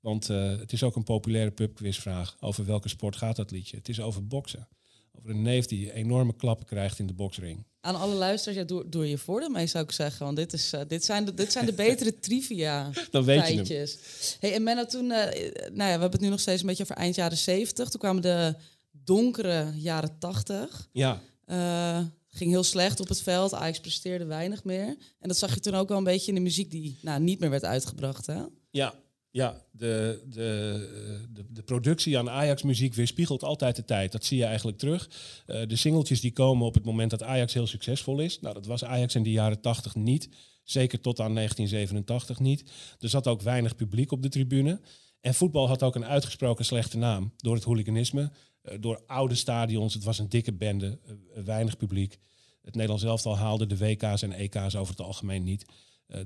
Want 0.00 0.26
het 0.26 0.72
is 0.72 0.82
ook 0.82 0.96
een 0.96 1.04
populaire 1.04 1.50
pubquizvraag. 1.50 2.36
Over 2.40 2.64
welke 2.64 2.88
sport 2.88 3.16
gaat 3.16 3.36
dat 3.36 3.50
liedje? 3.50 3.76
Het 3.76 3.88
is 3.88 4.00
over 4.00 4.26
boksen. 4.26 4.68
Over 5.12 5.30
een 5.30 5.42
neef 5.42 5.66
die 5.66 5.92
enorme 5.92 6.36
klappen 6.36 6.66
krijgt 6.66 6.98
in 6.98 7.06
de 7.06 7.12
boksring. 7.14 7.66
Aan 7.84 8.00
alle 8.00 8.14
luisteraars, 8.14 8.58
ja, 8.58 8.64
doe, 8.64 8.88
doe 8.88 9.08
je 9.08 9.18
voordeel 9.18 9.48
mee 9.48 9.66
zou 9.66 9.84
ik 9.84 9.92
zeggen. 9.92 10.24
Want 10.24 10.36
dit, 10.36 10.52
is, 10.52 10.72
eh, 10.72 10.80
dit, 10.88 11.04
zijn, 11.04 11.24
de, 11.24 11.34
dit 11.34 11.52
zijn 11.52 11.66
de 11.66 11.72
betere 11.72 12.18
trivia 12.26 12.90
Dan 13.10 13.24
weet 13.24 13.48
je 13.48 13.54
feitjes. 13.54 13.98
Hey, 14.40 14.54
en 14.54 14.62
Menno, 14.62 14.84
toen, 14.84 15.10
eh, 15.10 15.50
nou 15.52 15.90
ja, 15.90 15.94
we 15.94 16.00
hebben 16.00 16.10
het 16.10 16.20
nu 16.20 16.28
nog 16.28 16.40
steeds 16.40 16.60
een 16.60 16.66
beetje 16.66 16.82
over 16.82 16.96
eind 16.96 17.14
jaren 17.14 17.36
70. 17.36 17.88
Toen 17.88 18.00
kwamen 18.00 18.22
de 18.22 18.54
donkere 18.90 19.72
jaren 19.76 20.18
80. 20.18 20.88
Ja, 20.92 21.20
Eh, 21.44 22.00
ging 22.28 22.50
heel 22.50 22.62
slecht 22.62 23.00
op 23.00 23.08
het 23.08 23.22
veld. 23.22 23.54
Ajax 23.54 23.80
presteerde 23.80 24.24
weinig 24.24 24.64
meer. 24.64 24.86
En 25.20 25.28
dat 25.28 25.36
zag 25.36 25.54
je 25.54 25.60
toen 25.60 25.74
ook 25.74 25.88
wel 25.88 25.98
een 25.98 26.04
beetje 26.04 26.28
in 26.28 26.34
de 26.34 26.40
muziek 26.40 26.70
die 26.70 26.98
nou, 27.02 27.20
niet 27.20 27.40
meer 27.40 27.50
werd 27.50 27.64
uitgebracht. 27.64 28.26
Hè? 28.26 28.42
ja, 28.70 28.94
ja. 29.32 29.64
De, 29.70 30.22
de, 30.28 31.28
de, 31.32 31.44
de 31.48 31.62
productie 31.62 32.18
aan 32.18 32.30
Ajax-muziek 32.30 32.94
weerspiegelt 32.94 33.42
altijd 33.42 33.76
de 33.76 33.84
tijd. 33.84 34.12
Dat 34.12 34.24
zie 34.24 34.38
je 34.38 34.44
eigenlijk 34.44 34.78
terug. 34.78 35.10
Eh, 35.46 35.66
de 35.66 35.76
singeltjes 35.76 36.20
die 36.20 36.32
komen 36.32 36.66
op 36.66 36.74
het 36.74 36.84
moment 36.84 37.10
dat 37.10 37.22
Ajax 37.22 37.54
heel 37.54 37.66
succesvol 37.66 38.20
is. 38.20 38.40
Nou, 38.40 38.54
dat 38.54 38.66
was 38.66 38.84
Ajax 38.84 39.14
in 39.14 39.22
de 39.22 39.30
jaren 39.30 39.60
80 39.60 39.94
niet. 39.94 40.28
Zeker 40.62 41.00
tot 41.00 41.20
aan 41.20 41.34
1987 41.34 42.38
niet. 42.38 42.64
Er 43.00 43.08
zat 43.08 43.26
ook 43.26 43.42
weinig 43.42 43.76
publiek 43.76 44.12
op 44.12 44.22
de 44.22 44.28
tribune. 44.28 44.80
En 45.20 45.34
voetbal 45.34 45.68
had 45.68 45.82
ook 45.82 45.94
een 45.94 46.04
uitgesproken 46.04 46.64
slechte 46.64 46.98
naam. 46.98 47.32
Door 47.36 47.54
het 47.54 47.64
hooliganisme, 47.64 48.32
eh, 48.62 48.76
door 48.80 49.02
oude 49.06 49.34
stadions. 49.34 49.94
Het 49.94 50.04
was 50.04 50.18
een 50.18 50.28
dikke 50.28 50.52
bende, 50.52 50.98
eh, 51.04 51.42
weinig 51.44 51.76
publiek. 51.76 52.18
Het 52.62 52.74
Nederlands 52.74 53.04
elftal 53.04 53.36
haalde 53.36 53.66
de 53.66 53.76
WK's 53.76 54.22
en 54.22 54.32
EK's 54.32 54.74
over 54.74 54.94
het 54.94 55.06
algemeen 55.06 55.44
niet. 55.44 55.64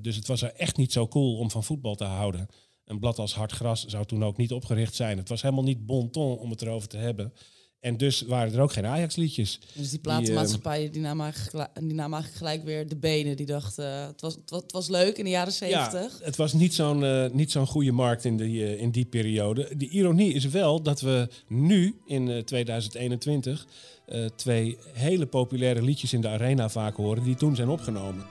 Dus 0.01 0.17
het 0.17 0.27
was 0.27 0.43
er 0.43 0.55
echt 0.55 0.77
niet 0.77 0.93
zo 0.93 1.09
cool 1.09 1.37
om 1.37 1.51
van 1.51 1.65
voetbal 1.65 1.95
te 1.95 2.05
houden. 2.05 2.49
Een 2.87 2.99
blad 2.99 3.19
als 3.19 3.35
Hard 3.35 3.53
Gras 3.53 3.85
zou 3.85 4.05
toen 4.07 4.25
ook 4.25 4.37
niet 4.37 4.53
opgericht 4.53 4.95
zijn. 4.95 5.19
Het 5.19 5.29
was 5.29 5.43
helemaal 5.43 5.65
niet 5.65 5.87
bon 5.87 6.11
ton 6.11 6.39
om 6.39 6.51
het 6.51 6.63
erover 6.63 6.89
te 6.89 6.97
hebben. 6.97 7.33
En 7.81 7.97
dus 7.97 8.21
waren 8.23 8.53
er 8.55 8.61
ook 8.61 8.73
geen 8.73 8.87
Ajax-liedjes. 8.87 9.61
Dus 9.75 9.91
die 9.91 9.99
platenmaatschappij 9.99 10.91
die 10.91 11.01
nam, 11.01 11.21
eigenlijk, 11.21 11.51
gelijk- 11.51 11.75
die 11.87 11.95
nam 11.95 12.13
eigenlijk 12.13 12.35
gelijk 12.35 12.65
weer 12.65 12.89
de 12.89 12.97
benen. 12.97 13.37
Die 13.37 13.47
dacht, 13.47 13.79
eh, 13.79 14.07
het, 14.07 14.21
was, 14.21 14.35
het, 14.35 14.51
was, 14.51 14.63
het 14.63 14.73
was 14.73 14.89
leuk 14.89 15.19
in 15.19 15.25
de 15.25 15.31
jaren 15.31 15.53
70. 15.53 16.19
Ja, 16.19 16.25
het 16.25 16.37
was 16.37 16.53
niet 16.53 16.75
zo'n 16.75 17.05
eh, 17.05 17.31
niet 17.31 17.51
zo'n 17.51 17.67
goede 17.67 17.93
markt 17.93 18.25
in, 18.25 18.37
die 18.37 18.65
eh, 18.65 18.81
in 18.81 18.91
die 18.91 19.05
periode. 19.05 19.77
De 19.77 19.89
ironie 19.89 20.33
is 20.33 20.45
wel 20.45 20.83
dat 20.83 21.01
we 21.01 21.29
nu 21.49 22.01
in 22.07 22.31
eh, 22.31 22.39
2021 22.43 23.67
eh, 24.07 24.25
twee 24.37 24.79
hele 24.93 25.27
populaire 25.27 25.83
liedjes 25.83 26.13
in 26.13 26.21
de 26.21 26.29
arena 26.29 26.69
vaak 26.69 26.97
horen 26.97 27.25
die 27.25 27.35
toen 27.35 27.57
zijn 27.57 27.69
opgenomen. 27.69 28.25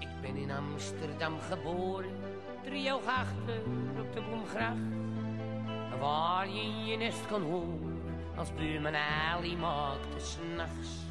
Ik 0.00 0.08
ben 0.22 0.36
in 0.42 0.50
Amsterdam 0.50 1.34
geboren, 1.50 2.10
driehoog 2.74 3.06
achter 3.06 3.62
op 4.00 4.12
de 4.12 4.22
Bloemgracht. 4.22 4.78
Waar 6.00 6.48
je 6.48 6.60
in 6.60 6.84
je 6.84 6.96
nest 6.96 7.26
kan 7.26 7.42
horen 7.42 8.02
als 8.36 8.54
buurman 8.54 8.94
Ali 8.96 9.56
maakte 9.56 10.18
s'nachts. 10.18 11.02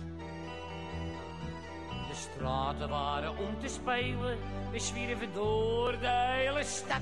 De 2.08 2.16
straten 2.16 2.90
waren 2.90 3.38
om 3.38 3.60
te 3.60 3.68
spelen, 3.68 4.38
we 4.72 4.80
zwierven 4.80 5.34
door 5.34 5.92
de 6.00 6.08
hele 6.08 6.64
stad. 6.64 7.02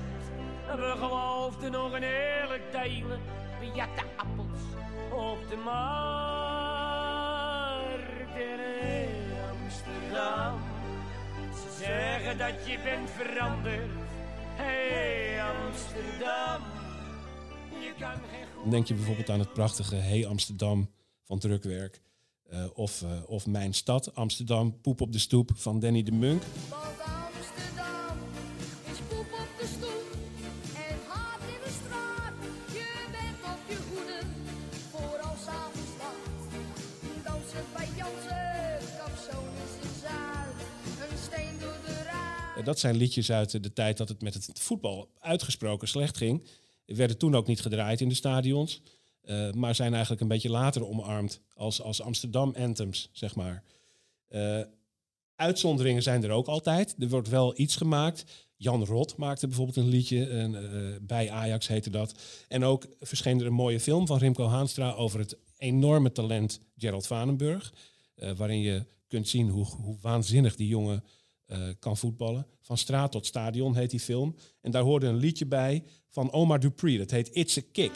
En 0.68 0.76
we 0.76 0.94
geloofden 0.98 1.70
nog 1.70 1.92
een 1.92 2.02
eerlijk 2.02 2.72
delen, 2.72 3.20
we 3.60 3.66
jatten 3.74 4.06
appels 4.16 4.62
op 5.10 5.48
de 5.48 5.56
markt 5.56 5.82
in 8.36 8.60
Amsterdam. 9.50 10.60
Ze 11.54 11.84
zeggen 11.84 12.38
dat 12.38 12.66
je 12.66 12.78
bent 12.84 13.10
veranderd, 13.10 13.90
hey 14.62 15.42
Amsterdam. 15.42 16.62
Je 17.80 17.92
kan 17.98 18.10
geen 18.10 18.46
Dan 18.62 18.70
denk 18.70 18.86
je 18.86 18.94
bijvoorbeeld 18.94 19.30
aan 19.30 19.38
het 19.38 19.52
prachtige 19.52 19.94
Hey 19.94 20.26
Amsterdam 20.26 20.90
van 21.22 21.38
Drukwerk. 21.38 22.00
Eh, 22.48 22.64
of, 22.74 23.02
eh, 23.02 23.08
of 23.26 23.46
Mijn 23.46 23.74
Stad, 23.74 24.14
Amsterdam, 24.14 24.80
Poep 24.80 25.00
op 25.00 25.12
de 25.12 25.18
Stoep 25.18 25.50
van 25.54 25.80
Danny 25.80 26.02
de 26.02 26.12
Munk. 26.12 26.42
Dat 42.64 42.78
zijn 42.78 42.96
liedjes 42.96 43.32
uit 43.32 43.62
de 43.62 43.72
tijd 43.72 43.96
dat 43.96 44.08
het 44.08 44.22
met 44.22 44.34
het 44.34 44.50
voetbal 44.52 45.08
uitgesproken 45.18 45.88
slecht 45.88 46.16
ging. 46.16 46.46
Werden 46.86 47.18
toen 47.18 47.34
ook 47.34 47.46
niet 47.46 47.60
gedraaid 47.60 48.00
in 48.00 48.08
de 48.08 48.14
stadions. 48.14 48.80
eh, 49.22 49.52
maar 49.52 49.74
zijn 49.74 49.92
eigenlijk 49.92 50.22
een 50.22 50.28
beetje 50.28 50.50
later 50.50 50.86
omarmd 50.86 51.40
als, 51.54 51.82
als 51.82 52.02
Amsterdam-anthems, 52.02 53.08
zeg 53.12 53.34
maar. 53.34 53.62
Eh, 54.28 54.60
uitzonderingen 55.36 56.02
zijn 56.02 56.24
er 56.24 56.30
ook 56.30 56.46
altijd. 56.46 56.94
Er 56.98 57.08
wordt 57.08 57.28
wel 57.28 57.60
iets 57.60 57.76
gemaakt. 57.76 58.24
Jan 58.56 58.84
Rot 58.84 59.16
maakte 59.16 59.46
bijvoorbeeld 59.46 59.76
een 59.76 59.88
liedje, 59.88 60.30
een, 60.30 60.54
eh, 60.54 60.96
bij 61.00 61.30
Ajax 61.30 61.68
heette 61.68 61.90
dat. 61.90 62.14
En 62.48 62.64
ook 62.64 62.86
verscheen 63.00 63.40
er 63.40 63.46
een 63.46 63.52
mooie 63.52 63.80
film 63.80 64.06
van 64.06 64.18
Rimco 64.18 64.46
Haanstra 64.46 64.92
over 64.92 65.18
het 65.18 65.36
enorme 65.56 66.12
talent 66.12 66.60
Gerald 66.76 67.06
Vanenburg. 67.06 67.72
waarin 68.36 68.60
je 68.60 68.84
kunt 69.08 69.28
zien 69.28 69.48
hoe, 69.48 69.64
hoe 69.64 69.98
waanzinnig 70.00 70.56
die 70.56 70.68
jongen 70.68 71.04
kan 71.78 71.96
voetballen. 71.96 72.46
Van 72.60 72.78
straat 72.78 73.12
tot 73.12 73.26
stadion 73.26 73.76
heet 73.76 73.90
die 73.90 74.00
film. 74.00 74.36
En 74.60 74.70
daar 74.70 74.82
hoorde 74.82 75.06
een 75.06 75.16
liedje 75.16 75.46
bij 75.46 75.84
van 76.08 76.32
Omar 76.32 76.60
Dupree. 76.60 76.98
Dat 76.98 77.10
heet 77.10 77.28
It's 77.32 77.58
a 77.58 77.62
Kick. 77.72 77.92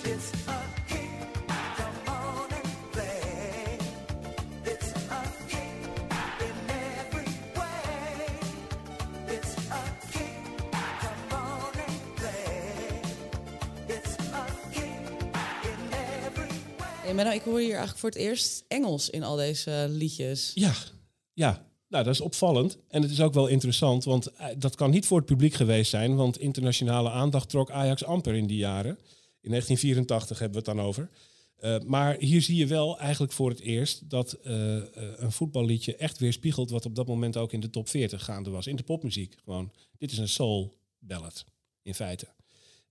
Hey 17.06 17.14
Menno, 17.14 17.32
ik 17.32 17.42
hoor 17.42 17.58
hier 17.58 17.68
eigenlijk 17.68 17.98
voor 17.98 18.08
het 18.08 18.18
eerst 18.18 18.64
Engels 18.68 19.10
in 19.10 19.22
al 19.22 19.36
deze 19.36 19.86
liedjes. 19.88 20.52
Ja, 20.54 20.72
ja. 21.32 21.66
Nou, 21.88 22.04
dat 22.04 22.14
is 22.14 22.20
opvallend. 22.20 22.78
En 22.88 23.02
het 23.02 23.10
is 23.10 23.20
ook 23.20 23.34
wel 23.34 23.46
interessant, 23.46 24.04
want 24.04 24.26
eh, 24.26 24.46
dat 24.58 24.74
kan 24.74 24.90
niet 24.90 25.06
voor 25.06 25.16
het 25.16 25.26
publiek 25.26 25.54
geweest 25.54 25.90
zijn. 25.90 26.16
Want 26.16 26.38
internationale 26.38 27.10
aandacht 27.10 27.48
trok 27.48 27.70
Ajax 27.70 28.04
amper 28.04 28.34
in 28.34 28.46
die 28.46 28.56
jaren. 28.56 28.98
In 29.40 29.50
1984 29.50 30.38
hebben 30.38 30.62
we 30.62 30.70
het 30.70 30.76
dan 30.76 30.86
over. 30.86 31.10
Eh, 31.56 31.80
maar 31.80 32.16
hier 32.18 32.42
zie 32.42 32.56
je 32.56 32.66
wel 32.66 32.98
eigenlijk 32.98 33.32
voor 33.32 33.50
het 33.50 33.60
eerst 33.60 34.10
dat 34.10 34.32
eh, 34.32 34.52
een 35.16 35.32
voetballiedje 35.32 35.96
echt 35.96 36.18
weerspiegelt 36.18 36.70
wat 36.70 36.86
op 36.86 36.94
dat 36.94 37.06
moment 37.06 37.36
ook 37.36 37.52
in 37.52 37.60
de 37.60 37.70
top 37.70 37.88
40 37.88 38.24
gaande 38.24 38.50
was. 38.50 38.66
In 38.66 38.76
de 38.76 38.82
popmuziek 38.82 39.34
gewoon. 39.44 39.72
Dit 39.98 40.12
is 40.12 40.18
een 40.18 40.28
soul 40.28 40.76
ballad, 40.98 41.44
in 41.82 41.94
feite. 41.94 42.35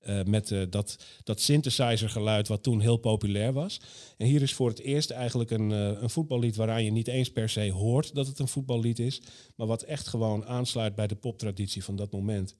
Eh, 0.06 0.24
met 0.24 0.52
eh, 0.52 0.62
dat, 0.70 0.98
dat 1.24 1.42
synthesizer 1.42 2.10
geluid 2.10 2.48
wat 2.48 2.64
toen 2.64 2.80
heel 2.80 2.98
populair 2.98 3.54
was. 3.54 3.82
En 4.18 4.28
hier 4.28 4.42
is 4.42 4.54
voor 4.54 4.70
het 4.70 4.80
eerst 4.80 5.10
eigenlijk 5.10 5.52
een, 5.52 5.72
eh, 5.72 6.02
een 6.02 6.10
voetballied 6.10 6.56
waaraan 6.56 6.84
je 6.84 6.92
niet 6.92 7.08
eens 7.08 7.32
per 7.32 7.50
se 7.50 7.72
hoort 7.72 8.16
dat 8.16 8.28
het 8.28 8.40
een 8.40 8.48
voetballied 8.48 9.00
is, 9.00 9.22
maar 9.56 9.68
wat 9.68 9.82
echt 9.82 10.08
gewoon 10.08 10.46
aansluit 10.46 10.96
bij 10.96 11.08
de 11.08 11.16
poptraditie 11.16 11.84
van 11.84 11.96
dat 11.96 12.12
moment. 12.12 12.56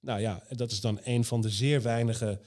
Nou 0.00 0.20
ja, 0.20 0.42
dat 0.48 0.70
is 0.70 0.80
dan 0.80 1.00
een 1.04 1.24
van 1.24 1.40
de 1.40 1.50
zeer 1.50 1.82
weinige 1.82 2.40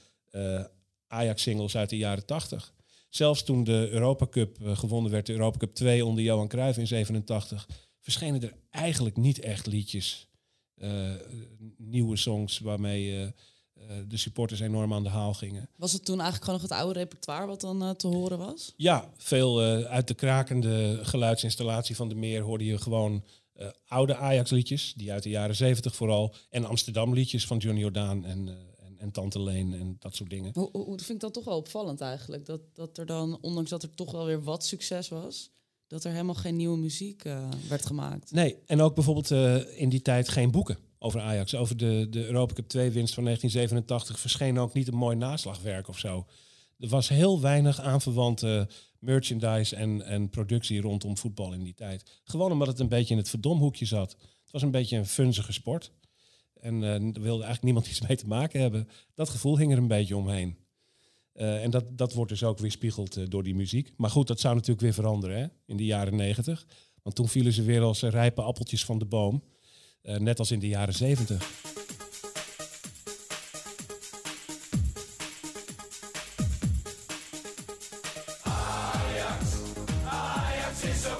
Ajax-singles 1.06 1.76
uit 1.76 1.90
de 1.90 1.96
jaren 1.96 2.26
80. 2.26 2.74
Zelfs 3.08 3.42
toen 3.42 3.64
de 3.64 3.88
Europa 3.90 4.26
Cup 4.26 4.58
gewonnen 4.60 5.10
werd, 5.10 5.26
de 5.26 5.32
Europa 5.32 5.58
Cup 5.58 5.74
2 5.74 6.04
onder 6.04 6.24
Johan 6.24 6.48
Cruijff 6.48 6.78
in 6.78 6.86
87, 6.86 7.68
verschenen 8.00 8.42
er 8.42 8.54
eigenlijk 8.70 9.16
niet 9.16 9.38
echt 9.38 9.66
liedjes, 9.66 10.28
nieuwe 11.76 12.16
songs 12.16 12.58
waarmee 12.58 13.32
de 14.08 14.16
supporters 14.16 14.60
enorm 14.60 14.92
aan 14.92 15.02
de 15.02 15.08
haal 15.08 15.34
gingen. 15.34 15.68
Was 15.76 15.92
het 15.92 16.04
toen 16.04 16.20
eigenlijk 16.20 16.44
gewoon 16.44 16.60
nog 16.60 16.70
het 16.70 16.78
oude 16.78 16.98
repertoire 16.98 17.46
wat 17.46 17.60
dan 17.60 17.82
eh, 17.82 17.90
te 17.90 18.06
horen 18.06 18.38
was? 18.38 18.72
Ja, 18.76 19.10
veel 19.16 19.62
eh, 19.62 19.84
uit 19.84 20.08
de 20.08 20.14
krakende 20.14 20.98
geluidsinstallatie 21.02 21.96
van 21.96 22.08
de 22.08 22.14
Meer 22.14 22.42
hoorde 22.42 22.64
je 22.64 22.78
gewoon 22.78 23.22
eh, 23.56 23.66
oude 23.88 24.16
Ajax-liedjes, 24.16 24.94
die 24.96 25.12
uit 25.12 25.22
de 25.22 25.28
jaren 25.28 25.56
70 25.56 25.94
vooral, 25.94 26.34
en 26.50 26.64
Amsterdam-liedjes 26.64 27.46
van 27.46 27.58
Johnny 27.58 27.80
Jordaan 27.80 28.24
en, 28.24 28.48
eh, 28.48 28.54
en, 28.86 28.98
en 28.98 29.10
Tante 29.10 29.42
Leen 29.42 29.74
en 29.74 29.96
dat 29.98 30.16
soort 30.16 30.30
dingen. 30.30 30.50
Hoe, 30.54 30.68
hoe 30.72 30.98
vind 30.98 31.10
ik 31.10 31.20
dat 31.20 31.32
toch 31.32 31.44
wel 31.44 31.56
opvallend 31.56 32.00
eigenlijk? 32.00 32.46
Dat, 32.46 32.60
dat 32.72 32.98
er 32.98 33.06
dan, 33.06 33.38
ondanks 33.40 33.70
dat 33.70 33.82
er 33.82 33.94
toch 33.94 34.12
wel 34.12 34.24
weer 34.24 34.42
wat 34.42 34.64
succes 34.64 35.08
was, 35.08 35.50
dat 35.86 36.04
er 36.04 36.10
helemaal 36.10 36.34
geen 36.34 36.56
nieuwe 36.56 36.78
muziek 36.78 37.24
eh, 37.24 37.48
werd 37.68 37.86
gemaakt. 37.86 38.32
Nee, 38.32 38.56
en 38.66 38.80
ook 38.80 38.94
bijvoorbeeld 38.94 39.30
eh, 39.30 39.80
in 39.80 39.88
die 39.88 40.02
tijd 40.02 40.28
geen 40.28 40.50
boeken 40.50 40.78
over 40.98 41.20
Ajax. 41.20 41.54
Over 41.54 41.76
de, 41.76 42.06
de 42.10 42.26
Europa 42.26 42.54
Cup 42.54 42.64
2-winst 42.64 43.14
van 43.14 43.24
1987 43.24 44.18
verscheen 44.18 44.58
ook 44.58 44.72
niet 44.72 44.88
een 44.88 44.94
mooi 44.94 45.16
naslagwerk 45.16 45.88
of 45.88 45.98
zo. 45.98 46.26
Er 46.78 46.88
was 46.88 47.08
heel 47.08 47.40
weinig 47.40 47.80
aanverwante 47.80 48.68
merchandise 48.98 49.76
en, 49.76 50.02
en 50.02 50.28
productie 50.28 50.80
rondom 50.80 51.16
voetbal 51.16 51.52
in 51.52 51.62
die 51.62 51.74
tijd. 51.74 52.20
Gewoon 52.24 52.52
omdat 52.52 52.66
het 52.66 52.78
een 52.78 52.88
beetje 52.88 53.14
in 53.14 53.20
het 53.20 53.28
verdomhoekje 53.28 53.84
zat. 53.84 54.10
Het 54.42 54.52
was 54.52 54.62
een 54.62 54.70
beetje 54.70 54.96
een 54.96 55.06
funzige 55.06 55.52
sport. 55.52 55.92
En 56.60 56.82
eh, 56.82 56.92
er 56.92 57.00
wilde 57.00 57.44
eigenlijk 57.44 57.62
niemand 57.70 57.86
iets 57.86 58.00
mee 58.00 58.16
te 58.16 58.26
maken 58.26 58.60
hebben. 58.60 58.88
Dat 59.14 59.28
gevoel 59.28 59.58
hing 59.58 59.72
er 59.72 59.78
een 59.78 59.88
beetje 59.88 60.16
omheen. 60.16 60.56
Eh, 61.32 61.62
en 61.62 61.70
dat, 61.70 61.98
dat 61.98 62.12
wordt 62.12 62.30
dus 62.30 62.44
ook 62.44 62.58
weerspiegeld 62.58 63.16
eh, 63.16 63.24
door 63.28 63.42
die 63.42 63.54
muziek. 63.54 63.92
Maar 63.96 64.10
goed, 64.10 64.26
dat 64.26 64.40
zou 64.40 64.54
natuurlijk 64.54 64.80
weer 64.80 64.94
veranderen 64.94 65.38
hè, 65.38 65.46
in 65.66 65.76
de 65.76 65.84
jaren 65.84 66.16
negentig. 66.16 66.66
Want 67.02 67.16
toen 67.16 67.28
vielen 67.28 67.52
ze 67.52 67.62
weer 67.62 67.82
als 67.82 68.02
rijpe 68.02 68.42
appeltjes 68.42 68.84
van 68.84 68.98
de 68.98 69.04
boom. 69.04 69.42
Eh, 70.06 70.16
net 70.16 70.38
als 70.38 70.50
in 70.50 70.58
de 70.58 70.68
jaren 70.68 70.94
zeventig. 70.94 71.50
Ajax 80.04 80.82
is 80.82 81.15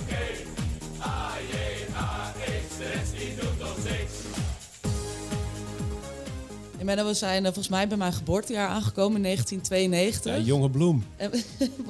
En 6.87 6.95
Menno, 6.95 7.11
we 7.11 7.17
zijn 7.17 7.39
eh, 7.39 7.45
volgens 7.45 7.69
mij 7.69 7.89
bij 7.89 7.97
mijn 7.97 8.13
geboortejaar 8.13 8.69
aangekomen 8.69 9.17
in 9.17 9.23
1992. 9.23 10.37
Ja, 10.37 10.43
jonge 10.43 10.71
bloem. 10.71 11.05
En, 11.17 11.33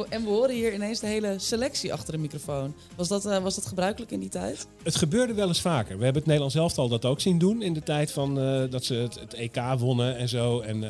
en 0.08 0.22
we 0.22 0.28
horen 0.28 0.54
hier 0.54 0.74
ineens 0.74 1.00
de 1.00 1.06
hele 1.06 1.34
selectie 1.38 1.92
achter 1.92 2.12
de 2.12 2.18
microfoon. 2.18 2.74
Was 2.96 3.08
dat, 3.08 3.26
eh, 3.26 3.42
was 3.42 3.54
dat 3.54 3.66
gebruikelijk 3.66 4.10
in 4.10 4.20
die 4.20 4.28
tijd? 4.28 4.66
Het 4.82 4.96
gebeurde 4.96 5.34
wel 5.34 5.48
eens 5.48 5.60
vaker. 5.60 5.98
We 5.98 6.04
hebben 6.04 6.14
het 6.14 6.24
Nederlands 6.24 6.54
elftal 6.54 6.88
dat 6.88 7.04
ook 7.04 7.20
zien 7.20 7.38
doen 7.38 7.62
in 7.62 7.72
de 7.72 7.82
tijd 7.82 8.12
van 8.12 8.40
eh, 8.40 8.62
dat 8.70 8.84
ze 8.84 8.94
het, 8.94 9.20
het 9.20 9.34
EK 9.34 9.60
wonnen 9.78 10.16
en 10.16 10.28
zo. 10.28 10.60
En 10.60 10.84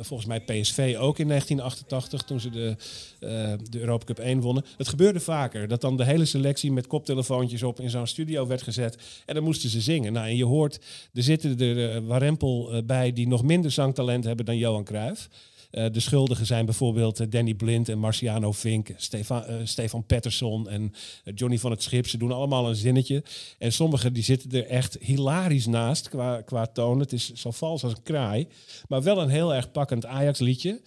volgens 0.00 0.28
mij 0.28 0.40
PSV 0.40 0.96
ook 0.98 1.18
in 1.18 1.28
1988 1.28 2.22
toen 2.22 2.40
ze 2.40 2.50
de, 2.50 2.76
de 3.70 3.80
Europa 3.80 4.04
Cup 4.04 4.18
1 4.18 4.40
wonnen. 4.40 4.64
Het 4.76 4.88
gebeurde 4.88 5.20
vaker 5.20 5.68
dat 5.68 5.80
dan 5.80 5.96
de 5.96 6.04
hele 6.04 6.24
selectie 6.24 6.72
met 6.72 6.86
koptelefoontjes 6.86 7.62
op 7.62 7.80
in 7.80 7.90
zo'n 7.90 8.06
studio 8.06 8.46
werd 8.46 8.62
gezet. 8.62 8.98
En 9.26 9.34
dan 9.34 9.44
moesten 9.44 9.70
ze 9.70 9.80
zingen. 9.80 10.12
Nou, 10.12 10.26
en 10.26 10.36
je 10.36 10.44
hoort, 10.44 10.80
er 11.12 11.22
zitten 11.22 11.58
er 11.58 11.90
eh, 11.90 12.00
Warempel 12.06 12.82
bij 12.84 13.12
die 13.12 13.28
nog 13.28 13.42
minder 13.46 13.70
zangtalent 13.70 14.24
hebben 14.24 14.44
dan 14.44 14.56
Johan 14.56 14.84
Cruijff. 14.84 15.28
Eh, 15.70 15.86
de 15.92 16.00
schuldigen 16.00 16.46
zijn 16.46 16.64
bijvoorbeeld 16.64 17.20
eh, 17.20 17.26
Danny 17.30 17.54
Blind 17.54 17.88
en 17.88 17.98
Marciano 17.98 18.52
Vink, 18.52 18.88
Stefan, 18.96 19.44
eh, 19.44 19.56
Stefan 19.64 20.04
Pettersson 20.04 20.68
en 20.68 20.92
Johnny 21.34 21.58
van 21.58 21.70
het 21.70 21.82
Schip. 21.82 22.08
Ze 22.08 22.18
doen 22.18 22.32
allemaal 22.32 22.68
een 22.68 22.76
zinnetje. 22.76 23.24
En 23.58 23.72
sommigen 23.72 24.12
die 24.12 24.22
zitten 24.22 24.50
er 24.50 24.66
echt 24.66 24.96
hilarisch 25.00 25.66
naast 25.66 26.08
qua, 26.44 26.66
toon. 26.72 27.00
Het 27.00 27.12
is 27.12 27.32
zo 27.32 27.50
vals 27.50 27.82
als 27.82 27.92
een 27.92 28.02
kraai. 28.02 28.48
Maar 28.88 29.02
wel 29.02 29.22
een 29.22 29.28
heel 29.28 29.54
erg 29.54 29.70
pakkend 29.70 30.06
Ajax-liedje. 30.06 30.80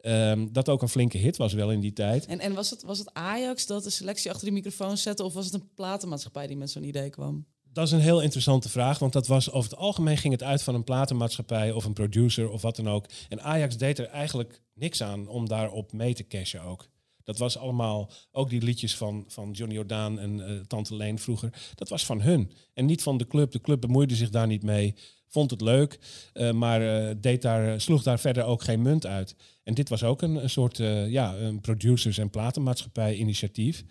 Ehm, 0.00 0.46
dat 0.52 0.68
ook 0.68 0.82
een 0.82 0.88
flinke 0.88 1.18
hit 1.18 1.36
was 1.36 1.52
wel 1.52 1.70
in 1.70 1.80
die 1.80 1.92
tijd. 1.92 2.26
En, 2.26 2.40
en 2.40 2.54
was, 2.54 2.70
het, 2.70 2.82
was 2.82 2.98
het 2.98 3.10
Ajax 3.12 3.66
dat 3.66 3.84
de 3.84 3.90
selectie 3.90 4.30
achter 4.30 4.46
de 4.46 4.52
microfoon 4.52 4.96
zette... 4.96 5.24
of 5.24 5.34
was 5.34 5.44
het 5.44 5.54
een 5.54 5.68
platenmaatschappij 5.74 6.46
die 6.46 6.56
met 6.56 6.70
zo'n 6.70 6.84
idee 6.84 7.10
kwam? 7.10 7.46
Dat 7.76 7.86
is 7.86 7.92
een 7.92 8.00
heel 8.00 8.20
interessante 8.20 8.68
vraag. 8.68 8.98
Want 8.98 9.12
dat 9.12 9.26
was 9.26 9.50
over 9.50 9.70
het 9.70 9.78
algemeen 9.78 10.16
ging 10.16 10.32
het 10.32 10.42
uit 10.42 10.62
van 10.62 10.74
een 10.74 10.84
platenmaatschappij 10.84 11.72
of 11.72 11.84
een 11.84 11.92
producer 11.92 12.50
of 12.50 12.62
wat 12.62 12.76
dan 12.76 12.88
ook. 12.88 13.06
En 13.28 13.42
Ajax 13.42 13.76
deed 13.76 13.98
er 13.98 14.06
eigenlijk 14.06 14.62
niks 14.74 15.02
aan 15.02 15.28
om 15.28 15.48
daarop 15.48 15.92
mee 15.92 16.14
te 16.14 16.26
cashen 16.26 16.62
ook. 16.62 16.88
Dat 17.24 17.38
was 17.38 17.58
allemaal, 17.58 18.10
ook 18.32 18.50
die 18.50 18.62
liedjes 18.62 18.96
van, 18.96 19.24
van 19.28 19.50
Johnny 19.50 19.74
Jordaan 19.74 20.18
en 20.18 20.48
eh, 20.48 20.60
Tante 20.66 20.96
Leen 20.96 21.18
vroeger, 21.18 21.52
dat 21.74 21.88
was 21.88 22.06
van 22.06 22.20
hun. 22.20 22.52
En 22.74 22.86
niet 22.86 23.02
van 23.02 23.16
de 23.16 23.26
club. 23.26 23.52
De 23.52 23.60
club 23.60 23.80
bemoeide 23.80 24.14
zich 24.14 24.30
daar 24.30 24.46
niet 24.46 24.62
mee, 24.62 24.94
vond 25.28 25.50
het 25.50 25.60
leuk, 25.60 25.98
eh, 26.32 26.52
maar 26.52 27.08
eh, 27.08 27.14
deed 27.20 27.42
daar, 27.42 27.80
sloeg 27.80 28.02
daar 28.02 28.20
verder 28.20 28.44
ook 28.44 28.62
geen 28.62 28.82
munt 28.82 29.06
uit. 29.06 29.36
En 29.62 29.74
dit 29.74 29.88
was 29.88 30.02
ook 30.02 30.22
een, 30.22 30.34
een 30.34 30.50
soort 30.50 30.76
ja, 31.08 31.36
een 31.36 31.60
producers- 31.60 32.18
en 32.18 32.30
platenmaatschappij 32.30 33.14
initiatief. 33.14 33.84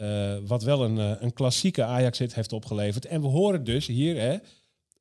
Eh, 0.00 0.36
wat 0.46 0.62
wel 0.62 0.84
een, 0.84 0.98
eh, 0.98 1.22
een 1.22 1.32
klassieke 1.32 1.84
Ajax-hit 1.84 2.34
heeft 2.34 2.52
opgeleverd. 2.52 3.04
En 3.04 3.20
we 3.20 3.26
horen 3.26 3.64
dus 3.64 3.86
hier 3.86 4.20
hè, 4.20 4.36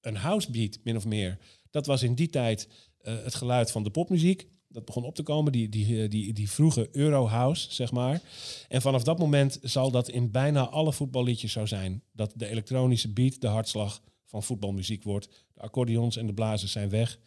een 0.01 0.15
housebeat, 0.15 0.79
min 0.83 0.95
of 0.95 1.05
meer. 1.05 1.37
Dat 1.69 1.85
was 1.85 2.03
in 2.03 2.15
die 2.15 2.29
tijd 2.29 2.67
eh, 3.01 3.13
het 3.23 3.35
geluid 3.35 3.71
van 3.71 3.83
de 3.83 3.89
popmuziek. 3.89 4.47
Dat 4.67 4.85
begon 4.85 5.03
op 5.03 5.15
te 5.15 5.23
komen, 5.23 5.51
die, 5.51 5.69
die, 5.69 6.07
die, 6.07 6.33
die 6.33 6.51
vroege 6.51 6.89
Eurohouse, 6.91 7.73
zeg 7.73 7.91
maar. 7.91 8.21
En 8.67 8.81
vanaf 8.81 9.03
dat 9.03 9.19
moment 9.19 9.59
zal 9.61 9.91
dat 9.91 10.09
in 10.09 10.31
bijna 10.31 10.67
alle 10.67 10.93
voetballiedjes 10.93 11.51
zo 11.51 11.65
zijn. 11.65 12.03
Dat 12.11 12.33
de 12.35 12.47
elektronische 12.47 13.13
beat 13.13 13.41
de 13.41 13.47
hartslag 13.47 14.01
van 14.25 14.43
voetbalmuziek 14.43 15.03
wordt. 15.03 15.45
De 15.53 15.61
accordeons 15.61 16.17
en 16.17 16.25
de 16.25 16.33
blazers 16.33 16.71
zijn 16.71 16.89
weg. 16.89 17.19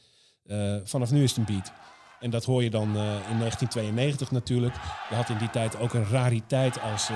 Vanaf 0.85 1.11
nu 1.11 1.22
is 1.22 1.30
het 1.30 1.38
een 1.38 1.54
beat. 1.54 1.72
En 2.20 2.30
dat 2.30 2.44
hoor 2.44 2.62
je 2.62 2.70
dan 2.70 2.88
in 2.88 3.38
1992 3.38 4.30
natuurlijk. 4.30 4.74
Je 5.08 5.14
had 5.14 5.28
in 5.28 5.38
die 5.38 5.50
tijd 5.50 5.78
ook 5.78 5.94
een 5.94 6.08
rariteit 6.08 6.80
als 6.80 7.11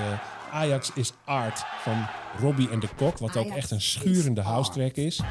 Ajax 0.51 0.91
is 0.93 1.13
Art 1.25 1.63
van 1.81 2.07
Robbie 2.39 2.69
en 2.69 2.79
de 2.79 2.89
Kok. 2.95 3.17
Wat 3.17 3.37
ook 3.37 3.49
echt 3.49 3.71
een 3.71 3.81
schurende 3.81 4.41
house 4.41 4.71
track 4.71 4.95
is. 4.95 5.21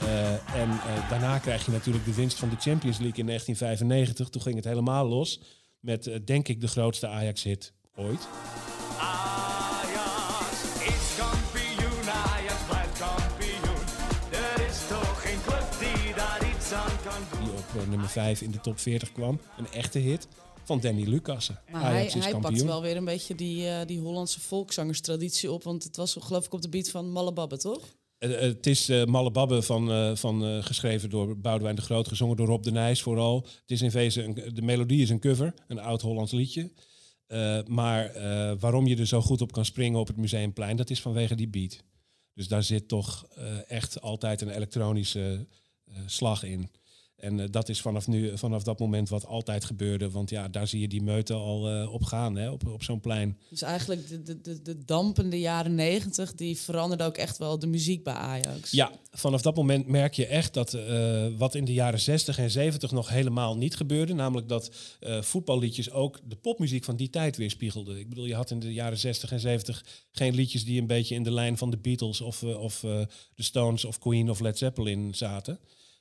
Eh, 0.00 0.32
en 0.32 0.70
eh, 0.70 1.10
daarna 1.10 1.38
krijg 1.38 1.64
je 1.64 1.70
natuurlijk 1.70 2.04
de 2.04 2.14
winst 2.14 2.38
van 2.38 2.48
de 2.48 2.56
Champions 2.58 2.98
League 2.98 3.18
in 3.18 3.26
1995. 3.26 4.28
Toen 4.28 4.42
ging 4.42 4.56
het 4.56 4.64
helemaal 4.64 5.08
los 5.08 5.42
met, 5.80 6.06
eh, 6.06 6.18
denk 6.24 6.48
ik, 6.48 6.60
de 6.60 6.68
grootste 6.68 7.08
Ajax-hit 7.08 7.72
ooit. 7.94 8.28
Op 17.74 17.82
eh, 17.82 17.88
nummer 17.88 18.08
5 18.08 18.42
in 18.42 18.50
de 18.50 18.60
top 18.60 18.78
40 18.78 19.12
kwam. 19.12 19.40
Een 19.58 19.72
echte 19.72 19.98
hit 19.98 20.28
van 20.64 20.80
Danny 20.80 21.08
Lucassen. 21.08 21.60
Maar 21.70 21.80
hij, 21.80 21.90
Ajax 21.90 22.14
hij 22.14 22.38
pakt 22.38 22.62
wel 22.62 22.82
weer 22.82 22.96
een 22.96 23.04
beetje 23.04 23.34
die, 23.34 23.68
eh, 23.68 23.86
die 23.86 24.00
Hollandse 24.00 24.40
volkszangerstraditie 24.40 25.52
op. 25.52 25.62
Want 25.62 25.84
het 25.84 25.96
was 25.96 26.16
geloof 26.20 26.46
ik 26.46 26.52
op 26.52 26.62
de 26.62 26.68
beat 26.68 26.90
van 26.90 27.10
Malle 27.10 27.32
Babbe, 27.32 27.58
toch? 27.58 27.80
Eh, 28.18 28.30
het 28.30 28.66
is 28.66 28.88
eh 28.88 29.04
Malle 29.04 29.30
Babbe 29.30 29.62
van, 29.62 30.16
van, 30.16 30.62
geschreven 30.62 31.10
door 31.10 31.38
Boudewijn 31.38 31.76
de 31.76 31.82
Groot, 31.82 32.08
gezongen 32.08 32.36
door 32.36 32.46
Rob 32.46 32.62
de 32.62 32.70
Nijs 32.70 33.02
vooral. 33.02 33.46
Het 33.60 33.70
is 33.70 33.82
in 33.82 33.90
wezen, 33.90 34.24
een, 34.24 34.54
de 34.54 34.62
melodie 34.62 35.02
is 35.02 35.10
een 35.10 35.20
cover, 35.20 35.54
een 35.68 35.78
oud-Hollands 35.78 36.32
liedje. 36.32 36.70
Maar 37.66 38.12
waarom 38.58 38.86
je 38.86 38.96
er 38.96 39.06
zo 39.06 39.20
goed 39.20 39.40
op 39.40 39.52
kan 39.52 39.64
springen 39.64 40.00
op 40.00 40.06
het 40.06 40.16
Museumplein, 40.16 40.76
dat 40.76 40.90
is 40.90 41.00
vanwege 41.00 41.34
die 41.34 41.48
beat. 41.48 41.82
Dus 42.34 42.48
daar 42.48 42.62
zit 42.62 42.88
toch 42.88 43.26
echt 43.66 44.00
altijd 44.00 44.40
een 44.40 44.50
elektronische 44.50 45.46
slag 46.06 46.42
in. 46.42 46.70
En 47.20 47.40
eh, 47.40 47.46
dat 47.50 47.68
is 47.68 47.80
vanaf, 47.80 48.06
nu, 48.06 48.38
vanaf 48.38 48.62
dat 48.62 48.78
moment 48.78 49.08
wat 49.08 49.26
altijd 49.26 49.64
gebeurde. 49.64 50.10
Want 50.10 50.30
ja, 50.30 50.48
daar 50.48 50.66
zie 50.66 50.80
je 50.80 50.88
die 50.88 51.02
meute 51.02 51.34
al 51.34 51.68
eh, 51.68 51.92
op 51.92 52.04
gaan, 52.04 52.36
hè, 52.36 52.50
op, 52.50 52.66
op 52.68 52.82
zo'n 52.82 53.00
plein. 53.00 53.38
Dus 53.48 53.62
eigenlijk 53.62 54.08
de, 54.08 54.22
de, 54.22 54.40
de, 54.40 54.62
de 54.62 54.84
dampende 54.84 55.40
jaren 55.40 55.74
negentig, 55.74 56.34
die 56.34 56.58
veranderde 56.58 57.04
ook 57.04 57.16
echt 57.16 57.38
wel 57.38 57.58
de 57.58 57.66
muziek 57.66 58.04
bij 58.04 58.14
Ajax. 58.14 58.70
Ja, 58.70 58.90
vanaf 59.10 59.42
dat 59.42 59.56
moment 59.56 59.86
merk 59.86 60.14
je 60.14 60.26
echt 60.26 60.54
dat 60.54 60.74
eh, 60.74 61.26
wat 61.36 61.54
in 61.54 61.64
de 61.64 61.72
jaren 61.72 62.00
60 62.00 62.38
en 62.38 62.50
70 62.50 62.90
nog 62.90 63.08
helemaal 63.08 63.56
niet 63.56 63.76
gebeurde. 63.76 64.14
Namelijk 64.14 64.48
dat 64.48 64.70
voetballiedjes 65.20 65.90
ook 65.90 66.20
de 66.24 66.36
popmuziek 66.36 66.84
van 66.84 66.96
die 66.96 67.10
tijd 67.10 67.36
weerspiegelden. 67.36 67.98
Ik 67.98 68.08
bedoel, 68.08 68.26
je 68.26 68.34
had 68.34 68.50
in 68.50 68.58
de 68.58 68.72
jaren 68.72 68.98
60 68.98 69.32
en 69.32 69.40
70 69.40 69.84
geen 70.10 70.34
liedjes 70.34 70.64
die 70.64 70.80
een 70.80 70.86
beetje 70.86 71.14
in 71.14 71.22
de 71.22 71.32
lijn 71.32 71.58
van 71.58 71.70
de 71.70 71.78
Beatles 71.78 72.20
of, 72.20 72.42
of 72.42 72.80
de 72.80 73.42
Stones 73.42 73.84
of 73.84 73.98
Queen 73.98 74.30
of 74.30 74.40
Led 74.40 74.58
Zeppelin 74.58 75.14
zaten. 75.14 75.58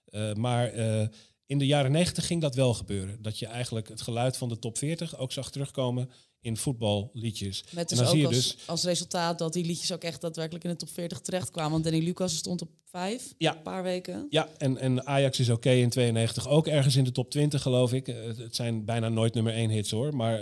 Eh, 0.10 0.34
maar 0.34 0.68
eh, 0.74 1.08
in 1.46 1.58
de 1.58 1.66
jaren 1.66 1.92
90 1.92 2.26
ging 2.26 2.42
dat 2.42 2.56
wel 2.56 2.74
gebeuren. 2.74 3.22
Dat 3.22 3.40
je 3.40 3.46
eigenlijk 3.46 3.88
het 3.88 4.02
geluid 4.02 4.38
van 4.38 4.50
de 4.50 4.60
top 4.60 4.78
40 4.78 5.18
ook 5.18 5.32
zag 5.32 5.52
terugkomen 5.52 6.10
in 6.42 6.58
voetballiedjes. 6.58 7.64
Met 7.72 7.92
en 7.92 7.98
dus 7.98 7.98
dan 7.98 8.06
ook 8.06 8.12
zie 8.12 8.22
je 8.22 8.28
als, 8.28 8.36
dus 8.36 8.68
als 8.68 8.84
resultaat 8.84 9.40
dat 9.40 9.54
die 9.54 9.66
liedjes 9.66 9.92
ook 9.92 10.04
echt 10.04 10.22
daadwerkelijk 10.22 10.64
in 10.64 10.70
de 10.70 10.76
top 10.76 10.90
40 10.90 11.20
terechtkwamen. 11.20 11.72
Want 11.72 11.84
Danny 11.84 12.04
Lucas 12.04 12.36
stond 12.36 12.62
op 12.62 12.70
vijf, 12.86 13.34
Ja. 13.38 13.56
een 13.56 13.62
paar 13.62 13.84
weken. 13.84 14.28
Ja, 14.30 14.50
en, 14.58 14.78
en 14.78 15.06
Ajax 15.06 15.40
is 15.40 15.50
oké 15.50 15.72
in 15.72 15.90
92 15.90 16.48
ook 16.48 16.68
ergens 16.68 16.96
in 16.96 17.04
de 17.04 17.12
top 17.12 17.32
20, 17.32 17.62
geloof 17.62 17.94
ik. 17.94 18.08
Eh, 18.08 18.16
het 18.38 18.56
zijn 18.56 18.86
bijna 18.86 19.10
nooit 19.10 19.34
nummer 19.34 19.54
1 19.54 19.70
hits 19.70 19.92
hoor, 19.92 20.16
maar 20.16 20.42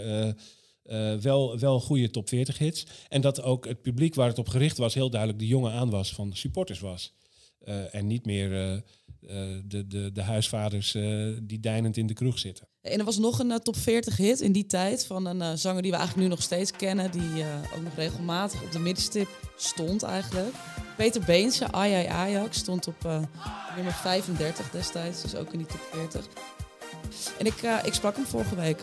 wel, 1.22 1.60
wel 1.60 1.80
goede 1.80 2.10
top 2.10 2.30
40 2.30 2.58
hits. 2.58 2.86
En 3.08 3.22
dat 3.22 3.42
ook 3.42 3.66
het 3.66 3.82
publiek 3.82 4.16
waar 4.16 4.28
het 4.28 4.40
op 4.40 4.48
gericht 4.48 4.78
was 4.78 4.94
heel 4.94 5.10
duidelijk 5.10 5.40
de 5.40 5.48
jonge 5.48 5.70
aanwas 5.72 6.14
van 6.14 6.30
de 6.30 6.36
supporters 6.36 6.80
was. 6.80 7.14
En 7.92 8.08
niet 8.08 8.26
meer 8.26 8.84
de, 9.20 9.88
de, 9.88 10.12
de 10.12 10.22
huisvaders 10.22 10.96
eh, 10.96 11.28
die 11.42 11.60
deinend 11.60 11.98
in 11.98 12.08
de 12.08 12.14
kroeg 12.14 12.40
zitten. 12.40 12.68
En 12.82 13.00
er 13.00 13.06
was 13.06 13.18
nog 13.18 13.40
een 13.40 13.52
eh, 13.52 13.58
top 13.58 13.78
40 13.78 14.18
hit 14.18 14.42
in 14.42 14.52
die 14.52 14.66
tijd 14.66 15.06
van 15.06 15.26
een 15.26 15.42
eh, 15.42 15.52
zanger 15.54 15.82
die 15.82 15.92
we 15.92 15.98
eigenlijk 15.98 16.28
nu 16.28 16.34
nog 16.34 16.44
steeds 16.44 16.72
kennen. 16.72 17.12
Die 17.12 17.44
eh, 17.44 17.76
ook 17.76 17.84
nog 17.84 17.96
regelmatig 17.96 18.64
op 18.64 18.72
de 18.72 18.80
middenstip 18.80 19.28
stond 19.58 20.04
eigenlijk. 20.04 20.56
Peter 20.98 21.22
Beense, 21.26 21.72
Ai 21.72 22.06
Ajax, 22.06 22.58
stond 22.58 22.88
op 22.88 23.06
eh, 23.06 23.20
nummer 23.76 23.94
35 23.94 24.70
destijds. 24.70 25.22
Dus 25.22 25.36
ook 25.36 25.52
in 25.52 25.58
die 25.58 25.68
top 25.68 25.88
40. 25.92 26.28
En 27.40 27.46
ik, 27.46 27.62
eh, 27.62 27.78
ik 27.84 27.94
sprak 27.94 28.16
hem 28.16 28.26
vorige 28.26 28.56
week. 28.56 28.82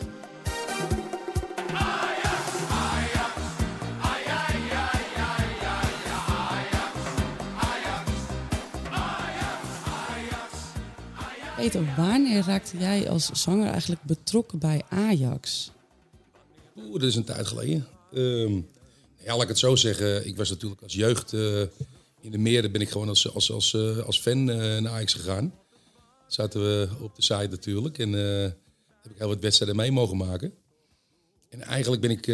Wanneer 11.73 12.43
raakte 12.43 12.77
jij 12.77 13.09
als 13.09 13.29
zanger 13.33 13.69
eigenlijk 13.69 14.03
betrokken 14.03 14.59
bij 14.59 14.81
Ajax? 14.89 15.71
Oeh, 16.77 16.93
dat 16.93 17.03
is 17.03 17.15
een 17.15 17.23
tijd 17.23 17.47
geleden. 17.47 17.87
Ehm, 18.13 18.53
ja, 19.23 19.33
laat 19.33 19.41
ik 19.41 19.47
het 19.47 19.57
zo 19.57 19.75
zeggen. 19.75 20.27
Ik 20.27 20.37
was 20.37 20.49
natuurlijk 20.49 20.81
als 20.81 20.93
jeugd 20.93 21.33
eh, 21.33 21.61
in 22.21 22.31
de 22.31 22.37
meren 22.37 22.71
ben 22.71 22.81
ik 22.81 22.89
gewoon 22.89 23.09
als, 23.09 23.33
als, 23.33 23.51
als, 23.51 23.73
eh, 23.73 23.97
als 23.97 24.19
fan 24.19 24.49
eh, 24.49 24.57
naar 24.57 24.91
Ajax 24.91 25.13
gegaan. 25.13 25.53
Zaten 26.27 26.61
we 26.61 26.89
op 27.01 27.15
de 27.15 27.21
site 27.21 27.47
natuurlijk 27.49 27.97
en 27.97 28.11
heb 28.11 29.11
ik 29.11 29.17
heel 29.17 29.27
wat 29.27 29.39
wedstrijden 29.39 29.77
mee 29.77 29.91
mogen 29.91 30.17
maken. 30.17 30.53
En 31.49 31.61
eigenlijk 31.61 32.01
ben 32.01 32.11
ik 32.11 32.27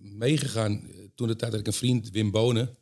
meegegaan 0.00 0.90
toen 1.14 1.28
de 1.28 1.36
tijd 1.36 1.50
dat 1.50 1.60
ik 1.60 1.66
een 1.66 1.72
vriend, 1.72 2.10
Wim 2.10 2.30
Bonen, 2.30 2.76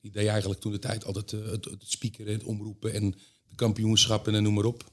die 0.00 0.10
deed 0.10 0.26
eigenlijk 0.26 0.60
toen 0.60 0.72
de 0.72 0.78
tijd 0.78 1.04
altijd 1.04 1.30
het, 1.30 1.64
het 1.64 1.82
speakeren, 1.84 2.32
het 2.32 2.44
omroepen 2.44 2.92
en 2.92 3.14
de 3.48 3.54
kampioenschappen 3.54 4.34
en 4.34 4.42
noem 4.42 4.54
maar 4.54 4.64
op. 4.64 4.92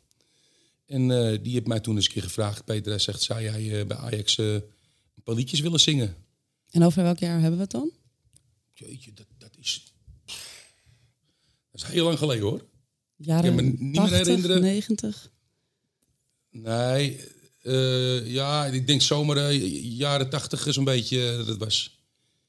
En 0.85 1.11
eh, 1.11 1.43
die 1.43 1.53
heeft 1.53 1.67
mij 1.67 1.79
toen 1.79 1.95
eens 1.95 2.05
een 2.05 2.11
keer 2.11 2.23
gevraagd, 2.23 2.65
Peter, 2.65 2.91
hij 2.91 2.99
zegt, 2.99 3.21
zou 3.21 3.41
jij 3.41 3.79
eh, 3.79 3.87
bij 3.87 3.97
Ajax 3.97 4.37
eh, 4.37 4.53
een 4.53 5.23
paar 5.23 5.35
liedjes 5.35 5.59
willen 5.59 5.79
zingen? 5.79 6.15
En 6.69 6.83
over 6.83 7.03
welk 7.03 7.17
jaar 7.17 7.39
hebben 7.39 7.55
we 7.55 7.61
het 7.61 7.71
dan? 7.71 7.91
Jeetje, 8.73 9.13
dat, 9.13 9.25
dat 9.37 9.57
is... 9.59 9.93
Dat 11.71 11.81
is 11.81 11.83
heel 11.83 12.05
lang 12.05 12.17
geleden 12.17 12.43
hoor. 12.43 12.65
Jaren 13.15 13.49
Ik 13.49 13.55
kan 13.55 13.65
me 13.65 13.71
niet 13.71 13.79
meer 13.79 13.95
80, 13.95 14.17
herinneren. 14.17 14.61
90? 14.61 15.31
Nee, 16.49 17.19
ja, 18.25 18.65
ik 18.65 18.87
denk 18.87 19.01
zomaar 19.01 19.37
eh, 19.37 19.97
jaren 19.97 20.29
tachtig 20.29 20.65
is 20.65 20.75
een 20.75 20.83
beetje 20.83 21.35
dat 21.37 21.47
het 21.47 21.57
was. 21.57 22.02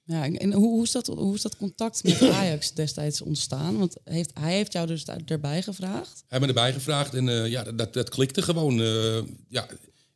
Ja, 0.07 0.25
en 0.25 0.53
hoe, 0.53 0.69
hoe, 0.69 0.83
is 0.83 0.91
dat, 0.91 1.07
hoe 1.07 1.35
is 1.35 1.43
dat 1.43 1.57
contact 1.57 2.03
met 2.03 2.23
Ajax 2.41 2.73
destijds 2.73 3.21
ontstaan? 3.21 3.79
Want 3.79 3.97
heeft, 4.05 4.31
hij 4.35 4.55
heeft 4.55 4.73
jou 4.73 4.87
dus 4.87 5.05
daar, 5.05 5.21
erbij 5.27 5.63
gevraagd. 5.63 6.25
Hij 6.29 6.39
heeft 6.39 6.41
me 6.41 6.47
erbij 6.47 6.73
gevraagd 6.73 7.15
en 7.15 7.29
eh, 7.29 7.51
ja, 7.51 7.63
dat, 7.63 7.93
dat 7.93 8.09
klikte 8.09 8.43
gewoon. 8.43 8.81
eh, 8.81 9.23
ja, 9.49 9.69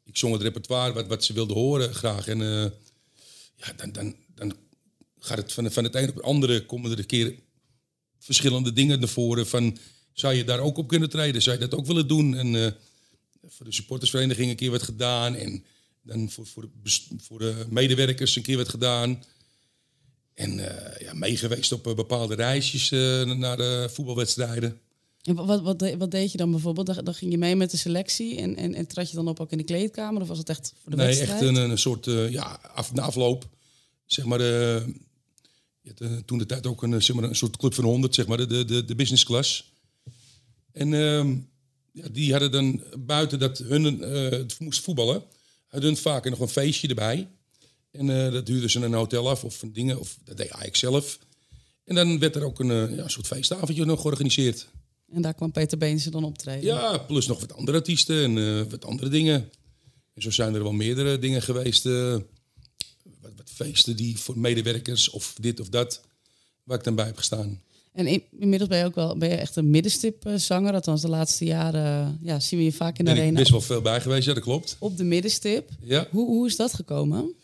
ik 0.04 0.16
zong 0.16 0.32
het 0.32 0.42
repertoire 0.42 0.92
wat, 0.92 1.06
wat 1.06 1.24
ze 1.24 1.32
wilden 1.32 1.56
horen 1.56 1.94
graag. 1.94 2.28
En 2.28 2.42
eh, 2.42 2.70
ja, 3.56 3.72
dan, 3.76 3.92
dan, 3.92 4.16
dan 4.34 4.56
gaat 5.18 5.38
het 5.38 5.52
van, 5.52 5.72
van 5.72 5.84
het 5.84 5.94
een 5.94 6.08
op 6.08 6.14
het 6.14 6.24
andere 6.24 6.66
komen 6.66 6.90
er 6.90 6.98
een 6.98 7.06
keer 7.06 7.34
verschillende 8.18 8.72
dingen 8.72 8.98
naar 8.98 9.08
voren. 9.08 9.46
Van, 9.46 9.78
zou 10.12 10.34
je 10.34 10.44
daar 10.44 10.60
ook 10.60 10.76
op 10.76 10.88
kunnen 10.88 11.10
treden? 11.10 11.42
Zou 11.42 11.58
je 11.58 11.68
dat 11.68 11.78
ook 11.78 11.86
willen 11.86 12.08
doen? 12.08 12.36
En 12.36 12.76
voor 13.46 13.66
de 13.66 13.72
supportersvereniging 13.72 14.50
een 14.50 14.56
keer 14.56 14.70
wat 14.70 14.82
gedaan. 14.82 15.34
En 15.34 15.64
dan 16.02 16.30
voor, 16.30 16.46
voor, 16.46 16.62
de, 16.62 16.90
voor 17.18 17.38
de 17.38 17.66
medewerkers 17.68 18.36
een 18.36 18.42
keer 18.42 18.56
wat 18.56 18.68
gedaan. 18.68 19.22
En 20.38 20.58
eh, 20.58 21.00
ja, 21.06 21.14
meegeweest 21.14 21.72
op 21.72 21.86
eh, 21.86 21.94
bepaalde 21.94 22.34
reisjes 22.34 22.90
eh, 22.90 23.24
naar 23.24 23.56
de 23.56 23.88
voetbalwedstrijden. 23.92 24.80
En 25.22 25.34
wa- 25.34 25.44
wat, 25.44 25.62
wat, 25.62 25.78
de- 25.78 25.96
wat 25.96 26.10
deed 26.10 26.32
je 26.32 26.38
dan 26.38 26.50
bijvoorbeeld? 26.50 26.86
Dan, 26.86 27.04
dan 27.04 27.14
ging 27.14 27.30
je 27.30 27.38
mee 27.38 27.56
met 27.56 27.70
de 27.70 27.76
selectie 27.76 28.36
en, 28.36 28.56
en, 28.56 28.74
en 28.74 28.86
trad 28.86 29.10
je 29.10 29.16
dan 29.16 29.28
op 29.28 29.40
ook 29.40 29.50
in 29.50 29.58
de 29.58 29.64
kleedkamer? 29.64 30.22
Of 30.22 30.28
was 30.28 30.38
het 30.38 30.48
echt 30.48 30.74
voor 30.82 30.90
de 30.90 30.96
nee, 30.96 31.06
wedstrijd? 31.06 31.40
echt 31.40 31.48
een, 31.50 31.56
een 31.70 31.78
soort, 31.78 32.04
ja, 32.30 32.60
af, 32.74 32.92
na 32.92 33.02
afloop, 33.02 33.48
zeg 34.06 34.24
maar, 34.24 34.38
de, 34.38 34.84
toen 36.24 36.38
de 36.38 36.46
tijd 36.46 36.66
ook 36.66 36.82
een, 36.82 37.02
zeg 37.02 37.16
maar, 37.16 37.24
een 37.24 37.36
soort 37.36 37.56
club 37.56 37.74
van 37.74 37.84
100, 37.84 38.14
zeg 38.14 38.26
maar, 38.26 38.36
de, 38.36 38.64
de, 38.64 38.84
de, 38.84 38.94
business 38.94 39.24
class. 39.24 39.72
En 40.72 40.94
ehm, 40.94 41.36
ja, 41.92 42.08
die 42.12 42.30
hadden 42.30 42.50
dan 42.50 42.82
buiten 42.98 43.38
dat 43.38 43.58
hun 43.58 43.84
het 44.00 44.60
moest 44.60 44.80
voetballen, 44.80 45.22
hadden 45.66 45.88
hun 45.88 45.98
vaak 45.98 46.30
nog 46.30 46.40
een 46.40 46.48
feestje 46.48 46.88
erbij. 46.88 47.28
En 47.90 48.10
eh, 48.26 48.32
dat 48.32 48.48
huurden 48.48 48.70
ze 48.70 48.80
een 48.80 48.92
hotel 48.92 49.28
af 49.28 49.44
of 49.44 49.56
van 49.56 49.72
dingen, 49.72 50.00
of 50.00 50.18
dat 50.24 50.36
deed 50.36 50.50
Ajax 50.50 50.78
zelf. 50.78 51.18
En 51.84 51.94
dan 51.94 52.18
werd 52.18 52.36
er 52.36 52.42
ook 52.44 52.58
een, 52.60 52.70
eh, 52.70 52.96
ja, 52.96 53.08
soort 53.08 53.26
feestavondje 53.26 53.84
nog 53.84 54.00
georganiseerd. 54.00 54.66
En 55.12 55.22
daar 55.22 55.34
kwam 55.34 55.52
Peter 55.52 55.78
Beense 55.78 56.10
dan 56.10 56.24
optreden. 56.24 56.64
Ja, 56.64 56.98
plus 56.98 57.26
nog 57.26 57.40
wat 57.40 57.54
andere 57.54 57.78
artiesten 57.78 58.24
en 58.24 58.38
eh, 58.38 58.70
wat 58.70 58.84
andere 58.84 59.10
dingen. 59.10 59.50
En 60.14 60.22
zo 60.22 60.30
zijn 60.30 60.54
er 60.54 60.62
wel 60.62 60.72
meerdere 60.72 61.18
dingen 61.18 61.42
geweest. 61.42 61.84
wat, 61.84 62.22
wat 63.36 63.50
feesten 63.54 63.96
die 63.96 64.18
voor 64.18 64.38
medewerkers 64.38 65.10
of 65.10 65.34
dit 65.40 65.60
of 65.60 65.68
dat, 65.68 66.00
waar 66.64 66.78
ik 66.78 66.84
dan 66.84 66.94
bij 66.94 67.04
heb 67.06 67.16
gestaan. 67.16 67.62
En 67.92 68.06
in- 68.06 68.22
inmiddels 68.38 68.70
ben 68.70 68.78
je 68.78 68.84
ook 68.84 68.94
wel 68.94 69.16
ben 69.18 69.28
je 69.28 69.34
echt 69.34 69.56
een 69.56 69.70
middenstip 69.70 70.26
eh, 70.26 70.34
zanger. 70.34 70.72
Althans, 70.74 71.00
de 71.02 71.08
laatste 71.08 71.44
jaren 71.44 72.18
ja, 72.22 72.40
zien 72.40 72.58
we 72.58 72.64
je 72.64 72.72
vaak 72.72 72.98
in 72.98 73.04
de 73.04 73.10
Ben 73.10 73.14
ik 73.14 73.20
arena 73.20 73.38
best 73.38 73.50
wel 73.50 73.60
veel 73.60 73.80
bij 73.80 74.00
geweest, 74.00 74.26
ja, 74.26 74.34
dat 74.34 74.42
klopt. 74.42 74.76
op 74.78 74.96
de 74.96 75.04
middenstip. 75.04 75.70
Ja. 75.82 76.08
Hoe, 76.10 76.26
hoe 76.26 76.46
is 76.46 76.56
dat 76.56 76.74
gekomen? 76.74 77.34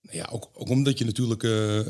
Nou 0.00 0.16
ja, 0.16 0.28
ook, 0.32 0.50
ook 0.52 0.68
omdat 0.68 0.98
je 0.98 1.04
natuurlijk 1.04 1.42
eh, 1.42 1.80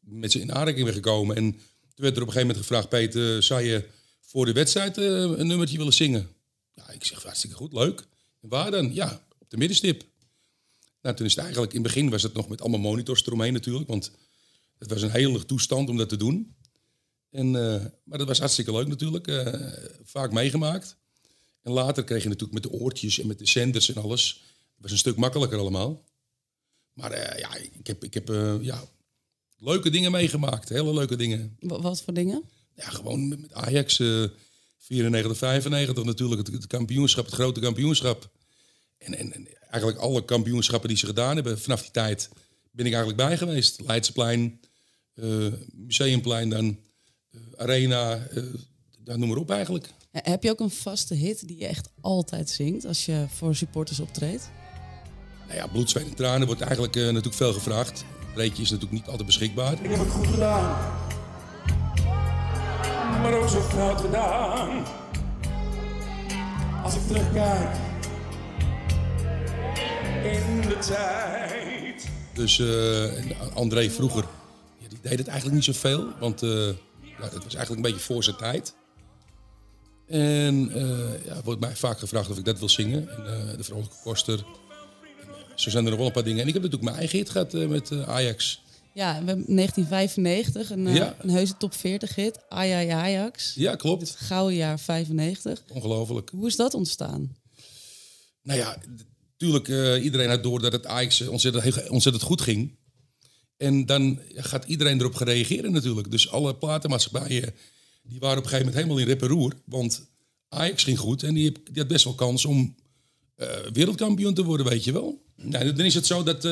met 0.00 0.32
ze 0.32 0.40
in 0.40 0.52
aanraking 0.52 0.84
bent 0.84 0.96
gekomen. 0.96 1.36
En 1.36 1.52
toen 1.52 1.60
werd 1.94 2.16
er 2.16 2.22
op 2.22 2.28
een 2.28 2.32
gegeven 2.32 2.46
moment 2.46 2.58
gevraagd, 2.58 2.88
Peter, 2.88 3.42
zou 3.42 3.62
je 3.62 3.88
voor 4.20 4.46
de 4.46 4.52
wedstrijd 4.52 4.98
eh, 4.98 5.04
een 5.04 5.46
nummertje 5.46 5.76
willen 5.76 5.92
zingen? 5.92 6.28
Ja, 6.74 6.90
ik 6.90 7.04
zeg, 7.04 7.22
hartstikke 7.22 7.56
goed, 7.56 7.72
leuk. 7.72 8.06
En 8.40 8.48
waar 8.48 8.70
dan? 8.70 8.94
Ja, 8.94 9.26
op 9.38 9.50
de 9.50 9.56
middenstip. 9.56 10.04
Nou, 11.02 11.16
toen 11.16 11.26
is 11.26 11.36
eigenlijk, 11.36 11.72
in 11.72 11.82
het 11.82 11.92
begin 11.92 12.10
was 12.10 12.22
het 12.22 12.34
nog 12.34 12.48
met 12.48 12.60
allemaal 12.60 12.80
monitors 12.80 13.26
eromheen 13.26 13.52
natuurlijk. 13.52 13.88
Want 13.88 14.10
het 14.78 14.90
was 14.90 15.02
een 15.02 15.10
hele 15.10 15.44
toestand 15.44 15.88
om 15.88 15.96
dat 15.96 16.08
te 16.08 16.16
doen. 16.16 16.56
En, 17.30 17.50
maar 18.04 18.18
dat 18.18 18.26
was 18.26 18.38
hartstikke 18.38 18.72
leuk 18.72 18.86
natuurlijk. 18.86 19.32
vaak 20.04 20.32
meegemaakt. 20.32 20.96
En 21.64 21.72
later 21.72 22.04
kreeg 22.04 22.22
je 22.22 22.28
natuurlijk 22.28 22.52
met 22.52 22.62
de 22.62 22.78
oortjes 22.78 23.18
en 23.18 23.26
met 23.26 23.38
de 23.38 23.46
zenders 23.46 23.88
en 23.88 24.02
alles. 24.02 24.42
Het 24.54 24.82
was 24.82 24.90
een 24.90 24.98
stuk 24.98 25.16
makkelijker 25.16 25.58
allemaal. 25.58 26.04
Maar 26.94 27.10
eh, 27.12 27.38
ja, 27.38 27.54
ik 27.56 27.86
heb, 27.86 28.04
ik 28.04 28.14
heb 28.14 28.30
eh, 28.30 28.54
ja, 28.60 28.84
leuke 29.58 29.90
dingen 29.90 30.10
meegemaakt. 30.12 30.68
Hele 30.68 30.94
leuke 30.94 31.16
dingen. 31.16 31.56
Wa- 31.60 31.80
Wat 31.80 32.02
voor 32.02 32.14
dingen? 32.14 32.42
Ja, 32.76 32.88
gewoon 32.88 33.28
met, 33.28 33.40
met 33.40 33.52
Ajax. 33.52 33.98
eh 34.00 34.24
94, 34.78 35.36
95 35.38 36.04
natuurlijk. 36.04 36.46
Het, 36.46 36.56
het 36.56 36.66
kampioenschap, 36.66 37.24
het 37.24 37.34
grote 37.34 37.60
kampioenschap. 37.60 38.30
En, 38.98 39.14
en, 39.18 39.32
en 39.32 39.48
eigenlijk 39.70 39.98
alle 40.02 40.24
kampioenschappen 40.24 40.88
die 40.88 40.98
ze 40.98 41.06
gedaan 41.06 41.34
hebben 41.34 41.60
vanaf 41.60 41.82
die 41.82 41.90
tijd... 41.90 42.28
ben 42.70 42.86
ik 42.86 42.92
eigenlijk 42.92 43.28
bij 43.28 43.36
geweest. 43.36 43.80
Leidseplein, 43.80 44.60
eh, 45.14 45.46
Museumplein 45.72 46.48
dan, 46.48 46.78
Arena, 47.56 48.28
ja, 49.04 49.16
noem 49.16 49.28
maar 49.28 49.36
op 49.38 49.50
eigenlijk. 49.50 49.90
Heb 50.10 50.42
je 50.42 50.50
ook 50.50 50.60
een 50.60 50.70
vaste 50.70 51.14
hit 51.14 51.48
die 51.48 51.58
je 51.58 51.66
echt 51.66 51.88
altijd 52.00 52.50
zingt 52.50 52.84
als 52.84 53.04
je 53.06 53.26
voor 53.28 53.54
supporters 53.56 54.00
optreedt? 54.00 54.50
Nou 55.46 55.58
ja, 55.58 55.66
bloed, 55.66 55.90
zweet 55.90 56.08
en 56.08 56.14
tranen 56.14 56.46
wordt 56.46 56.60
eigenlijk 56.60 56.96
eh, 56.96 57.04
natuurlijk 57.04 57.34
veel 57.34 57.52
gevraagd. 57.52 58.04
Het 58.18 58.34
breedje 58.34 58.62
is 58.62 58.70
natuurlijk 58.70 59.00
niet 59.00 59.06
altijd 59.08 59.26
beschikbaar. 59.26 59.72
Ik 59.72 59.90
heb 59.90 59.98
het 59.98 60.10
goed 60.10 60.26
gedaan. 60.26 60.92
Maar 63.22 63.34
ook 63.34 63.48
zo 63.48 63.60
fout 63.60 64.00
gedaan. 64.00 64.84
Als 66.82 66.94
ik 66.94 67.06
terugkijk 67.06 67.76
in 70.24 70.60
de 70.60 70.78
tijd. 70.78 72.08
Dus 72.34 72.58
eh, 72.58 73.54
André 73.54 73.90
vroeger, 73.90 74.24
ja, 74.78 74.88
die 74.88 74.98
deed 75.02 75.18
het 75.18 75.26
eigenlijk 75.26 75.56
niet 75.56 75.64
zoveel. 75.74 76.08
Want 76.20 76.42
eh 76.42 76.68
ja, 77.18 77.30
dat 77.30 77.44
was 77.44 77.54
eigenlijk 77.54 77.86
een 77.86 77.92
beetje 77.92 78.06
voor 78.06 78.24
zijn 78.24 78.36
tijd. 78.36 78.74
En 80.06 80.70
ja, 81.24 81.40
wordt 81.44 81.60
mij 81.60 81.76
vaak 81.76 81.98
gevraagd 81.98 82.30
of 82.30 82.38
ik 82.38 82.44
dat 82.44 82.58
wil 82.58 82.68
zingen. 82.68 83.08
En, 83.08 83.56
de 83.56 83.64
Vrolijke 83.64 83.96
Koster. 84.02 84.44
Eh, 85.54 85.60
zo 85.60 85.70
zijn 85.70 85.84
er 85.84 85.90
nog 85.90 85.98
wel 85.98 86.06
een 86.08 86.12
paar 86.14 86.24
dingen. 86.24 86.42
En 86.42 86.46
ik 86.48 86.52
heb 86.54 86.62
natuurlijk 86.62 86.90
mijn 86.90 87.00
eigen 87.02 87.18
hit 87.18 87.30
gehad 87.30 87.54
eh, 87.54 87.66
met 87.68 87.90
eh, 87.90 88.08
Ajax. 88.08 88.62
Ja, 88.94 89.10
we 89.20 89.26
hebben 89.26 89.44
1995, 89.54 90.70
een, 90.70 90.86
eh, 90.86 90.94
Ja. 90.94 91.16
een 91.20 91.30
heuse 91.30 91.56
top 91.56 91.74
40 91.74 92.14
hit. 92.14 92.38
Ai 92.48 92.90
Ajax. 92.90 93.54
Ja, 93.54 93.76
klopt. 93.76 94.08
Het 94.08 94.16
gouden 94.16 94.56
jaar 94.56 94.78
95. 94.80 95.62
Ongelooflijk. 95.68 96.30
Hoe 96.30 96.46
is 96.46 96.56
dat 96.56 96.74
ontstaan? 96.74 97.36
Nou 98.42 98.58
ja, 98.58 98.76
natuurlijk, 99.32 99.68
eh, 99.68 100.04
iedereen 100.04 100.28
had 100.28 100.42
door 100.42 100.60
dat 100.60 100.72
het 100.72 100.86
Ajax 100.86 101.20
eh, 101.20 101.28
ontzettend, 101.30 101.88
ontzettend 101.88 102.24
goed 102.24 102.40
ging. 102.40 102.76
En 103.56 103.86
dan 103.86 104.20
gaat 104.34 104.64
iedereen 104.64 105.00
erop 105.00 105.14
reageren 105.16 105.72
natuurlijk. 105.72 106.10
Dus 106.10 106.30
alle 106.30 106.54
platenmaatschappijen 106.54 107.54
die 108.02 108.18
waren 108.18 108.38
op 108.38 108.44
een 108.44 108.50
gegeven 108.50 108.66
moment 108.72 108.74
helemaal 108.74 108.98
in 108.98 109.06
rep 109.06 109.22
en 109.22 109.28
roer. 109.28 109.52
Want 109.64 110.06
Ajax 110.48 110.82
ging 110.84 110.98
goed 110.98 111.22
en 111.22 111.34
die, 111.34 111.52
had 111.74 111.88
best 111.88 112.04
wel 112.04 112.14
kans 112.14 112.44
om 112.44 112.74
eh, 113.36 113.48
wereldkampioen 113.72 114.34
te 114.34 114.44
worden, 114.44 114.66
weet 114.68 114.84
je 114.84 114.92
wel. 114.92 115.23
Nou, 115.36 115.72
dan 115.72 115.86
is 115.86 115.94
het 115.94 116.06
zo 116.06 116.22
dat... 116.22 116.42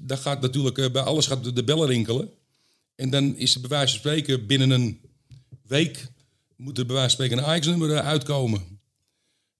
daar 0.00 0.18
gaat 0.18 0.40
natuurlijk 0.40 0.78
eh, 0.78 0.90
bij 0.90 1.02
alles 1.02 1.26
gaat 1.26 1.44
de, 1.44 1.52
de 1.52 1.64
bellen 1.64 1.88
rinkelen. 1.88 2.30
En 2.94 3.10
dan 3.10 3.36
is 3.36 3.54
er 3.54 3.60
bij 3.60 3.70
wijze 3.70 3.90
van 3.90 3.98
spreken 3.98 4.46
binnen 4.46 4.70
een 4.70 5.00
week... 5.66 6.06
moet 6.56 6.78
er 6.78 6.86
bij 6.86 6.94
wijze 6.94 7.16
van 7.16 7.26
spreken 7.26 7.38
een 7.38 7.50
Ajax-nummer 7.50 7.94
eh, 7.94 8.06
uitkomen. 8.06 8.78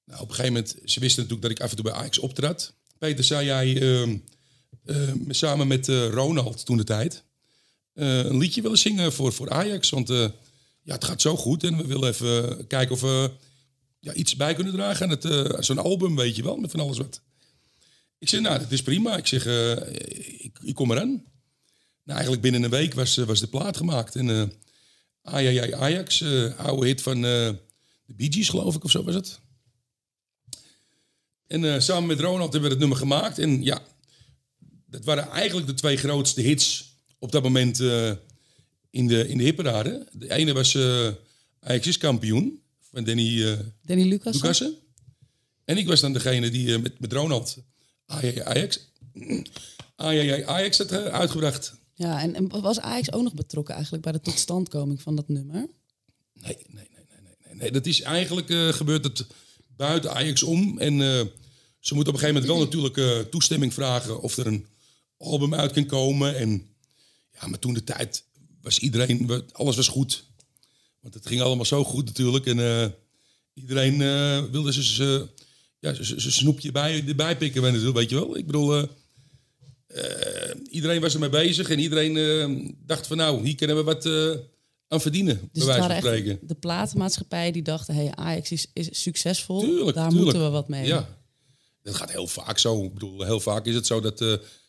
Nou, 0.05 0.23
op 0.23 0.29
een 0.29 0.35
gegeven 0.35 0.53
moment, 0.53 0.77
ze 0.85 1.01
wisten 1.01 1.23
natuurlijk 1.23 1.43
dat 1.43 1.51
ik 1.51 1.61
af 1.61 1.71
en 1.71 1.77
toe 1.77 1.85
bij 1.85 1.95
Ajax 1.95 2.19
optrad. 2.19 2.75
Peter, 2.99 3.25
zou 3.25 3.45
jij 3.45 3.81
ehm, 3.81 4.17
ehm, 4.85 5.17
samen 5.29 5.67
met 5.67 5.89
Ronald 5.89 6.65
toen 6.65 6.77
de 6.77 6.85
tijd 6.85 7.25
een 7.95 8.39
liedje 8.39 8.63
willen 8.63 8.79
zingen 8.79 9.13
voor, 9.13 9.33
voor 9.33 9.51
Ajax? 9.51 9.91
Want 9.91 10.09
ja, 10.83 10.95
het 10.95 11.05
gaat 11.05 11.21
zo 11.21 11.37
goed 11.37 11.65
en 11.65 11.77
we 11.77 11.87
willen 11.87 12.09
even 12.09 12.67
kijken 12.67 12.95
of 12.95 13.01
we 13.01 13.31
ja, 14.01 14.13
iets 14.13 14.37
bij 14.37 14.55
kunnen 14.55 14.73
dragen 14.73 15.05
aan 15.05 15.19
het, 15.19 15.65
zo'n 15.65 15.79
album, 15.79 16.17
weet 16.17 16.37
je 16.37 16.43
wel, 16.43 16.57
met 16.57 16.71
van 16.71 16.81
alles 16.81 16.99
wat. 16.99 17.21
Ik 18.21 18.29
zeg, 18.29 18.41
nou, 18.41 18.59
dat 18.59 18.71
is 18.71 18.83
prima. 18.83 19.17
Ik 19.17 19.27
zeg, 19.27 19.47
eh, 19.47 19.73
ik, 20.45 20.59
ik 20.63 20.75
kom 20.75 20.91
eraan. 20.91 21.09
Nou, 22.05 22.19
eigenlijk 22.19 22.43
binnen 22.43 22.63
een 22.63 22.71
week 22.71 22.95
was, 22.95 23.17
eh, 23.17 23.25
was 23.25 23.41
de 23.41 23.47
plaat 23.47 23.77
gemaakt. 23.77 24.17
En 24.17 24.31
eh 24.31 24.49
Ajax, 25.23 25.73
Ajax, 25.73 26.25
oude 26.57 26.87
hit 26.87 27.03
van 27.03 27.23
de 27.23 27.57
Bee 28.07 28.33
Gees, 28.33 28.49
geloof 28.49 28.75
ik, 28.75 28.85
of 28.85 28.91
zo 28.91 29.05
was 29.05 29.15
het. 29.15 29.39
En 31.47 31.83
samen 31.83 32.07
met 32.07 32.21
Ronald 32.21 32.53
hebben 32.53 32.63
we 32.63 32.69
het 32.69 32.79
nummer 32.79 32.99
gemaakt. 32.99 33.39
En 33.39 33.63
ja, 33.63 33.83
dat 34.87 35.05
waren 35.05 35.29
eigenlijk 35.29 35.67
de 35.67 35.75
twee 35.75 35.97
grootste 35.97 36.41
hits 36.41 36.95
op 37.19 37.33
dat 37.33 37.43
moment 37.43 37.81
in 38.91 39.07
de, 39.07 39.29
in 39.29 39.39
de 39.39 39.45
hipparade. 39.45 40.09
De 40.13 40.33
ene 40.33 40.53
was 40.53 40.77
Ajax 41.61 41.87
is 41.87 41.99
kampioen 41.99 42.63
van 42.81 43.05
Danny, 43.05 43.59
Danny 43.83 44.09
Lucas. 44.09 44.35
Lucassen. 44.35 44.75
En 45.65 45.77
ik 45.77 45.87
was 45.87 46.01
dan 46.01 46.13
degene 46.13 46.51
die 46.51 46.79
met, 46.79 47.01
met 47.01 47.13
Ronald 47.13 47.57
Ajax, 48.11 48.81
Ajax, 49.97 50.45
Ajax, 50.47 50.79
had 50.79 50.93
eh, 50.93 51.05
uitgebracht. 51.05 51.75
Ja, 51.95 52.21
en, 52.21 52.35
en 52.35 52.61
was 52.61 52.81
Ajax 52.81 53.13
ook 53.13 53.23
nog 53.23 53.35
betrokken 53.35 53.75
eigenlijk 53.75 54.05
bij 54.05 54.13
de 54.13 54.21
totstandkoming 54.21 55.03
van 55.03 55.17
dat 55.17 55.29
nummer? 55.29 55.67
Nee, 56.33 56.57
nee, 56.67 56.89
nee, 56.95 57.05
nee, 57.09 57.37
nee, 57.45 57.55
nee. 57.55 57.71
Dat 57.71 57.87
is 57.87 58.01
eigenlijk 58.01 58.51
eh, 58.51 58.69
gebeurt 58.69 59.05
het 59.05 59.27
buiten 59.77 60.15
Ajax 60.15 60.43
om. 60.43 60.79
En 60.79 61.01
eh, 61.01 61.27
ze 61.79 61.95
moeten 61.95 62.15
op 62.15 62.21
een 62.21 62.29
gegeven 62.29 62.43
moment 62.43 62.47
wel 62.47 62.59
natuurlijk 62.59 63.31
toestemming 63.31 63.75
vragen 63.75 64.21
of 64.21 64.37
er 64.37 64.47
een 64.47 64.67
album 65.19 65.55
uit 65.55 65.73
kan 65.73 65.87
komen. 65.87 66.37
En 66.37 66.51
ja, 67.41 67.47
maar 67.47 67.59
toen 67.59 67.75
de 67.75 67.85
tijd 67.85 68.25
was 68.63 68.79
iedereen, 68.79 69.45
alles 69.53 69.77
was 69.77 69.89
goed. 69.89 70.25
Want 71.01 71.15
het 71.15 71.27
ging 71.27 71.41
allemaal 71.41 71.65
zo 71.65 71.85
goed 71.85 72.05
natuurlijk. 72.05 72.47
En 72.47 72.95
iedereen 73.55 73.99
wilde 74.51 74.73
zijn 74.73 75.29
ja, 75.81 75.95
snoepje 76.17 76.73
bij, 76.73 77.05
erbij 77.07 77.37
pikken, 77.37 77.93
weet 77.93 78.11
je 78.11 78.17
wel. 78.17 78.37
Ik 78.37 78.47
bedoel, 78.47 78.77
eh, 78.77 78.85
eh, 79.87 80.57
iedereen 80.71 81.01
was 81.01 81.15
ermee 81.15 81.29
bezig 81.29 81.71
en 81.71 81.79
iedereen 81.79 82.17
eh, 82.17 82.73
dacht 82.87 83.07
van 83.07 83.17
nou, 83.17 83.45
hier 83.45 83.55
kunnen 83.55 83.77
we 83.77 83.83
wat 83.83 84.07
aan 84.89 85.01
verdienen, 85.01 85.37
bij 85.37 85.49
Dus 85.53 85.65
wijze 85.65 85.81
van 85.81 85.91
echt 85.91 86.49
de 86.49 86.55
platenmaatschappijen 86.55 87.53
die 87.53 87.63
dachten... 87.63 87.95
hey, 87.95 88.13
Ajax 88.15 88.51
is, 88.51 88.67
is 88.73 89.03
succesvol, 89.03 89.61
Tuurlijk, 89.61 89.97
daar 89.97 90.09
tuurlijk. 90.09 90.25
moeten 90.25 90.43
we 90.43 90.51
wat 90.51 90.69
mee. 90.69 90.87
Ja, 90.87 91.09
dat 91.83 91.95
gaat 91.95 92.11
heel 92.11 92.27
vaak 92.27 92.59
zo. 92.59 92.85
Ik 92.85 92.93
bedoel, 92.93 93.25
heel 93.25 93.41
vaak 93.41 93.67
is 93.67 93.75
het 93.75 93.87
zo 93.87 94.01
dat 94.01 94.21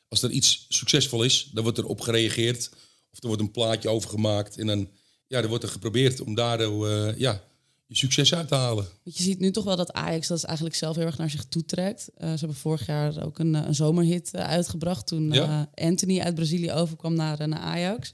als 0.08 0.22
er 0.22 0.30
iets 0.30 0.66
succesvol 0.70 1.24
is, 1.24 1.50
dan 1.54 1.64
wordt 1.64 1.78
er 1.78 1.86
op 1.86 2.02
gereageerd. 2.02 2.70
Of 3.12 3.22
er 3.22 3.28
wordt 3.28 3.42
een 3.42 3.52
plaatje 3.52 3.90
over 3.90 4.10
gemaakt. 4.10 4.58
En 4.58 4.68
dan 4.68 4.90
ja, 5.32 5.42
er 5.42 5.48
wordt 5.48 5.64
er 5.64 5.70
geprobeerd 5.70 6.22
om 6.22 6.36
daardoor 6.36 6.90
eh, 6.90 7.18
ja, 7.18 7.44
je 7.92 7.98
succes 7.98 8.34
uit 8.34 8.48
te 8.48 8.56
halen. 8.56 8.86
Want 9.04 9.18
je 9.18 9.24
ziet 9.24 9.40
nu 9.40 9.52
toch 9.52 9.64
wel 9.64 9.76
dat 9.76 9.94
Ajax 9.94 10.28
dat 10.28 10.44
eigenlijk 10.44 10.76
zelf 10.76 10.96
heel 10.96 11.06
erg 11.06 11.18
naar 11.18 11.30
zich 11.30 11.46
toe 11.46 11.66
trekt. 11.66 12.10
Eh, 12.16 12.32
ze 12.32 12.38
hebben 12.38 12.58
vorig 12.58 12.86
jaar 12.86 13.26
ook 13.26 13.40
een, 13.40 13.56
eh, 13.56 13.66
een 13.68 13.76
zomerhit 13.76 14.34
eh, 14.34 14.44
uitgebracht... 14.48 15.08
toen 15.08 15.32
Ja. 15.32 15.70
Anthony 15.76 16.20
uit 16.20 16.36
Brazilië 16.36 16.72
overkwam 16.72 17.14
naar, 17.14 17.48
naar 17.48 17.60
Ajax. 17.60 18.14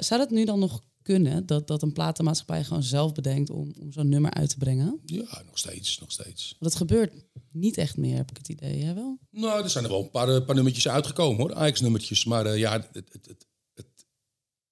Zou 0.00 0.20
dat 0.20 0.30
nu 0.30 0.44
dan 0.44 0.58
nog 0.58 0.82
kunnen? 1.02 1.46
Dat, 1.46 1.66
dat 1.66 1.82
een 1.82 1.92
platenmaatschappij 1.92 2.64
gewoon 2.64 2.82
zelf 2.82 3.12
bedenkt 3.12 3.50
om, 3.50 3.72
om 3.80 3.92
zo'n 3.92 4.08
nummer 4.08 4.30
uit 4.30 4.48
te 4.48 4.56
brengen? 4.56 5.00
Ja, 5.04 5.42
nog 5.46 5.58
steeds, 5.58 5.98
nog 5.98 6.12
steeds. 6.12 6.56
Dat 6.60 6.74
gebeurt 6.74 7.12
niet 7.52 7.76
echt 7.76 7.96
meer, 7.96 8.16
heb 8.16 8.30
ik 8.30 8.36
het 8.36 8.48
idee. 8.48 8.82
Hè, 8.84 8.94
wel? 8.94 9.18
Nou, 9.30 9.62
er 9.62 9.70
zijn 9.70 9.84
er 9.84 9.90
wel 9.90 10.02
een 10.02 10.10
paar, 10.10 10.42
paar 10.42 10.54
nummertjes 10.54 10.88
uitgekomen 10.88 11.40
hoor, 11.40 11.54
Ajax-nummertjes. 11.54 12.24
Maar 12.24 12.58
ja, 12.58 12.72
het, 12.72 12.88
het, 12.92 13.26
het- 13.26 13.46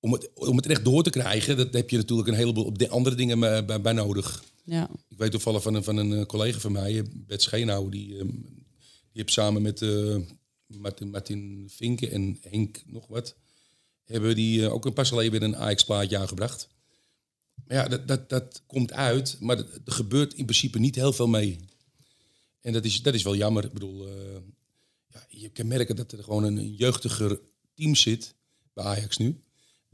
om, 0.04 0.12
het, 0.12 0.30
om 0.34 0.56
het 0.56 0.66
echt 0.66 0.84
door 0.84 1.02
te 1.02 1.10
krijgen, 1.10 1.56
dat 1.56 1.72
heb 1.72 1.90
je 1.90 1.96
natuurlijk 1.96 2.28
een 2.28 2.34
heleboel 2.34 2.64
op 2.64 2.78
de 2.78 2.88
andere 2.88 3.16
dingen 3.16 3.40
bij, 3.40 3.64
bij, 3.64 3.80
bij 3.80 3.92
nodig. 3.92 4.44
Ja. 4.64 4.90
Ik 5.08 5.18
weet 5.18 5.30
toevallig 5.30 5.62
van 5.62 5.74
een, 5.74 5.84
van 5.84 5.96
een 5.96 6.12
eh, 6.12 6.26
collega 6.26 6.58
van 6.58 6.72
mij, 6.72 6.98
eh, 6.98 7.04
Bert 7.12 7.42
Scheenhouwer, 7.42 7.90
die, 7.90 8.18
eh, 8.18 8.24
die 8.24 8.42
heeft 9.12 9.32
samen 9.32 9.62
met 9.62 9.82
eh, 9.82 10.16
Martin, 10.66 11.10
Martin 11.10 11.70
Vinken 11.70 12.10
en 12.10 12.38
Henk 12.40 12.82
nog 12.86 13.06
wat, 13.06 13.36
hebben 14.04 14.34
die 14.34 14.64
eh, 14.64 14.72
ook 14.72 14.84
een 14.84 14.92
pas 14.92 15.08
geleden 15.08 15.32
weer 15.32 15.42
een 15.42 15.56
Ajax-plaatje 15.56 16.18
aangebracht. 16.18 16.68
Maar 17.66 17.76
ja, 17.76 17.88
dat, 17.88 18.08
dat, 18.08 18.28
dat 18.28 18.62
komt 18.66 18.92
uit, 18.92 19.36
maar 19.40 19.56
er 19.58 19.66
gebeurt 19.84 20.34
in 20.34 20.44
principe 20.44 20.78
niet 20.78 20.94
heel 20.94 21.12
veel 21.12 21.28
mee. 21.28 21.58
En 22.60 22.72
dat 22.72 22.84
is, 22.84 23.02
dat 23.02 23.14
is 23.14 23.22
wel 23.22 23.36
jammer. 23.36 23.64
Ik 23.64 23.72
bedoel, 23.72 24.06
eh, 24.06 24.12
ja, 25.06 25.26
je 25.28 25.48
kan 25.48 25.66
merken 25.66 25.96
dat 25.96 26.12
er 26.12 26.24
gewoon 26.24 26.44
een, 26.44 26.56
een 26.56 26.74
jeugdiger 26.74 27.40
team 27.74 27.94
zit 27.94 28.34
bij 28.72 28.84
Ajax 28.84 29.16
nu. 29.16 29.38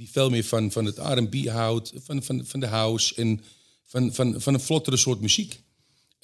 Die 0.00 0.10
veel 0.10 0.30
meer 0.30 0.44
van, 0.44 0.72
van 0.72 0.84
het 0.84 0.98
R&B 0.98 1.46
houdt, 1.46 1.92
van, 1.96 2.22
van, 2.22 2.46
van 2.46 2.60
de 2.60 2.66
house 2.66 3.14
en 3.14 3.40
van, 3.84 4.14
van, 4.14 4.40
van 4.40 4.54
een 4.54 4.60
vlottere 4.60 4.96
soort 4.96 5.20
muziek. 5.20 5.62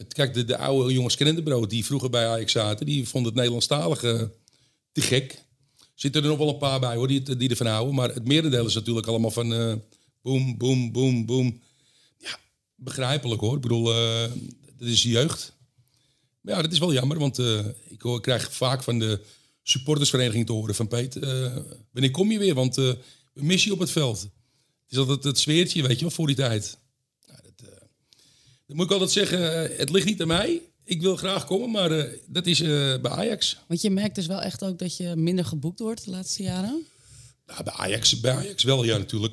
Kijk, 0.09 0.35
de, 0.35 0.45
de 0.45 0.57
oude 0.57 0.93
jongens 0.93 1.15
Krentenbrood 1.15 1.71
die 1.71 1.85
vroeger 1.85 2.11
bij 2.11 2.27
Ajax 2.29 2.53
zaten, 2.53 2.87
die 2.87 3.09
vonden 3.09 3.25
het 3.25 3.35
Nederlandstalige 3.35 4.33
te 4.93 5.01
gek. 5.01 5.43
Zitten 5.95 6.23
er 6.23 6.29
nog 6.29 6.39
wel 6.39 6.49
een 6.49 6.59
paar 6.59 6.81
bij 6.81 6.97
hoor, 6.97 7.09
die, 7.09 7.37
die 7.37 7.49
ervan 7.49 7.67
houden. 7.67 7.95
Maar 7.95 8.15
het 8.15 8.27
merendeel 8.27 8.67
is 8.67 8.75
natuurlijk 8.75 9.07
allemaal 9.07 9.31
van 9.31 9.55
eh 9.55 9.75
boom, 10.23 10.57
boom, 10.57 10.93
boom, 10.93 11.27
boom. 11.27 11.61
Ja, 12.19 12.39
begrijpelijk 12.75 13.41
hoor. 13.41 13.55
Ik 13.55 13.61
bedoel, 13.61 13.93
eh, 13.93 14.31
dat 14.79 14.89
is 14.89 15.03
jeugd. 15.03 15.53
Maar 16.41 16.55
ja, 16.55 16.63
dat 16.63 16.73
is 16.73 16.79
wel 16.79 16.93
jammer, 16.93 17.19
want 17.19 17.39
eh, 17.39 17.67
ik, 17.89 18.03
hoor, 18.03 18.21
krijg 18.21 18.53
vaak 18.53 18.83
van 18.83 18.99
de 18.99 19.21
supportersvereniging 19.63 20.47
te 20.47 20.53
horen 20.53 20.75
van 20.75 20.89
Peet. 20.89 21.17
eh, 21.17 21.57
wanneer 21.91 22.11
kom 22.11 22.31
je 22.31 22.39
weer? 22.39 22.55
Want 22.55 22.79
we 23.37 23.45
missen 23.45 23.69
je 23.69 23.75
op 23.75 23.81
het 23.81 23.91
veld. 23.91 24.21
Het 24.21 24.31
is 24.89 24.99
altijd 24.99 25.25
het 25.25 25.39
sfeertje, 25.39 25.83
weet 25.83 25.97
je 25.97 26.01
wel, 26.01 26.11
voor 26.11 26.27
die 26.27 26.37
tijd. 26.37 26.79
Nou, 27.27 27.39
dat, 27.43 27.69
eh, 27.69 27.77
dan 28.67 28.77
moet 28.77 28.85
ik 28.85 28.91
altijd 28.93 29.11
zeggen, 29.11 29.71
eh, 29.71 29.79
het 29.79 29.91
ligt 29.91 30.07
niet 30.07 30.21
aan 30.21 30.27
mij. 30.27 30.61
Ik 30.85 31.01
wil 31.01 31.17
graag 31.17 31.47
komen, 31.47 31.71
maar 31.71 31.91
eh, 31.91 32.19
dat 32.27 32.47
is 32.47 32.59
bij 33.01 33.09
Ajax. 33.11 33.57
Want 33.69 33.81
je 33.83 33.91
merkt 33.91 34.15
dus 34.15 34.27
wel 34.27 34.41
echt 34.41 34.65
ook 34.65 34.79
dat 34.79 34.97
je 34.97 35.17
minder 35.17 35.45
geboekt 35.45 35.79
wordt 35.81 36.05
de 36.05 36.11
laatste 36.11 36.43
jaren. 36.43 36.87
Nou, 37.47 37.63
bij, 37.65 37.73
Ajax, 37.73 38.21
bij 38.21 38.33
Ajax 38.35 38.63
wel, 38.63 38.85
ja, 38.85 38.99
natuurlijk. 38.99 39.33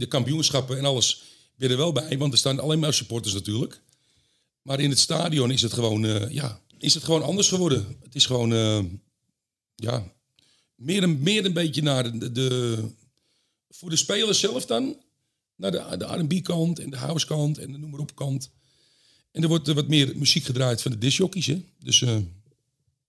De 0.00 0.06
kampioenschappen 0.08 0.78
en 0.78 0.84
alles 0.84 1.22
ben 1.56 1.70
er 1.70 1.76
wel 1.76 1.92
bij, 1.92 2.18
want 2.18 2.32
er 2.32 2.38
staan 2.38 2.60
alleen 2.60 2.78
maar 2.78 2.94
supporters 2.94 3.34
natuurlijk. 3.34 3.82
Maar 4.62 4.80
in 4.80 4.90
het 4.90 4.98
stadion 4.98 5.50
is 5.50 5.62
het 5.62 5.72
gewoon, 5.72 6.32
ja, 6.32 6.60
is 6.78 6.94
het 6.94 7.04
gewoon 7.04 7.22
anders 7.22 7.48
geworden. 7.48 7.96
Het 8.02 8.14
is 8.14 8.26
gewoon, 8.26 8.50
ja, 9.74 10.12
meer 10.74 11.02
een, 11.02 11.18
meer 11.22 11.44
een 11.44 11.52
beetje 11.52 11.82
naar 11.82 12.18
de, 12.18 12.32
de- 12.32 12.88
voor 13.78 13.90
de 13.90 13.96
spelers 13.96 14.40
zelf 14.40 14.66
dan, 14.66 14.96
naar 15.56 15.70
de, 15.70 15.96
de 15.98 16.04
R&B-kant 16.04 16.78
en 16.78 16.90
de 16.90 16.96
house-kant 16.96 17.58
en 17.58 17.72
de 17.72 17.78
noem 17.78 17.90
maar 17.90 18.00
op 18.00 18.14
kant. 18.14 18.50
En 19.32 19.42
er 19.42 19.48
wordt 19.48 19.72
wat 19.72 19.88
meer 19.88 20.16
muziek 20.16 20.44
gedraaid 20.44 20.82
van 20.82 20.90
de 20.90 20.98
discjockeys, 20.98 21.46
hè. 21.46 21.64
Dus 21.78 22.02
eh, 22.02 22.16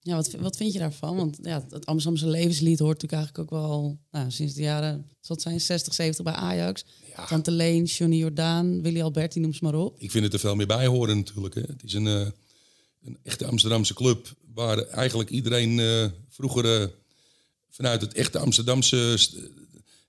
Ja, 0.02 0.16
wat, 0.16 0.32
wat 0.32 0.58
vind 0.58 0.74
je 0.74 0.80
daarvan? 0.80 1.16
Want 1.16 1.38
ja, 1.42 1.66
het 1.70 1.86
Amsterdamse 1.86 2.28
levenslied 2.30 2.80
hoort 2.80 3.02
natuurlijk 3.02 3.22
eigenlijk 3.22 3.54
ook 3.54 3.60
wel 3.60 4.00
nou, 4.12 4.32
sinds 4.32 4.54
de 4.54 4.62
jaren 4.62 5.10
wat 5.28 5.42
zijn 5.42 5.62
60, 5.62 5.94
70 5.94 6.24
bij 6.24 6.34
Ajax. 6.34 6.86
Tante 7.28 7.52
Leen, 7.52 7.84
Johnny 7.84 8.18
Jordaan, 8.18 8.82
Willy 8.82 9.02
Alberti, 9.02 9.40
noem 9.40 9.54
ze 9.54 9.64
maar 9.64 9.76
op. 9.76 9.96
ik 10.00 10.12
vind 10.12 10.24
het 10.24 10.34
er 10.34 10.40
veel 10.40 10.56
meer 10.56 10.68
bij 10.68 10.86
horen 10.86 11.18
natuurlijk. 11.18 11.56
Hè. 11.56 11.62
Het 11.62 11.84
is 11.84 11.94
een, 11.94 12.08
eh, 12.08 12.28
een 13.04 13.18
echte 13.24 13.46
Amsterdamse 13.46 13.94
club 13.94 14.36
waar 14.54 14.78
eigenlijk 14.78 15.30
iedereen 15.30 15.80
eh, 15.80 16.06
vroeger 16.30 16.92
vanuit 17.70 18.02
het 18.02 18.14
echte 18.14 18.40
Amsterdamse 18.40 19.14
st- 19.18 19.38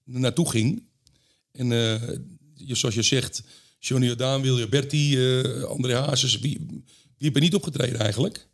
naartoe 0.06 0.50
ging. 0.50 0.82
En 1.52 1.72
eh, 1.72 2.08
je- 2.54 2.74
zoals 2.74 2.94
je 2.94 3.02
zegt, 3.02 3.42
Johnny 3.78 4.06
Jordaan, 4.06 4.42
Willy 4.42 4.68
Berti, 4.68 5.16
eh 5.40 5.62
André 5.62 5.94
Hazes, 5.94 6.38
wie, 6.38 6.84
wie 7.18 7.32
er 7.32 7.40
niet 7.40 7.54
opgetreden 7.54 7.98
eigenlijk? 8.00 8.48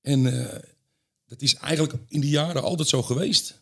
En 0.00 0.26
eh, 0.52 0.58
dat 1.26 1.42
is 1.42 1.54
eigenlijk 1.54 1.94
in 2.08 2.20
die 2.20 2.30
jaren 2.30 2.62
altijd 2.62 2.88
zo 2.88 3.02
geweest. 3.02 3.60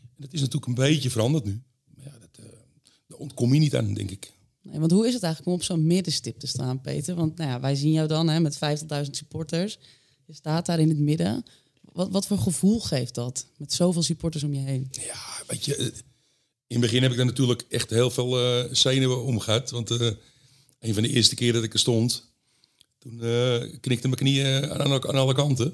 En 0.00 0.24
dat 0.24 0.32
is 0.32 0.40
natuurlijk 0.40 0.66
een 0.66 0.74
beetje 0.84 1.10
veranderd 1.10 1.44
nu. 1.44 1.62
Maar 1.94 2.04
ja, 2.04 2.18
dat, 2.18 2.44
daar 3.06 3.18
ontkom 3.18 3.54
je 3.54 3.60
niet 3.60 3.76
aan, 3.76 3.94
denk 3.94 4.10
ik. 4.10 4.32
Nee, 4.62 4.78
want 4.78 4.90
hoe 4.90 5.06
is 5.06 5.14
het 5.14 5.22
eigenlijk 5.22 5.52
om 5.52 5.58
op 5.60 5.66
zo'n 5.66 5.86
middenstip 5.86 6.38
te 6.38 6.46
staan, 6.46 6.80
Peter? 6.80 7.14
Want 7.14 7.36
nou 7.36 7.50
ja, 7.50 7.60
wij 7.60 7.74
zien 7.74 7.92
jou 7.92 8.08
dan 8.08 8.28
hè, 8.28 8.40
met 8.40 8.54
50.000 9.04 9.10
supporters. 9.10 9.78
Je 10.26 10.34
staat 10.34 10.66
daar 10.66 10.80
in 10.80 10.88
het 10.88 10.98
midden. 10.98 11.44
Wat, 11.82 12.10
wat 12.10 12.26
voor 12.26 12.38
gevoel 12.38 12.80
geeft 12.80 13.14
dat? 13.14 13.46
Met 13.56 13.72
zoveel 13.72 14.02
supporters 14.02 14.44
om 14.44 14.54
je 14.54 14.60
heen. 14.60 14.88
Ja, 14.90 15.42
weet 15.46 15.64
je, 15.64 15.92
het 16.68 16.80
begin 16.80 17.02
heb 17.02 17.12
ik 17.12 17.18
er 17.18 17.24
natuurlijk 17.24 17.64
echt 17.68 17.90
heel 17.90 18.10
veel 18.10 18.38
eh, 18.38 18.72
zenuwen 18.72 19.22
om 19.22 19.40
gehad. 19.40 19.70
Want 19.70 19.90
eh, 19.90 20.10
een 20.80 20.94
van 20.94 21.02
de 21.02 21.08
eerste 21.08 21.34
keer 21.34 21.52
dat 21.52 21.62
ik 21.62 21.72
er 21.72 21.78
stond, 21.78 22.32
toen 22.98 23.22
eh 23.22 23.80
knikte 23.80 24.08
mijn 24.08 24.20
knieën 24.20 24.70
aan, 24.70 25.02
alle 25.02 25.34
kanten. 25.34 25.66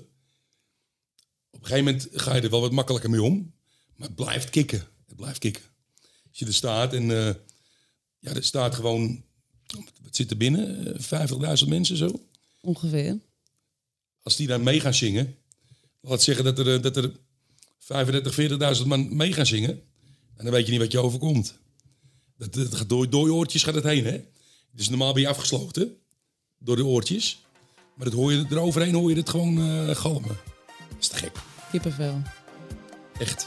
Op 1.50 1.60
een 1.60 1.66
gegeven 1.66 1.84
moment 1.84 2.08
ga 2.12 2.34
je 2.34 2.40
er 2.40 2.50
wel 2.50 2.60
wat 2.60 2.72
makkelijker 2.72 3.10
mee 3.10 3.22
om. 3.22 3.52
Maar 3.96 4.08
het 4.08 4.16
blijft 4.16 4.50
kicken. 4.50 4.86
Het 5.06 5.16
blijft 5.16 5.38
kicken. 5.38 5.62
Als 6.28 6.38
je 6.38 6.46
er 6.46 6.54
staat 6.54 6.92
en 6.92 7.36
ja, 8.24 8.34
er 8.34 8.44
staat 8.44 8.74
gewoon, 8.74 9.24
wat 10.02 10.16
zit 10.16 10.30
er 10.30 10.36
binnen? 10.36 10.94
Eh, 10.94 11.60
50.000 11.62 11.68
mensen 11.68 11.96
zo. 11.96 12.26
Ongeveer. 12.60 13.18
Als 14.22 14.36
die 14.36 14.46
dan 14.46 14.62
mee 14.62 14.80
gaan 14.80 14.94
zingen, 14.94 15.36
laat 16.00 16.22
zeggen 16.22 16.44
dat 16.44 16.58
er, 16.58 16.80
dat 16.80 16.96
er 16.96 17.12
35, 17.78 18.78
40.000 18.78 18.86
man 18.86 19.16
mee 19.16 19.32
gaan 19.32 19.46
zingen. 19.46 19.82
En 20.36 20.44
dan 20.44 20.52
weet 20.52 20.64
je 20.64 20.70
niet 20.70 20.80
wat 20.80 20.92
je 20.92 20.98
overkomt. 20.98 21.58
Dat, 22.36 22.54
dat 22.54 22.74
gaat 22.74 22.88
door, 22.88 23.10
door 23.10 23.26
je 23.26 23.32
oortjes 23.34 23.62
gaat 23.62 23.74
het 23.74 23.84
heen, 23.84 24.04
hè? 24.04 24.24
Dus 24.70 24.88
normaal 24.88 25.12
ben 25.12 25.22
je 25.22 25.28
afgesloten 25.28 25.96
door 26.58 26.76
de 26.76 26.84
oortjes. 26.84 27.42
Maar 27.94 28.06
dat 28.06 28.14
hoor 28.14 28.32
je, 28.32 28.44
eroverheen 28.50 28.94
hoor 28.94 29.10
je 29.10 29.16
het 29.16 29.30
gewoon 29.30 29.58
eh, 29.58 29.96
galmen. 29.96 30.36
Dat 30.88 30.98
is 31.00 31.08
te 31.08 31.16
gek. 31.16 31.32
Kippenvel. 31.70 32.22
Echt. 33.18 33.46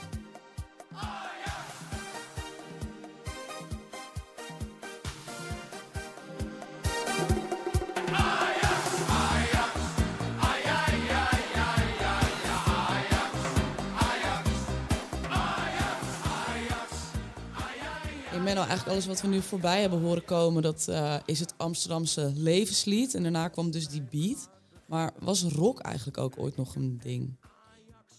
Eigenlijk 18.67 18.89
alles 18.89 19.05
wat 19.05 19.21
we 19.21 19.27
nu 19.27 19.41
voorbij 19.41 19.81
hebben 19.81 20.01
horen 20.01 20.25
komen, 20.25 20.61
dat 20.61 20.87
eh, 20.87 21.15
is 21.25 21.39
het 21.39 21.53
Amsterdamse 21.57 22.31
levenslied. 22.35 23.13
En 23.13 23.21
daarna 23.23 23.47
kwam 23.47 23.71
dus 23.71 23.87
die 23.87 24.03
beat. 24.11 24.49
Maar 24.85 25.11
was 25.19 25.43
rock 25.43 25.79
eigenlijk 25.79 26.17
ook 26.17 26.33
ooit 26.37 26.57
nog 26.57 26.75
een 26.75 26.99
ding? 27.03 27.35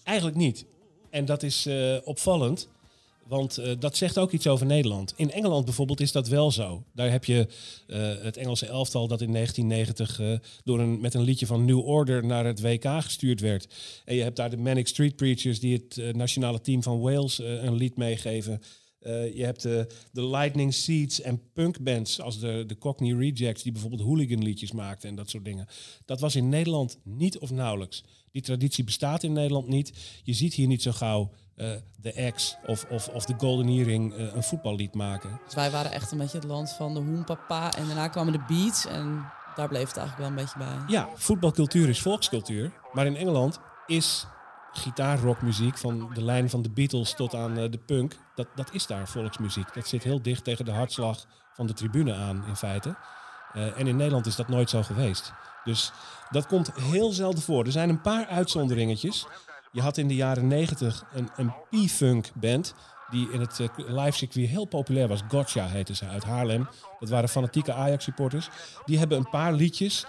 Eigenlijk 0.02 0.36
niet. 0.36 0.64
En 1.10 1.24
dat 1.24 1.42
is 1.42 1.66
eh, 1.66 1.96
opvallend. 2.04 2.68
Want 3.26 3.58
eh, 3.58 3.72
dat 3.78 3.96
zegt 3.96 4.18
ook 4.18 4.30
iets 4.30 4.46
over 4.46 4.66
Nederland. 4.66 5.12
In 5.16 5.30
Engeland 5.30 5.64
bijvoorbeeld 5.64 6.00
is 6.00 6.12
dat 6.12 6.28
wel 6.28 6.52
zo. 6.52 6.84
Daar 6.94 7.10
heb 7.10 7.24
je 7.24 7.48
het 8.22 8.36
Engelse 8.36 8.66
elftal 8.66 9.08
dat 9.08 9.20
in 9.20 9.32
1990 9.32 10.20
eh, 10.20 10.50
door 10.64 10.80
een, 10.80 11.00
met 11.00 11.14
een 11.14 11.22
liedje 11.22 11.46
van 11.46 11.64
New 11.64 11.86
Order 11.86 12.26
naar 12.26 12.44
het 12.44 12.60
WK 12.60 12.84
gestuurd 12.84 13.40
werd. 13.40 13.66
En 14.04 14.14
je 14.14 14.22
hebt 14.22 14.36
daar 14.36 14.50
de 14.50 14.56
Manic 14.56 14.88
Street 14.88 15.16
Preachers 15.16 15.60
die 15.60 15.72
het 15.72 16.14
nationale 16.14 16.60
team 16.60 16.82
van 16.82 17.00
Wales 17.00 17.38
een 17.38 17.74
lied 17.74 17.96
meegeven. 17.96 18.62
Eh, 19.08 19.36
je 19.36 19.44
hebt 19.44 19.62
de, 19.62 19.86
de 20.12 20.26
Lightning 20.26 20.74
Seeds 20.74 21.20
en 21.20 21.40
punkbands 21.52 22.20
als 22.20 22.38
de, 22.38 22.64
de 22.66 22.78
Cockney 22.78 23.12
Rejects 23.12 23.62
die 23.62 23.72
bijvoorbeeld 23.72 24.02
hooligan 24.02 24.42
liedjes 24.42 24.72
maakten 24.72 25.08
en 25.08 25.14
dat 25.14 25.30
soort 25.30 25.44
dingen. 25.44 25.66
Dat 26.04 26.20
was 26.20 26.36
in 26.36 26.48
Nederland 26.48 26.98
niet 27.04 27.38
of 27.38 27.50
nauwelijks. 27.50 28.04
Die 28.32 28.42
traditie 28.42 28.84
bestaat 28.84 29.22
in 29.22 29.32
Nederland 29.32 29.68
niet. 29.68 29.92
Je 30.22 30.32
ziet 30.32 30.54
hier 30.54 30.66
niet 30.66 30.82
zo 30.82 30.92
gauw 30.92 31.30
eh, 31.54 31.70
de 32.00 32.32
X 32.34 32.56
of, 32.66 32.86
of, 32.90 33.08
of 33.08 33.24
de 33.24 33.34
Golden 33.38 33.68
Earring 33.68 34.14
eh, 34.14 34.34
een 34.34 34.42
voetballied 34.42 34.94
maken. 34.94 35.40
Dus 35.44 35.54
wij 35.54 35.70
waren 35.70 35.92
echt 35.92 36.12
een 36.12 36.18
beetje 36.18 36.38
het 36.38 36.46
land 36.46 36.70
van 36.72 36.94
de 36.94 37.00
hoenpapa. 37.00 37.76
En 37.76 37.86
daarna 37.86 38.08
kwamen 38.08 38.32
de 38.32 38.44
beats. 38.48 38.86
En 38.86 39.24
daar 39.54 39.68
bleef 39.68 39.88
het 39.88 39.96
eigenlijk 39.96 40.18
wel 40.18 40.26
een 40.28 40.44
beetje 40.44 40.58
bij. 40.58 40.94
Ja, 40.96 41.08
voetbalcultuur 41.14 41.88
is 41.88 42.00
volkscultuur. 42.00 42.72
Maar 42.92 43.06
in 43.06 43.16
Engeland 43.16 43.58
is 43.86 44.26
gitaarrockmuziek 44.72 45.78
van 45.78 46.10
de 46.14 46.24
lijn 46.24 46.50
van 46.50 46.62
de 46.62 46.70
Beatles 46.70 47.14
tot 47.14 47.34
aan 47.34 47.58
eh, 47.58 47.70
de 47.70 47.78
punk. 47.78 48.16
Dat, 48.34 48.46
dat 48.54 48.68
is 48.72 48.86
daar 48.86 49.08
volksmuziek. 49.08 49.74
Dat 49.74 49.86
zit 49.86 50.02
heel 50.02 50.22
dicht 50.22 50.44
tegen 50.44 50.64
de 50.64 50.70
hartslag 50.70 51.26
van 51.52 51.66
de 51.66 51.72
tribune 51.72 52.14
aan 52.14 52.44
in 52.46 52.56
feite. 52.56 52.96
Eh, 53.52 53.78
en 53.78 53.86
in 53.86 53.96
Nederland 53.96 54.26
is 54.26 54.36
dat 54.36 54.48
nooit 54.48 54.70
zo 54.70 54.82
geweest. 54.82 55.32
Dus 55.64 55.92
dat 56.30 56.46
komt 56.46 56.72
heel 56.74 57.12
zelden 57.12 57.42
voor. 57.42 57.64
Er 57.64 57.72
zijn 57.72 57.88
een 57.88 58.00
paar 58.00 58.26
uitzonderingetjes. 58.26 59.26
Je 59.72 59.80
had 59.80 59.96
in 59.96 60.08
de 60.08 60.14
jaren 60.14 60.46
negentig 60.46 61.04
een, 61.12 61.30
een 61.36 61.52
P-funk 61.70 62.30
band. 62.34 62.74
die 63.10 63.30
in 63.30 63.40
het 63.40 63.60
eh, 63.60 63.68
live 63.76 64.16
circuit 64.16 64.48
heel 64.48 64.64
populair 64.64 65.08
was. 65.08 65.22
Gotcha 65.28 65.66
heette 65.66 65.94
ze 65.94 66.06
uit 66.06 66.24
Haarlem. 66.24 66.68
Dat 66.98 67.08
waren 67.08 67.28
fanatieke 67.28 67.72
Ajax-supporters. 67.72 68.48
Die 68.84 68.98
hebben 68.98 69.18
een 69.18 69.30
paar 69.30 69.52
liedjes 69.52 70.06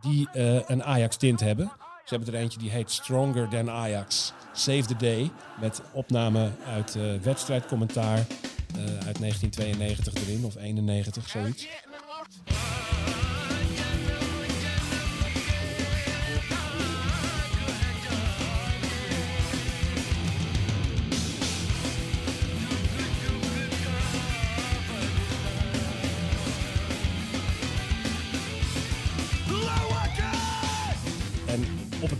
die 0.00 0.28
een 0.66 0.84
Ajax-tint 0.84 1.40
hebben. 1.40 1.72
Ze 2.06 2.14
hebben 2.14 2.34
er 2.34 2.40
eentje 2.40 2.58
die 2.58 2.70
heet 2.70 2.90
Stronger 2.90 3.48
Than 3.48 3.70
Ajax. 3.70 4.32
Save 4.52 4.82
the 4.86 4.96
Day. 4.96 5.30
Met 5.60 5.82
opname 5.92 6.50
uit 6.66 6.94
eh, 6.94 7.02
wedstrijdcommentaar 7.22 8.18
eh, 8.18 8.84
uit 9.06 9.18
1992 9.18 10.14
erin. 10.14 10.44
Of 10.44 10.56
91, 10.56 11.28
zoiets. 11.28 11.66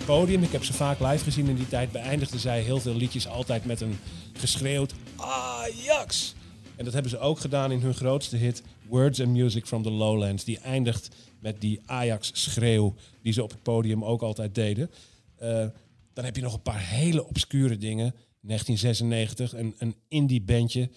Podium, 0.07 0.43
ik 0.43 0.53
heb 0.53 0.65
ze 0.65 0.73
vaak 0.73 1.01
live 1.01 1.25
gezien 1.25 1.49
in 1.49 1.57
die 1.57 1.69
tijd, 1.69 1.93
beëindigden 1.93 2.41
zij 2.41 2.61
heel 2.61 2.81
veel 2.81 2.95
liedjes 2.95 3.29
altijd 3.29 3.65
met 3.65 3.81
een 3.81 3.99
geschreeuwd 4.33 4.95
Ajax. 5.17 6.35
En 6.77 6.85
dat 6.85 6.93
hebben 6.93 7.11
ze 7.11 7.19
ook 7.19 7.39
gedaan 7.39 7.73
in 7.73 7.81
hun 7.81 7.95
grootste 7.95 8.37
hit 8.37 8.63
Words 8.89 9.21
and 9.21 9.31
Music 9.31 9.67
from 9.67 9.83
the 9.83 9.91
Lowlands. 9.91 10.45
Die 10.45 10.59
eindigt 10.59 11.09
met 11.41 11.61
die 11.61 11.81
Ajax-schreeuw 11.87 12.95
die 13.23 13.33
ze 13.33 13.43
op 13.43 13.51
het 13.51 13.63
podium 13.63 14.05
ook 14.05 14.23
altijd 14.23 14.55
deden. 14.55 14.91
Eh, 15.37 15.67
dan 16.13 16.25
heb 16.25 16.37
je 16.37 16.43
nog 16.43 16.55
een 16.55 16.63
paar 16.63 16.89
hele 16.89 17.27
obscure 17.27 17.77
dingen. 17.77 18.15
1996, 18.41 19.55
een, 19.55 19.75
een 19.79 19.97
indie-bandje. 20.09 20.91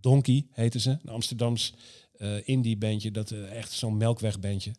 Donkey 0.00 0.46
heette 0.50 0.80
ze, 0.80 0.90
een 0.90 1.12
Amsterdams 1.12 1.74
eh, 2.18 2.48
indie-bandje. 2.48 3.10
Dat 3.10 3.30
eh, 3.30 3.52
echt 3.52 3.72
zo'n 3.72 3.96
melkwegbandje. 3.96 4.74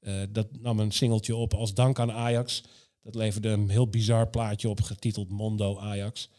Eh, 0.00 0.14
dat 0.30 0.46
nam 0.60 0.80
een 0.80 0.92
singeltje 0.92 1.36
op 1.36 1.54
als 1.54 1.74
dank 1.74 1.98
aan 1.98 2.12
Ajax. 2.12 2.62
Dat 3.06 3.14
leverde 3.14 3.48
een 3.48 3.68
heel 3.68 3.88
bizar 3.88 4.28
plaatje 4.28 4.68
op, 4.68 4.80
getiteld 4.80 5.28
Mondo 5.28 5.78
Ajax. 5.78 6.30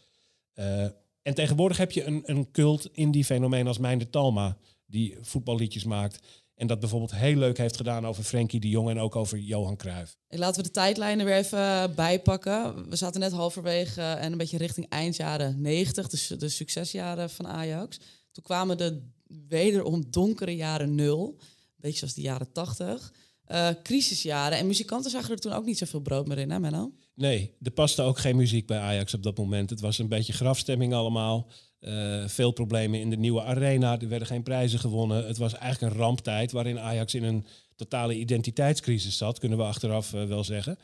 Eh, 0.52 0.82
en 1.22 1.34
tegenwoordig 1.34 1.76
heb 1.76 1.92
je 1.92 2.04
een, 2.04 2.22
een 2.24 2.50
cult 2.50 2.88
indie 2.92 3.24
fenomeen 3.24 3.66
als 3.66 3.78
Mijn 3.78 3.98
de 3.98 4.10
Talma, 4.10 4.56
die 4.86 5.16
voetballiedjes 5.20 5.84
maakt. 5.84 6.18
En 6.54 6.66
dat 6.66 6.80
bijvoorbeeld 6.80 7.14
heel 7.14 7.36
leuk 7.36 7.58
heeft 7.58 7.76
gedaan 7.76 8.06
over 8.06 8.24
Frenkie 8.24 8.60
de 8.60 8.68
Jong 8.68 8.88
en 8.88 8.98
ook 8.98 9.16
over 9.16 9.38
Johan 9.38 9.76
Cruijff. 9.76 10.16
Laten 10.28 10.56
we 10.56 10.66
de 10.66 10.74
tijdlijnen 10.74 11.26
weer 11.26 11.36
even 11.36 11.94
bijpakken. 11.94 12.88
We 12.88 12.96
zaten 12.96 13.20
net 13.20 13.32
halverwege 13.32 14.02
en 14.02 14.32
een 14.32 14.38
beetje 14.38 14.58
richting 14.58 14.88
eind 14.88 15.16
jaren 15.16 15.60
90, 15.60 16.08
dus 16.08 16.26
de 16.26 16.48
succesjaren 16.48 17.30
van 17.30 17.46
Ajax. 17.46 17.98
Toen 18.32 18.44
kwamen 18.44 18.78
de 18.78 19.02
wederom 19.48 20.10
donkere 20.10 20.56
jaren 20.56 20.94
nul, 20.94 21.34
een 21.38 21.76
beetje 21.76 21.98
zoals 21.98 22.14
de 22.14 22.20
jaren 22.22 22.52
80. 22.52 23.12
Eh, 23.48 23.68
crisisjaren 23.82 24.58
en 24.58 24.66
muzikanten 24.66 25.10
zagen 25.10 25.30
er 25.30 25.38
toen 25.38 25.52
ook 25.52 25.64
niet 25.64 25.78
zoveel 25.78 26.00
brood 26.00 26.26
meer 26.26 26.38
in, 26.38 26.50
hè 26.50 26.58
Menno? 26.58 26.92
Nee, 27.14 27.54
er 27.62 27.70
paste 27.70 28.02
ook 28.02 28.18
geen 28.18 28.36
muziek 28.36 28.66
bij 28.66 28.78
Ajax 28.78 29.14
op 29.14 29.22
dat 29.22 29.38
moment. 29.38 29.70
Het 29.70 29.80
was 29.80 29.98
een 29.98 30.08
beetje 30.08 30.32
grafstemming 30.32 30.94
allemaal. 30.94 31.50
Eh, 31.80 32.26
veel 32.26 32.50
problemen 32.50 33.00
in 33.00 33.10
de 33.10 33.16
nieuwe 33.16 33.42
arena. 33.42 34.00
Er 34.00 34.08
werden 34.08 34.28
geen 34.28 34.42
prijzen 34.42 34.78
gewonnen. 34.78 35.26
Het 35.26 35.38
was 35.38 35.54
eigenlijk 35.54 35.92
een 35.92 36.00
ramptijd 36.00 36.52
waarin 36.52 36.78
Ajax 36.78 37.14
in 37.14 37.22
een 37.22 37.46
totale 37.76 38.14
identiteitscrisis 38.14 39.16
zat, 39.16 39.38
kunnen 39.38 39.58
we 39.58 39.64
achteraf 39.64 40.12
eh, 40.12 40.24
wel 40.24 40.44
zeggen. 40.44 40.78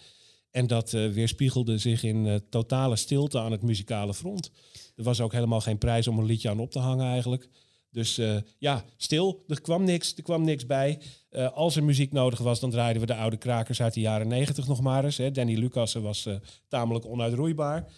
En 0.50 0.66
dat 0.66 0.90
weerspiegelde 0.90 1.78
zich 1.78 2.02
in 2.02 2.42
totale 2.50 2.96
stilte 2.96 3.38
aan 3.38 3.52
het 3.52 3.62
muzikale 3.62 4.14
front. 4.14 4.50
Er 4.96 5.04
was 5.04 5.20
ook 5.20 5.32
helemaal 5.32 5.60
geen 5.60 5.78
prijs 5.78 6.08
om 6.08 6.18
een 6.18 6.24
liedje 6.24 6.50
aan 6.50 6.60
op 6.60 6.70
te 6.70 6.78
hangen 6.78 7.06
eigenlijk. 7.06 7.48
Dus 7.94 8.18
eh, 8.18 8.36
ja, 8.58 8.84
stil. 8.96 9.44
Er 9.48 9.60
kwam 9.60 9.84
niks, 9.84 10.14
er 10.16 10.22
kwam 10.22 10.44
niks 10.44 10.66
bij. 10.66 11.00
Eh, 11.30 11.52
als 11.52 11.76
er 11.76 11.84
muziek 11.84 12.12
nodig 12.12 12.38
was, 12.38 12.60
dan 12.60 12.70
draaiden 12.70 13.00
we 13.00 13.06
de 13.06 13.14
oude 13.14 13.36
krakers 13.36 13.82
uit 13.82 13.94
de 13.94 14.00
jaren 14.00 14.28
negentig 14.28 14.66
nog 14.66 14.80
maar 14.80 15.04
eens. 15.04 15.16
Hè. 15.16 15.30
Danny 15.30 15.54
Lucassen 15.54 16.02
was 16.02 16.26
eh, 16.26 16.34
tamelijk 16.68 17.06
onuitroeibaar. 17.06 17.92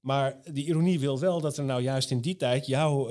Maar 0.00 0.40
de 0.52 0.64
ironie 0.64 1.00
wil 1.00 1.18
wel 1.18 1.40
dat 1.40 1.56
er 1.56 1.64
nou 1.64 1.82
juist 1.82 2.10
in 2.10 2.20
die 2.20 2.36
tijd 2.36 2.66
jouw 2.66 3.08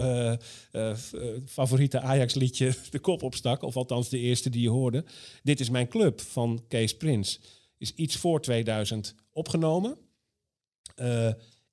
favoriete 1.46 2.00
Ajax-liedje 2.00 2.74
de 2.92 3.00
kop 3.00 3.24
opstak. 3.24 3.62
Of 3.62 3.78
althans 3.78 4.10
de 4.10 4.20
eerste 4.20 4.50
die 4.50 4.62
je 4.62 4.70
hoorde. 4.70 5.06
Dit 5.44 5.60
is 5.60 5.70
mijn 5.70 5.88
club 5.88 6.22
van 6.22 6.64
Kees 6.68 6.98
Prins. 6.98 7.40
Is 7.78 7.94
iets 7.94 8.16
voor 8.16 8.42
2000 8.42 9.16
opgenomen. 9.32 9.98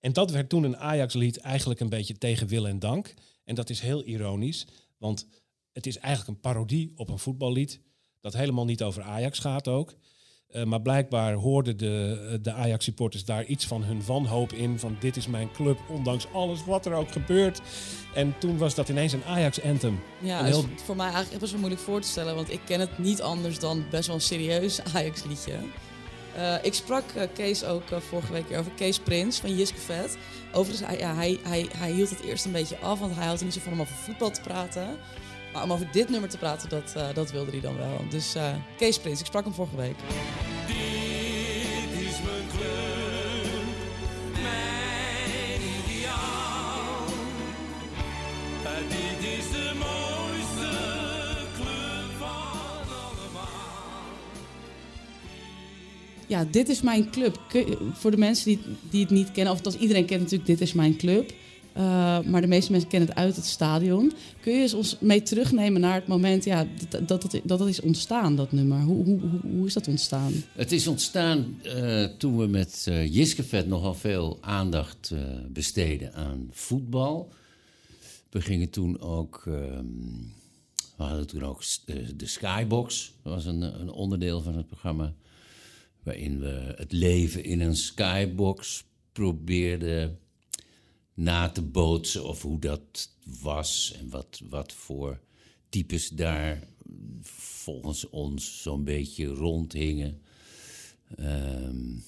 En 0.00 0.12
dat 0.12 0.30
werd 0.30 0.48
toen 0.48 0.62
een 0.62 0.76
Ajax-lied 0.76 1.38
eigenlijk 1.38 1.80
een 1.80 1.88
beetje 1.88 2.18
tegen 2.18 2.46
wil 2.46 2.66
en 2.66 2.78
dank. 2.78 3.14
En 3.48 3.54
dat 3.54 3.70
is 3.70 3.80
heel 3.80 4.04
ironisch, 4.04 4.66
want 4.98 5.26
het 5.72 5.86
is 5.86 5.98
eigenlijk 5.98 6.28
een 6.36 6.40
parodie 6.40 6.92
op 6.96 7.08
een 7.08 7.18
voetballied. 7.18 7.80
Dat 8.20 8.32
helemaal 8.32 8.64
niet 8.64 8.82
over 8.82 9.02
Ajax 9.02 9.38
gaat 9.38 9.68
ook. 9.68 9.94
Eh, 10.48 10.64
maar 10.64 10.82
blijkbaar 10.82 11.34
hoorden 11.34 11.76
de, 11.76 12.38
de 12.42 12.52
Ajax-supporters 12.52 13.24
daar 13.24 13.44
iets 13.44 13.66
van 13.66 13.82
hun 13.84 14.04
wanhoop 14.06 14.52
in. 14.52 14.78
Van 14.78 14.96
dit 15.00 15.16
is 15.16 15.26
mijn 15.26 15.52
club, 15.52 15.78
ondanks 15.88 16.26
alles 16.32 16.64
wat 16.64 16.86
er 16.86 16.92
ook 16.92 17.12
gebeurt. 17.12 17.60
En 18.14 18.38
toen 18.38 18.58
was 18.58 18.74
dat 18.74 18.88
ineens 18.88 19.12
een 19.12 19.24
Ajax-anthem. 19.24 20.00
Ja, 20.22 20.44
heel- 20.44 20.64
is 20.74 20.82
voor 20.82 20.96
mij 20.96 21.10
eigenlijk 21.10 21.38
best 21.40 21.50
wel 21.52 21.60
moeilijk 21.60 21.82
voor 21.84 22.00
te 22.00 22.08
stellen, 22.08 22.34
want 22.34 22.50
ik 22.52 22.60
ken 22.66 22.80
het 22.80 22.98
niet 22.98 23.22
anders 23.22 23.58
dan 23.58 23.84
best 23.90 24.06
wel 24.06 24.16
een 24.16 24.22
serieus 24.22 24.80
Ajax-liedje. 24.94 25.58
Eh, 26.38 26.54
ik 26.62 26.74
sprak 26.74 27.04
eh, 27.14 27.22
Kees 27.34 27.64
ook 27.64 27.90
eh, 27.90 27.98
vorige 27.98 28.32
week 28.32 28.58
over 28.58 28.72
Kees 28.76 28.98
Prins 28.98 29.38
van 29.40 29.56
Jiske 29.56 29.80
Vet. 29.80 30.16
Overigens, 30.52 30.88
hij, 30.88 30.98
ja, 30.98 31.14
hij, 31.14 31.38
hij, 31.42 31.68
hij 31.76 31.90
hield 31.90 32.10
het 32.10 32.20
eerst 32.20 32.44
een 32.44 32.52
beetje 32.52 32.78
af, 32.78 32.98
want 32.98 33.14
hij 33.14 33.24
houdt 33.24 33.44
niet 33.44 33.52
zo 33.52 33.60
van 33.60 33.72
om 33.72 33.80
over 33.80 33.94
voetbal 33.94 34.30
te 34.30 34.40
praten. 34.40 34.98
Maar 35.52 35.62
om 35.62 35.72
over 35.72 35.88
dit 35.92 36.08
nummer 36.08 36.28
te 36.28 36.38
praten, 36.38 36.68
dat, 36.68 37.14
dat 37.14 37.30
wilde 37.30 37.50
hij 37.50 37.60
dan 37.60 37.76
wel. 37.76 38.04
Dus 38.10 38.36
Kees 38.76 38.98
Prins, 38.98 39.20
ik 39.20 39.26
sprak 39.26 39.44
hem 39.44 39.52
vorige 39.52 39.76
week. 39.76 39.96
Dit 40.66 42.06
is 42.06 42.20
mijn 42.22 42.46
club, 42.56 42.87
Ja, 56.28 56.44
dit 56.50 56.68
is 56.68 56.82
mijn 56.82 57.10
club. 57.10 57.40
Voor 57.92 58.10
de 58.10 58.16
mensen 58.16 58.44
die, 58.44 58.58
die 58.90 59.00
het 59.00 59.10
niet 59.10 59.32
kennen, 59.32 59.52
of 59.52 59.58
althans 59.58 59.82
iedereen 59.82 60.04
kent 60.04 60.20
natuurlijk 60.20 60.48
Dit 60.48 60.60
is 60.60 60.72
mijn 60.72 60.96
club. 60.96 61.32
Uh, 61.76 62.20
maar 62.20 62.40
de 62.40 62.46
meeste 62.46 62.70
mensen 62.70 62.90
kennen 62.90 63.08
het 63.08 63.18
uit 63.18 63.36
het 63.36 63.44
stadion. 63.44 64.12
Kun 64.40 64.52
je 64.52 64.60
eens 64.60 64.74
ons 64.74 64.96
mee 65.00 65.22
terugnemen 65.22 65.80
naar 65.80 65.94
het 65.94 66.06
moment 66.06 66.44
ja, 66.44 66.66
dat, 66.88 67.08
dat, 67.08 67.22
dat, 67.22 67.40
dat 67.44 67.68
is 67.68 67.80
ontstaan, 67.80 68.36
dat 68.36 68.52
nummer? 68.52 68.80
Hoe, 68.80 69.04
hoe, 69.04 69.20
hoe, 69.42 69.66
is 69.66 69.72
dat 69.72 69.88
ontstaan? 69.88 70.32
Het 70.52 70.72
is 70.72 70.86
ontstaan 70.86 71.60
uh, 71.62 72.04
toen 72.04 72.38
we 72.38 72.46
met 72.46 72.86
uh, 72.88 73.14
Jiskevet 73.14 73.66
nogal 73.66 73.94
veel 73.94 74.38
aandacht 74.40 75.10
uh, 75.12 75.20
besteden 75.48 76.14
aan 76.14 76.48
voetbal. 76.50 77.32
We 78.30 78.40
gingen 78.40 78.70
toen 78.70 79.00
ook. 79.00 79.44
Um, 79.46 80.32
we 80.96 81.04
hadden 81.04 81.26
toen 81.26 81.42
ook 81.42 81.62
de 82.16 82.26
Skybox. 82.26 83.12
Dat 83.22 83.34
was 83.34 83.44
een, 83.44 83.80
een 83.80 83.90
onderdeel 83.90 84.40
van 84.40 84.56
het 84.56 84.66
programma. 84.66 85.14
Waarin 86.08 86.40
we 86.40 86.74
het 86.76 86.92
leven 86.92 87.44
in 87.44 87.60
een 87.60 87.76
Skybox 87.76 88.84
probeerden 89.12 90.18
na 91.14 91.48
te 91.48 91.62
bootsen. 91.62 92.24
Of 92.24 92.42
hoe 92.42 92.58
dat 92.58 93.10
was 93.40 93.94
en 93.98 94.08
wat, 94.08 94.40
wat 94.48 94.72
voor 94.72 95.20
types 95.68 96.08
daar 96.08 96.68
volgens 97.22 98.08
ons 98.10 98.62
zo'n 98.62 98.84
beetje 98.84 99.26
rondhingen. 99.26 100.20
Um, 101.18 102.02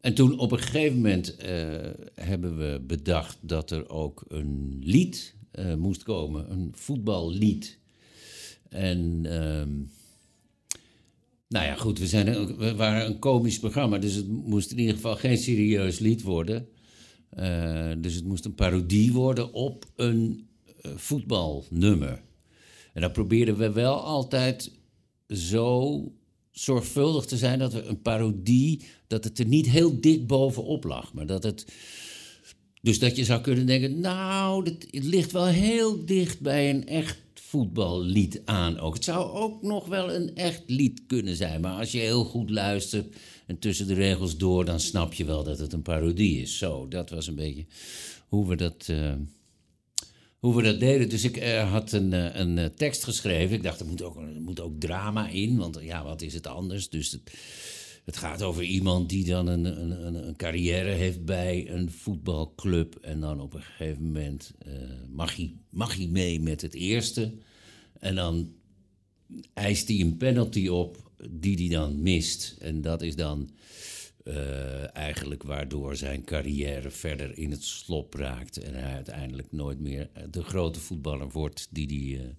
en 0.00 0.14
toen 0.14 0.38
op 0.38 0.52
een 0.52 0.58
gegeven 0.58 0.96
moment 0.96 1.36
uh, 1.44 1.90
hebben 2.14 2.58
we 2.58 2.80
bedacht 2.86 3.38
dat 3.40 3.70
er 3.70 3.88
ook 3.88 4.24
een 4.28 4.78
lied 4.82 5.34
uh, 5.54 5.74
moest 5.74 6.02
komen, 6.02 6.50
een 6.50 6.72
voetballied. 6.74 7.78
En 8.68 9.24
um, 9.42 9.90
nou 11.50 11.66
ja, 11.66 11.74
goed, 11.74 11.98
we, 11.98 12.06
zijn 12.06 12.56
we 12.56 12.74
waren 12.74 13.06
een 13.06 13.18
komisch 13.18 13.58
programma, 13.58 13.98
dus 13.98 14.14
het 14.14 14.28
moest 14.28 14.70
in 14.70 14.78
ieder 14.78 14.94
geval 14.94 15.16
geen 15.16 15.38
serieus 15.38 15.98
lied 15.98 16.22
worden. 16.22 16.68
Uh, 17.38 17.92
dus 17.98 18.14
het 18.14 18.24
moest 18.24 18.44
een 18.44 18.54
parodie 18.54 19.12
worden 19.12 19.52
op 19.52 19.86
een 19.96 20.48
voetbalnummer. 20.82 22.22
En 22.92 23.00
dan 23.00 23.12
probeerden 23.12 23.56
we 23.56 23.72
wel 23.72 24.00
altijd 24.00 24.70
zo 25.28 26.04
zorgvuldig 26.50 27.24
te 27.24 27.36
zijn 27.36 27.58
dat 27.58 27.72
we 27.72 27.82
een 27.82 28.02
parodie, 28.02 28.82
dat 29.06 29.24
het 29.24 29.38
er 29.38 29.46
niet 29.46 29.68
heel 29.68 30.00
dik 30.00 30.26
bovenop 30.26 30.84
lag, 30.84 31.12
maar 31.12 31.26
dat 31.26 31.42
het. 31.42 31.72
Dus 32.82 32.98
dat 32.98 33.16
je 33.16 33.24
zou 33.24 33.40
kunnen 33.40 33.66
denken, 33.66 34.00
nou, 34.00 34.64
het 34.64 34.86
ligt 34.90 35.32
wel 35.32 35.46
heel 35.46 36.04
dicht 36.04 36.40
bij 36.40 36.70
een 36.70 36.86
echt 36.86 37.18
voetballied 37.50 38.42
aan 38.44 38.78
ook. 38.78 38.94
Het 38.94 39.04
zou 39.04 39.30
ook 39.30 39.62
nog 39.62 39.86
wel 39.86 40.14
een 40.14 40.34
echt 40.34 40.62
lied 40.66 41.02
kunnen 41.06 41.36
zijn, 41.36 41.60
maar 41.60 41.78
als 41.78 41.92
je 41.92 41.98
heel 41.98 42.24
goed 42.24 42.50
luistert 42.50 43.16
en 43.46 43.58
tussen 43.58 43.86
de 43.86 43.94
regels 43.94 44.36
door, 44.36 44.64
dan 44.64 44.80
snap 44.80 45.12
je 45.12 45.24
wel 45.24 45.44
dat 45.44 45.58
het 45.58 45.72
een 45.72 45.82
parodie 45.82 46.40
is. 46.40 46.58
Zo, 46.58 46.88
dat 46.88 47.10
was 47.10 47.26
een 47.26 47.34
beetje 47.34 47.66
hoe 48.28 48.48
we 48.48 48.56
dat 48.56 48.88
uh, 48.90 49.12
hoe 50.40 50.56
we 50.56 50.62
dat 50.62 50.80
deden. 50.80 51.08
Dus 51.08 51.24
ik 51.24 51.36
eh, 51.36 51.72
had 51.72 51.92
een, 51.92 52.12
eh, 52.12 52.40
een 52.40 52.58
eh, 52.58 52.64
tekst 52.64 53.04
geschreven. 53.04 53.56
Ik 53.56 53.62
dacht, 53.62 53.80
er 53.80 53.86
moet, 53.86 54.02
ook, 54.02 54.16
er 54.16 54.40
moet 54.40 54.60
ook 54.60 54.80
drama 54.80 55.28
in, 55.28 55.56
want 55.56 55.78
ja, 55.80 56.04
wat 56.04 56.22
is 56.22 56.34
het 56.34 56.46
anders? 56.46 56.88
Dus 56.88 57.10
het, 57.10 57.32
het 58.10 58.18
gaat 58.18 58.42
over 58.42 58.62
iemand 58.62 59.08
die 59.08 59.24
dan 59.24 59.46
een, 59.46 59.64
een, 59.64 60.26
een, 60.26 60.36
carrière 60.36 60.90
heeft 60.90 61.24
bij 61.24 61.70
een 61.70 61.90
voetbalclub. 61.90 62.94
En 62.94 63.20
dan 63.20 63.40
op 63.40 63.54
een 63.54 63.62
gegeven 63.62 64.02
moment 64.02 64.52
eh, 64.58 64.72
mag, 65.08 65.36
hij, 65.36 65.56
mag 65.68 65.96
hij 65.96 66.06
mee 66.06 66.40
met 66.40 66.60
het 66.60 66.74
eerste. 66.74 67.32
En 67.98 68.14
dan 68.14 68.52
eist 69.54 69.88
hij 69.88 70.00
een 70.00 70.16
penalty 70.16 70.68
op 70.68 71.10
die 71.30 71.56
hij 71.56 71.68
dan 71.68 72.02
mist. 72.02 72.56
En 72.58 72.80
dat 72.80 73.02
is 73.02 73.16
dan 73.16 73.50
eh, 74.24 74.96
eigenlijk 74.96 75.42
waardoor 75.42 75.96
zijn 75.96 76.24
carrière 76.24 76.90
verder 76.90 77.38
in 77.38 77.50
het 77.50 77.64
slop 77.64 78.14
raakt. 78.14 78.56
En 78.56 78.74
hij 78.74 78.94
uiteindelijk 78.94 79.52
nooit 79.52 79.80
meer 79.80 80.10
de 80.30 80.42
grote 80.42 80.80
voetballer 80.80 81.28
wordt 81.28 81.68
die 81.70 81.86
hij, 81.86 82.24
eh, 82.24 82.30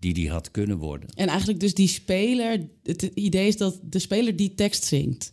die 0.00 0.14
die 0.14 0.30
had 0.30 0.50
kunnen 0.50 0.78
worden. 0.78 1.08
En 1.14 1.28
eigenlijk 1.28 1.60
dus 1.60 1.74
die 1.74 1.88
speler, 1.88 2.66
het 2.82 3.02
idee 3.14 3.46
is 3.48 3.56
dat 3.56 3.80
de 3.82 3.98
speler 3.98 4.36
die 4.36 4.54
tekst 4.54 4.84
zingt. 4.84 5.32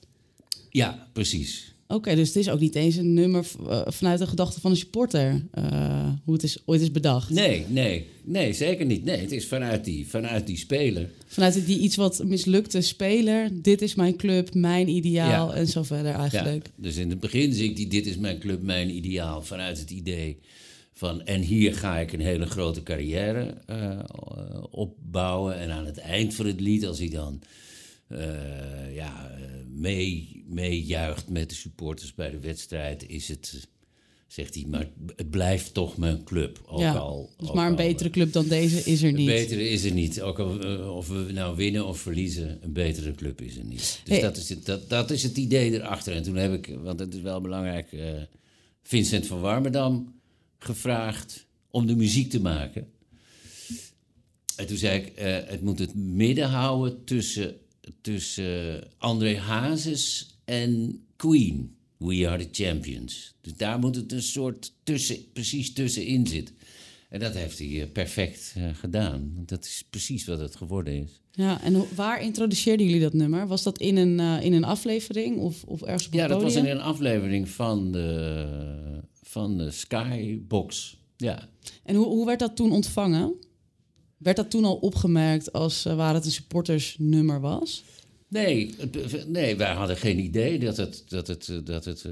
Ja, 0.70 1.08
precies. 1.14 1.76
Oké, 1.88 2.16
dus 2.16 2.28
het 2.28 2.38
is 2.38 2.50
ook 2.50 2.60
niet 2.60 2.76
eens 2.76 2.96
een 2.96 3.14
nummer 3.14 3.46
eh, 3.70 3.82
vanuit 3.86 4.20
de 4.20 4.28
gedachte 4.28 4.62
van 4.62 4.72
een 4.72 4.78
supporter, 4.78 5.46
eh, 5.52 6.10
hoe 6.24 6.34
het 6.34 6.44
is, 6.44 6.58
ooit 6.66 6.82
is 6.82 6.92
bedacht. 6.92 7.30
Nee, 7.30 7.66
nee, 7.70 8.06
nee, 8.24 8.54
zeker 8.54 8.86
niet. 8.86 9.04
Nee, 9.04 9.18
het 9.20 9.32
is 9.32 9.48
vanuit 9.48 9.86
die, 9.86 10.08
vanuit 10.08 10.48
die 10.48 10.58
speler. 10.58 11.10
Vanuit 11.26 11.66
die 11.66 11.80
iets 11.80 11.96
wat 11.96 12.24
mislukte 12.26 12.82
speler, 12.82 13.50
dit 13.62 13.82
is 13.82 13.96
mijn 13.96 14.16
club, 14.16 14.54
mijn 14.54 14.90
ideaal 14.90 15.50
Ja. 15.50 15.54
en 15.56 15.68
zo 15.68 15.84
verder 15.84 16.14
eigenlijk. 16.14 16.66
Ja, 16.66 16.72
dus 16.84 16.96
in 16.96 17.10
het 17.10 17.20
begin 17.20 17.54
zingt 17.54 17.78
hij: 17.78 17.88
Dit 17.88 18.06
is 18.06 18.18
mijn 18.18 18.40
club, 18.40 18.62
mijn 18.62 18.96
ideaal. 18.96 19.42
Vanuit 19.42 19.80
het 19.80 19.92
idee 19.92 20.38
van. 20.98 21.22
En 21.26 21.42
hier 21.42 21.74
ga 21.76 21.98
ik 22.00 22.14
een 22.14 22.20
hele 22.20 22.46
grote 22.46 22.84
carrière 22.84 23.58
eh, 23.66 24.00
opbouwen. 24.72 25.58
En 25.58 25.72
aan 25.72 25.86
het 25.86 25.98
eind 25.98 26.34
van 26.34 26.46
het 26.46 26.60
lied, 26.60 26.86
als 26.86 27.00
hij 27.00 27.10
dan. 27.10 27.42
eh, 28.08 28.96
ja, 28.96 29.30
eh, 29.32 29.44
mee, 29.70 30.44
meejuicht 30.48 31.30
met 31.30 31.50
de 31.50 31.56
supporters 31.56 32.14
bij 32.14 32.30
de 32.32 32.40
wedstrijd, 32.40 33.08
is 33.10 33.28
het. 33.28 33.68
Zegt 34.28 34.54
hij, 34.56 34.66
maar 34.68 34.90
het 35.16 35.30
blijft 35.30 35.74
toch 35.74 35.98
mijn 35.98 36.24
club. 36.24 36.62
Ook 36.66 36.80
ja, 36.80 36.94
al, 36.94 37.34
dus 37.38 37.50
ook 37.50 37.56
maar 37.56 37.66
een 37.72 37.78
al, 37.78 37.86
betere 37.86 38.10
club 38.10 38.34
dan 38.34 38.48
deze 38.48 38.78
is 38.92 39.02
er 39.02 39.10
een 39.10 39.16
niet. 39.16 39.26
betere 39.26 39.70
is 39.70 39.84
er 39.84 39.92
niet. 39.92 40.22
Ook 40.22 40.40
al, 40.40 40.58
of 40.96 41.08
we 41.08 41.32
nou 41.34 41.56
winnen 41.56 41.86
of 41.88 42.00
verliezen, 42.00 42.58
een 42.62 42.74
betere 42.74 43.12
club 43.12 43.42
is 43.42 43.58
er 43.58 43.64
niet. 43.64 43.78
Dus 43.78 44.02
Hey. 44.06 44.22
dat, 44.22 44.38
is 44.38 44.50
het, 44.50 44.66
dat, 44.66 44.90
dat 44.90 45.12
is 45.12 45.24
het 45.24 45.38
idee 45.38 45.72
erachter. 45.72 46.14
En 46.16 46.24
toen 46.24 46.36
heb 46.36 46.54
ik, 46.54 46.76
want 46.84 47.00
het 47.00 47.14
is 47.14 47.22
wel 47.22 47.42
belangrijk, 47.42 47.88
Vincent 48.84 49.26
van 49.28 49.40
Warmerdam 49.42 50.17
gevraagd 50.60 51.46
om 51.70 51.88
de 51.88 51.96
muziek 51.96 52.30
te 52.30 52.42
maken. 52.42 52.88
En 54.56 54.68
toen 54.68 54.78
zei 54.78 55.00
ik, 55.00 55.08
eh, 55.08 55.38
het 55.46 55.62
moet 55.62 55.80
het 55.80 55.96
midden 55.96 56.50
houden 56.50 57.04
tussen, 57.04 57.56
tussen 58.02 58.84
André 58.98 59.38
Hazes 59.38 60.38
en 60.46 61.02
Queen. 61.16 61.76
We 61.98 62.28
are 62.30 62.48
the 62.48 62.64
champions. 62.64 63.36
Dus 63.42 63.56
daar 63.56 63.80
moet 63.80 63.96
het 63.96 64.12
een 64.12 64.22
soort 64.22 64.74
tussen, 64.84 65.32
precies 65.34 65.74
tussenin 65.74 66.28
zitten. 66.28 66.56
En 67.10 67.20
dat 67.20 67.34
heeft 67.34 67.60
hij 67.60 67.82
eh, 67.82 67.92
perfect 67.92 68.54
eh, 68.56 68.64
gedaan. 68.74 69.34
Dat 69.46 69.66
is 69.66 69.84
precies 69.90 70.26
wat 70.26 70.40
het 70.40 70.56
geworden 70.56 70.94
is. 70.94 71.22
Ja, 71.32 71.62
en 71.62 71.86
waar 71.96 72.22
introduceerden 72.22 72.86
jullie 72.86 73.02
dat 73.02 73.14
nummer? 73.14 73.48
Was 73.48 73.64
dat 73.64 73.78
in 73.78 73.98
een, 73.98 74.20
eh, 74.20 74.46
in 74.46 74.54
een 74.54 74.64
aflevering 74.64 75.38
of, 75.38 75.64
of 75.64 75.82
ergens 75.82 76.08
op 76.08 76.14
Ja, 76.14 76.28
dat 76.28 76.42
was 76.42 76.56
in 76.56 76.66
een 76.66 76.82
aflevering 76.82 77.50
van 77.50 77.92
de, 77.92 79.02
van 79.24 79.58
de 79.58 79.72
Skybox. 79.72 80.98
Ja. 81.18 81.50
En 81.84 81.96
hoe, 81.96 82.06
hoe 82.06 82.26
werd 82.26 82.40
dat 82.40 82.56
toen 82.56 82.72
ontvangen? 82.72 83.34
Werd 84.18 84.38
dat 84.38 84.50
toen 84.50 84.66
al 84.66 84.76
opgemerkt 84.76 85.54
als 85.54 85.84
waar 85.84 86.14
het 86.14 86.26
een 86.26 86.32
supportersnummer 86.32 87.42
was? 87.42 87.84
Nee, 88.30 88.76
nee, 89.28 89.56
wij 89.56 89.74
hadden 89.74 89.98
geen 89.98 90.20
idee 90.20 90.60
dat 90.60 90.78
het. 90.78 91.04
Dat 91.08 91.28
het, 91.28 91.62
dat 91.64 91.86
het, 91.86 92.04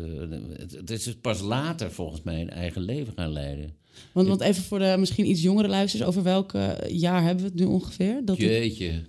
het, 0.57 0.71
het 0.71 0.89
is 0.89 1.15
pas 1.15 1.41
later 1.41 1.91
volgens 1.91 2.21
mij 2.21 2.41
een 2.41 2.49
eigen 2.49 2.81
leven 2.81 3.13
gaan 3.15 3.31
leiden. 3.31 3.75
Want, 4.11 4.27
want 4.27 4.41
even 4.41 4.63
voor 4.63 4.79
de 4.79 4.95
misschien 4.99 5.29
iets 5.29 5.41
jongere 5.41 5.67
luisteraars, 5.67 6.09
over 6.09 6.23
welk 6.23 6.53
eh, 6.53 6.71
jaar 6.87 7.23
hebben 7.23 7.43
we 7.43 7.49
het 7.49 7.59
nu 7.59 7.65
ongeveer? 7.65 8.25
Dat 8.25 8.37
Jeetje. 8.37 9.03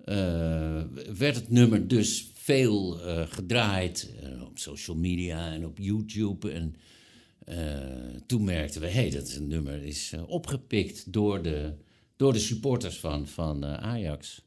eh, 0.06 0.82
werd 1.18 1.36
het 1.36 1.50
nummer 1.50 1.88
dus 1.88 2.32
veel 2.34 3.00
gedraaid 3.30 4.14
op 4.42 4.60
social 4.60 4.98
media 4.98 5.52
en 5.52 5.66
op 5.66 5.78
YouTube. 5.78 6.52
En 6.52 6.76
toen 8.26 8.44
merkten 8.44 8.82
we, 8.82 8.88
hé, 8.88 8.94
hey, 8.94 9.10
dat 9.10 9.28
is 9.28 9.36
een 9.36 9.48
nummer 9.48 9.84
is 9.84 10.12
eh, 10.14 10.30
opgepikt 10.30 11.14
door 11.14 11.42
de, 11.42 11.74
door 12.16 12.34
de 12.34 12.40
supporters 12.40 12.98
van, 12.98 13.28
van 13.28 13.64
eh, 13.64 13.74
Ajax. 13.74 14.46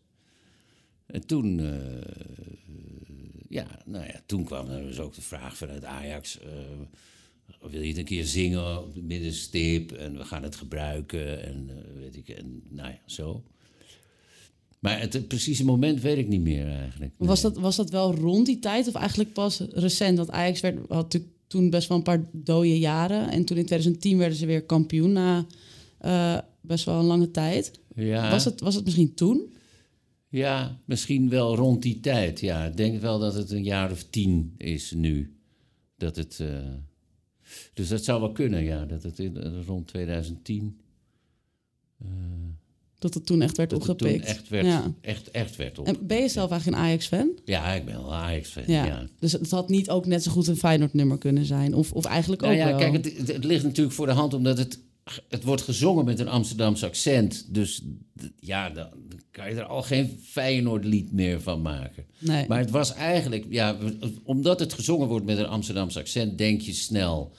En 1.06 1.26
toen, 1.26 1.60
eh, 1.60 2.14
ja, 3.48 3.66
nou 3.84 4.04
ja, 4.06 4.22
toen 4.26 4.44
kwam 4.44 4.68
er 4.68 4.82
dus 4.82 4.98
ook 4.98 5.14
de 5.14 5.22
vraag 5.22 5.56
vanuit 5.56 5.84
Ajax... 5.84 6.38
eh, 6.38 6.48
wil 7.70 7.80
je 7.80 7.88
het 7.88 7.98
een 7.98 8.04
keer 8.04 8.24
zingen 8.24 8.82
op 8.84 8.94
de 8.94 9.02
middenstip 9.02 9.92
en 9.92 10.16
we 10.16 10.24
gaan 10.24 10.42
het 10.42 10.56
gebruiken 10.56 11.42
en 11.42 11.70
eh, 11.70 12.00
weet 12.00 12.16
ik, 12.16 12.28
en 12.28 12.62
nou 12.68 12.88
ja, 12.88 13.00
zo. 13.06 13.44
Maar 14.78 15.00
het, 15.00 15.12
het 15.12 15.28
precieze 15.28 15.64
moment 15.64 16.00
weet 16.00 16.18
ik 16.18 16.28
niet 16.28 16.40
meer 16.40 16.68
eigenlijk. 16.68 17.12
Was, 17.16 17.40
dat, 17.40 17.56
was 17.56 17.76
dat 17.76 17.90
wel 17.90 18.14
rond 18.14 18.46
die 18.46 18.58
tijd 18.58 18.88
of 18.88 18.94
eigenlijk 18.94 19.32
pas 19.32 19.60
recent? 19.72 20.16
Want 20.16 20.30
Ajax 20.30 20.60
werd, 20.60 20.76
had 20.76 20.88
natuurlijk 20.88 21.32
toen 21.50 21.70
best 21.70 21.88
wel 21.88 21.96
een 21.96 22.02
paar 22.02 22.24
dode 22.32 22.78
jaren. 22.78 23.30
En 23.30 23.44
toen 23.44 23.56
in 23.56 23.66
2010 23.66 24.18
werden 24.18 24.38
ze 24.38 24.46
weer 24.46 24.64
kampioen 24.64 25.12
na 25.12 25.46
eh, 25.98 26.38
best 26.60 26.84
wel 26.84 26.98
een 26.98 27.04
lange 27.04 27.30
tijd. 27.30 27.80
Ja. 27.94 28.30
Was, 28.30 28.44
het, 28.44 28.60
was 28.60 28.74
het 28.74 28.84
misschien 28.84 29.14
toen? 29.14 29.52
Ja, 30.28 30.80
misschien 30.84 31.28
wel 31.28 31.56
rond 31.56 31.82
die 31.82 32.00
tijd. 32.00 32.40
Ja, 32.40 32.64
ik 32.64 32.76
denk 32.76 33.00
wel 33.00 33.18
dat 33.18 33.34
het 33.34 33.50
een 33.50 33.64
jaar 33.64 33.90
of 33.90 34.02
tien 34.02 34.54
is 34.56 34.92
nu. 34.92 35.36
Dat 35.96 36.16
het, 36.16 36.40
eh, 36.40 36.74
dus 37.74 37.88
dat 37.88 38.04
zou 38.04 38.20
wel 38.20 38.32
kunnen, 38.32 38.64
ja. 38.64 38.84
Dat 38.84 39.02
het 39.02 39.18
in, 39.18 39.36
eh, 39.36 39.64
rond 39.66 39.86
2010... 39.86 40.80
eh, 41.98 42.08
Dat 43.00 43.14
het 43.14 43.26
toen 43.26 43.42
echt 43.42 43.56
werd 43.56 43.70
dat 43.70 43.86
het 43.86 43.98
toen 43.98 44.08
opgepikt. 44.08 44.36
echt 44.36 44.48
werd, 44.48 44.66
Ja. 44.66 44.92
echt, 45.00 45.30
echt 45.30 45.56
werd 45.56 45.78
op. 45.78 45.86
En 45.86 45.96
ben 46.06 46.20
je 46.22 46.28
zelf 46.28 46.50
eigenlijk 46.50 46.80
een 46.80 46.86
Ajax-fan? 46.86 47.30
Ja, 47.44 47.72
ik 47.72 47.84
ben 47.84 47.94
wel 47.94 48.14
Ajax-fan, 48.14 48.62
Ja. 48.66 48.84
ja. 48.84 49.06
Dus 49.18 49.32
het 49.32 49.50
had 49.50 49.68
niet 49.68 49.90
ook 49.90 50.06
net 50.06 50.22
zo 50.22 50.30
goed 50.30 50.46
een 50.46 50.56
Feyenoord-nummer 50.56 51.18
kunnen 51.18 51.44
zijn. 51.44 51.74
Of, 51.74 51.92
of 51.92 52.04
eigenlijk 52.04 52.42
Nou 52.42 52.52
ook 52.54 52.58
ja, 52.60 52.66
wel. 52.68 52.78
kijk, 52.78 52.92
het, 52.92 53.16
het, 53.18 53.28
het 53.32 53.44
ligt 53.44 53.64
natuurlijk 53.64 53.94
voor 53.94 54.06
de 54.06 54.12
hand 54.12 54.34
omdat 54.34 54.58
het, 54.58 54.78
het 55.28 55.44
wordt 55.44 55.62
gezongen 55.62 56.04
met 56.04 56.18
een 56.18 56.28
Amsterdamse 56.28 56.86
accent. 56.86 57.46
Dus 57.54 57.82
ja, 58.40 58.70
dan 58.70 58.88
kan 59.30 59.48
je 59.48 59.54
er 59.54 59.64
al 59.64 59.82
geen 59.82 60.20
Feyenoord-lied 60.24 61.12
meer 61.12 61.40
van 61.40 61.62
maken. 61.62 62.04
Nee. 62.18 62.44
Maar 62.48 62.58
het 62.58 62.70
was 62.70 62.94
eigenlijk, 62.94 63.46
ja, 63.48 63.76
omdat 64.24 64.60
het 64.60 64.72
gezongen 64.72 65.08
wordt 65.08 65.26
met 65.26 65.38
een 65.38 65.46
Amsterdamse 65.46 65.98
accent, 65.98 66.38
denk 66.38 66.60
je 66.60 66.72
snel 66.72 67.32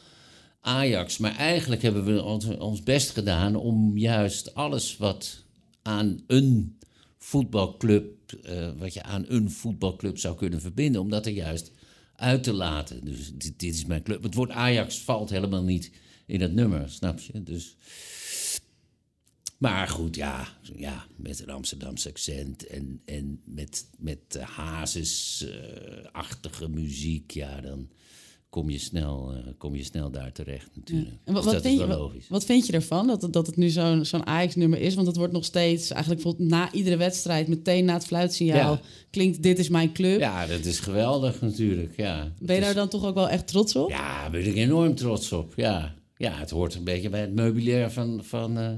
Ajax. 0.61 1.17
Maar 1.17 1.35
eigenlijk 1.35 1.81
hebben 1.81 2.05
we 2.05 2.23
ons 2.59 2.83
best 2.83 3.09
gedaan 3.09 3.55
om 3.55 3.97
juist 3.97 4.55
alles 4.55 4.97
wat 4.97 5.40
aan 5.81 6.23
een 6.27 6.77
voetbalclub, 7.17 8.33
eh, 8.43 8.71
wat 8.77 8.93
je 8.93 9.03
aan 9.03 9.25
een 9.27 9.51
voetbalclub 9.51 10.17
zou 10.17 10.35
kunnen 10.35 10.61
verbinden, 10.61 11.01
om 11.01 11.09
dat 11.09 11.25
er 11.25 11.31
juist 11.31 11.71
uit 12.15 12.43
te 12.43 12.53
laten. 12.53 13.05
Dus 13.05 13.31
dit, 13.33 13.59
dit 13.59 13.73
is 13.73 13.85
mijn 13.85 14.03
club. 14.03 14.23
Het 14.23 14.33
woord 14.33 14.49
Ajax 14.49 14.99
valt 14.99 15.29
helemaal 15.29 15.63
niet 15.63 15.91
in 16.25 16.41
het 16.41 16.53
nummer, 16.53 16.89
snap 16.89 17.19
je? 17.19 17.43
Dus, 17.43 17.75
maar 19.57 19.87
goed, 19.87 20.15
ja, 20.15 20.57
ja, 20.75 21.05
met 21.15 21.39
een 21.39 21.49
Amsterdamse 21.49 22.09
accent 22.09 22.67
en, 22.67 23.01
en 23.05 23.41
met, 23.45 23.87
met 23.97 24.35
eh, 24.35 24.43
Hazes-achtige 24.43 26.69
muziek, 26.69 27.31
ja, 27.31 27.61
dan 27.61 27.89
kom 28.51 28.69
je 28.69 28.77
snel, 28.79 29.33
eh, 29.33 29.51
kom 29.57 29.75
je 29.75 29.83
snel 29.83 30.11
daar 30.11 30.31
terecht 30.31 30.67
natuurlijk. 30.75 31.09
En 31.23 31.33
wat, 31.33 31.43
Dus 31.43 31.43
wat, 31.43 31.53
dat 31.53 31.61
vind 31.61 31.73
is 31.73 31.79
je, 31.81 31.87
wel 31.87 31.97
wat, 31.97 32.07
logisch. 32.07 32.27
wat 32.29 32.45
vind 32.45 32.65
je 32.65 32.73
ervan 32.73 33.07
dat 33.07 33.21
het, 33.21 33.33
dat 33.33 33.45
het 33.47 33.55
nu 33.57 33.69
zo'n 33.69 34.05
zo'n 34.05 34.25
Ajax-nummer 34.25 34.79
is? 34.79 34.93
Want 34.95 35.07
het 35.07 35.15
wordt 35.15 35.33
nog 35.33 35.45
steeds, 35.45 35.91
eigenlijk 35.91 36.21
bijvoorbeeld 36.21 36.49
na 36.51 36.71
iedere 36.71 36.97
wedstrijd, 36.97 37.47
meteen 37.47 37.85
na 37.85 37.93
het 37.93 38.05
fluitsignaal, 38.05 38.71
Ja. 38.73 38.81
klinkt 39.09 39.43
dit 39.43 39.59
is 39.59 39.69
mijn 39.69 39.91
club. 39.93 40.19
Ja, 40.19 40.45
dat 40.45 40.65
is 40.65 40.79
geweldig 40.79 41.41
natuurlijk, 41.41 41.93
ja. 41.97 42.31
ben 42.39 42.55
je 42.55 42.61
daar 42.61 42.73
dan 42.73 42.87
toch 42.89 43.05
ook 43.05 43.15
wel 43.15 43.29
echt 43.29 43.47
trots 43.47 43.75
op? 43.75 43.89
Ja, 43.89 44.21
daar 44.21 44.31
ben 44.31 44.45
ik 44.45 44.55
enorm 44.55 44.95
trots 44.95 45.31
op, 45.31 45.53
ja. 45.55 45.95
Ja, 46.17 46.31
het 46.37 46.49
hoort 46.49 46.75
een 46.75 46.83
beetje 46.83 47.09
bij 47.09 47.21
het 47.21 47.33
meubilair 47.33 47.91
van, 47.91 48.19
van, 48.23 48.57
eh, 48.57 48.69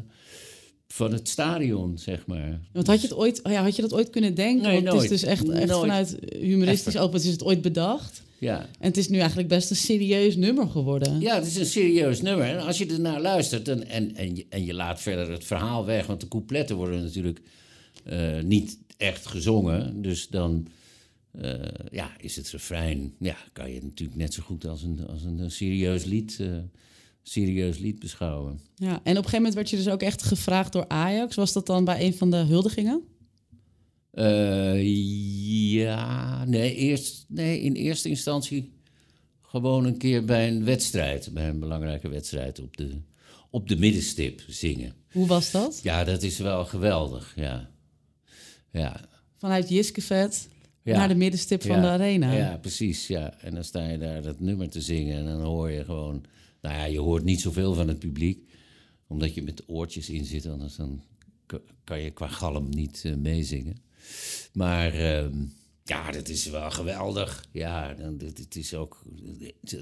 van 0.88 1.11
het 1.13 1.30
stadion, 1.30 1.97
zeg 1.97 2.26
maar. 2.26 2.59
Want 2.74 2.88
had 2.88 3.01
je, 3.01 3.07
het 3.07 3.15
ooit, 3.17 3.43
oh 3.43 3.51
ja, 3.51 3.63
had 3.63 3.76
je 3.76 3.82
dat 3.82 3.93
ooit 3.93 4.09
kunnen 4.09 4.36
denken? 4.36 4.67
Nee, 4.67 4.82
Want 4.84 4.93
het 4.93 5.03
is 5.03 5.09
dus 5.09 5.24
echt, 5.24 5.49
echt 5.49 5.67
Nooit. 5.67 5.80
vanuit 5.80 6.17
humoristisch 6.39 6.97
open 6.97 7.19
is 7.19 7.26
het 7.26 7.43
ooit 7.43 7.61
bedacht. 7.61 8.21
Ja. 8.43 8.59
En 8.79 8.87
het 8.87 8.97
is 8.97 9.09
nu 9.09 9.17
eigenlijk 9.17 9.47
best 9.47 9.69
een 9.69 9.75
serieus 9.75 10.35
nummer 10.35 10.67
geworden. 10.67 11.19
Ja, 11.19 11.35
het 11.35 11.45
is 11.45 11.55
een 11.55 11.65
serieus 11.65 12.21
nummer. 12.21 12.45
En 12.45 12.59
als 12.59 12.77
je 12.77 12.85
ernaar 12.85 13.21
luistert 13.21 13.67
en, 13.67 13.87
en, 13.87 14.15
en, 14.15 14.35
je, 14.35 14.45
en 14.49 14.65
je 14.65 14.73
laat 14.73 15.01
verder 15.01 15.31
het 15.31 15.43
verhaal 15.43 15.85
weg... 15.85 16.05
want 16.05 16.21
de 16.21 16.27
coupletten 16.27 16.75
worden 16.75 17.01
natuurlijk 17.01 17.41
eh, 18.03 18.41
niet 18.41 18.77
echt 18.97 19.25
gezongen. 19.25 20.01
Dus 20.01 20.27
dan 20.27 20.67
eh, 21.31 21.53
ja, 21.91 22.11
is 22.17 22.35
het 22.35 22.49
refrein... 22.49 23.13
Ja, 23.19 23.37
kan 23.53 23.71
je 23.71 23.83
natuurlijk 23.83 24.17
net 24.17 24.33
zo 24.33 24.43
goed 24.43 24.67
als 24.67 24.83
een, 24.83 25.07
als 25.07 25.23
een, 25.23 25.51
serieus, 25.51 26.03
lied, 26.03 26.37
eh, 26.39 26.47
serieus 27.23 27.77
lied 27.77 27.99
beschouwen. 27.99 28.59
Ja, 28.75 28.89
en 28.91 28.97
op 28.97 29.05
een 29.05 29.15
gegeven 29.15 29.37
moment 29.37 29.53
werd 29.53 29.69
je 29.69 29.75
dus 29.75 29.89
ook 29.89 30.01
echt 30.01 30.23
gevraagd 30.23 30.73
door 30.73 30.87
Ajax. 30.87 31.35
Was 31.35 31.53
dat 31.53 31.65
dan 31.65 31.85
bij 31.85 32.05
een 32.05 32.13
van 32.13 32.31
de 32.31 32.37
huldigingen? 32.37 33.03
Eh, 34.14 34.82
ja, 35.72 36.45
nee, 36.45 36.76
eerst, 36.76 37.26
nee, 37.28 37.61
in 37.61 37.74
eerste 37.74 38.09
instantie 38.09 38.74
gewoon 39.41 39.86
een 39.86 39.97
keer 39.97 40.26
bij 40.26 40.47
een 40.47 40.66
wedstrijd, 40.66 41.34
bij 41.34 41.49
een 41.49 41.59
belangrijke 41.59 42.09
wedstrijd 42.09 42.59
op 42.59 42.78
de, 42.78 43.01
op 43.49 43.68
de 43.68 43.78
middenstip 43.78 44.41
zingen. 44.47 44.93
Hoe 45.11 45.28
was 45.28 45.51
dat? 45.51 45.80
Ja, 45.84 46.03
dat 46.03 46.24
is 46.24 46.38
wel 46.38 46.66
geweldig, 46.66 47.34
ja. 47.36 47.70
Ja, 48.72 49.09
Vanuit 49.43 49.70
Jiskevet 49.70 50.47
ja. 50.82 50.97
naar 50.97 51.07
de 51.07 51.16
middenstip 51.16 51.64
van 51.64 51.82
de 51.82 51.88
arena. 51.88 52.32
Ja, 52.34 52.57
precies, 52.57 53.07
ja. 53.07 53.39
En 53.39 53.53
dan 53.53 53.64
sta 53.64 53.88
je 53.88 53.97
daar 53.97 54.22
dat 54.22 54.39
nummer 54.39 54.70
te 54.70 54.82
zingen 54.82 55.18
en 55.18 55.26
dan 55.26 55.41
hoor 55.41 55.72
je 55.72 55.86
gewoon... 55.86 56.24
Nou 56.61 56.76
ja, 56.76 56.86
je 56.86 56.99
hoort 56.99 57.24
niet 57.24 57.41
zoveel 57.41 57.74
van 57.74 57.88
het 57.88 57.99
publiek, 57.99 58.49
omdat 59.07 59.34
je 59.34 59.43
met 59.43 59.64
oortjes 59.68 60.09
in 60.09 60.26
zit, 60.26 60.45
anders 60.45 60.76
dan 60.76 61.03
kan 61.84 62.01
je 62.01 62.11
qua 62.11 62.28
galm 62.28 62.70
niet 62.70 63.01
eh, 63.05 63.16
meezingen. 63.16 63.76
Maar 64.54 64.93
ehm, 64.93 65.34
ja, 65.84 66.12
dat 66.12 66.30
is 66.30 66.45
wel 66.45 66.72
geweldig. 66.72 67.45
Ja, 67.51 67.93
dan, 67.93 68.20
het 68.24 68.56
is 68.56 68.74
ook, 68.74 69.04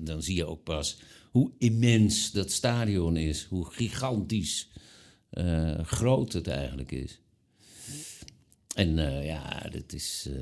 dan 0.04 0.22
zie 0.24 0.36
je 0.36 0.46
ook 0.46 0.64
pas 0.64 0.98
hoe 1.32 1.52
immens 1.58 2.32
dat 2.32 2.52
stadion 2.52 3.18
is. 3.18 3.44
Hoe 3.50 3.66
gigantisch 3.72 4.70
eh, 5.30 5.80
groot 5.84 6.34
het 6.34 6.48
eigenlijk 6.48 6.92
is. 6.92 7.20
En 8.76 9.00
eh, 9.00 9.26
ja, 9.26 9.70
dat 9.72 9.94
is, 9.94 10.26
eh, 10.28 10.34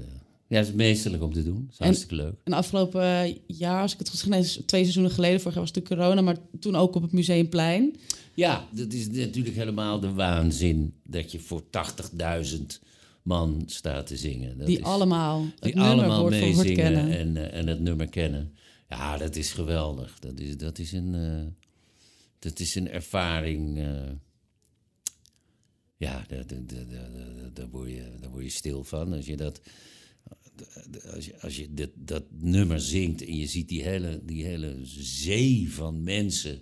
ja, 0.48 0.58
het 0.58 0.68
is 0.68 0.74
meesterlijk 0.74 1.24
om 1.24 1.34
te 1.34 1.44
doen. 1.44 1.62
Het 1.62 1.72
is 1.72 1.78
En- 1.78 1.86
hartstikke 1.86 2.16
leuk. 2.16 2.36
En 2.44 2.54
afgelopen 2.54 3.38
jaar, 3.48 3.82
als 3.82 3.94
ik 3.94 4.00
het 4.00 4.10
goed 4.10 4.20
zeg, 4.20 4.46
twee 4.66 4.82
seizoenen 4.82 5.12
geleden, 5.12 5.40
vorig 5.40 5.54
jaar 5.54 5.64
was 5.66 5.76
het 5.76 5.88
corona, 5.88 6.22
maar 6.22 6.38
toen 6.60 6.76
ook 6.76 6.96
op 6.96 7.02
het 7.02 7.12
Museumplein. 7.12 7.96
Ja, 8.34 8.68
dat 8.72 8.94
is 8.94 9.08
natuurlijk 9.08 9.56
helemaal 9.56 10.00
de 10.00 10.14
waanzin 10.14 10.94
dat 11.04 11.32
je 11.32 11.40
voor 11.40 11.64
80.000 11.70 12.80
man 13.30 13.64
staat 13.66 14.08
te 14.08 14.18
zingen. 14.18 14.58
Dat 14.58 14.68
die 14.68 14.78
is- 14.78 14.84
allemaal 14.84 15.42
het 15.44 15.62
die 15.62 15.74
nummer 15.76 15.94
allemaal 15.94 16.30
meezingen 16.30 17.10
en, 17.18 17.38
eh, 17.38 17.60
en 17.60 17.68
het 17.68 17.80
nummer 17.80 18.08
kennen. 18.10 18.54
Ja, 18.90 19.18
dat 19.18 19.36
is 19.36 19.52
geweldig. 19.52 20.20
Dat 20.20 20.40
is, 20.40 20.58
dat 20.58 20.80
is, 20.80 20.92
een, 20.92 21.16
eh, 21.16 21.46
dat 22.40 22.60
is 22.60 22.76
een 22.76 22.90
ervaring. 22.90 23.78
eh, 23.78 24.12
ja, 25.98 26.26
daar, 26.28 26.48
daar, 26.48 26.66
daar, 26.66 27.10
daar, 27.54 27.70
word 27.70 27.90
je, 27.90 28.04
daar 28.20 28.30
word 28.30 28.44
je 28.44 28.50
stil 28.50 28.84
van. 28.84 29.14
Als 29.14 29.26
je 29.26 29.38
dat, 29.38 29.62
als 31.14 31.26
je, 31.26 31.42
als 31.42 31.56
je 31.56 31.74
dit, 31.74 31.90
dat 31.96 32.24
nummer 32.30 32.80
zingt 32.80 33.22
en 33.26 33.36
je 33.38 33.48
ziet 33.48 33.70
die 33.70 33.84
hele, 33.84 34.22
die 34.24 34.46
hele 34.46 34.78
zee 35.02 35.72
van 35.74 36.04
mensen 36.04 36.62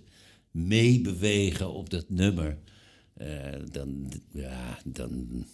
meebewegen 0.52 1.74
op 1.74 1.90
dat 1.90 2.10
nummer. 2.10 2.58
dan, 3.72 4.12
ja, 4.34 4.80
dan. 4.86 5.46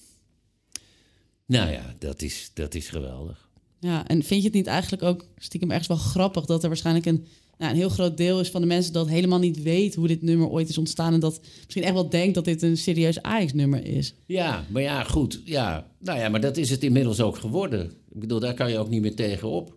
Nou 1.53 1.71
ja, 1.71 1.95
dat 1.99 2.21
is, 2.21 2.51
dat 2.53 2.75
is 2.75 2.89
geweldig. 2.89 3.47
Ja, 3.79 4.07
en 4.07 4.23
vind 4.23 4.41
je 4.41 4.47
het 4.47 4.55
niet 4.55 4.67
eigenlijk 4.67 5.03
ook 5.03 5.25
stiekem 5.37 5.69
ergens 5.69 5.87
wel 5.87 5.97
grappig 5.97 6.45
dat 6.45 6.61
er 6.61 6.67
waarschijnlijk 6.67 7.05
een, 7.05 7.25
nou, 7.57 7.71
een 7.71 7.77
heel 7.77 7.89
groot 7.89 8.17
deel 8.17 8.39
is 8.39 8.49
van 8.49 8.61
de 8.61 8.67
mensen 8.67 8.93
dat 8.93 9.07
helemaal 9.07 9.39
niet 9.39 9.61
weet 9.61 9.95
hoe 9.95 10.07
dit 10.07 10.21
nummer 10.21 10.47
ooit 10.47 10.69
is 10.69 10.77
ontstaan 10.77 11.13
en 11.13 11.19
dat 11.19 11.41
misschien 11.63 11.83
echt 11.83 11.93
wel 11.93 12.09
denkt 12.09 12.35
dat 12.35 12.45
dit 12.45 12.61
een 12.61 12.77
serieus 12.77 13.21
Ajax-nummer 13.21 13.85
is? 13.85 14.13
Ja, 14.25 14.65
maar 14.69 14.81
ja, 14.81 15.03
goed. 15.03 15.41
Ja. 15.45 15.87
Nou 15.99 16.19
ja, 16.19 16.29
maar 16.29 16.41
dat 16.41 16.57
is 16.57 16.69
het 16.69 16.83
inmiddels 16.83 17.21
ook 17.21 17.37
geworden. 17.37 17.85
Ik 17.85 18.19
bedoel, 18.19 18.39
daar 18.39 18.53
kan 18.53 18.71
je 18.71 18.77
ook 18.77 18.89
niet 18.89 19.01
meer 19.01 19.15
tegenop. 19.15 19.75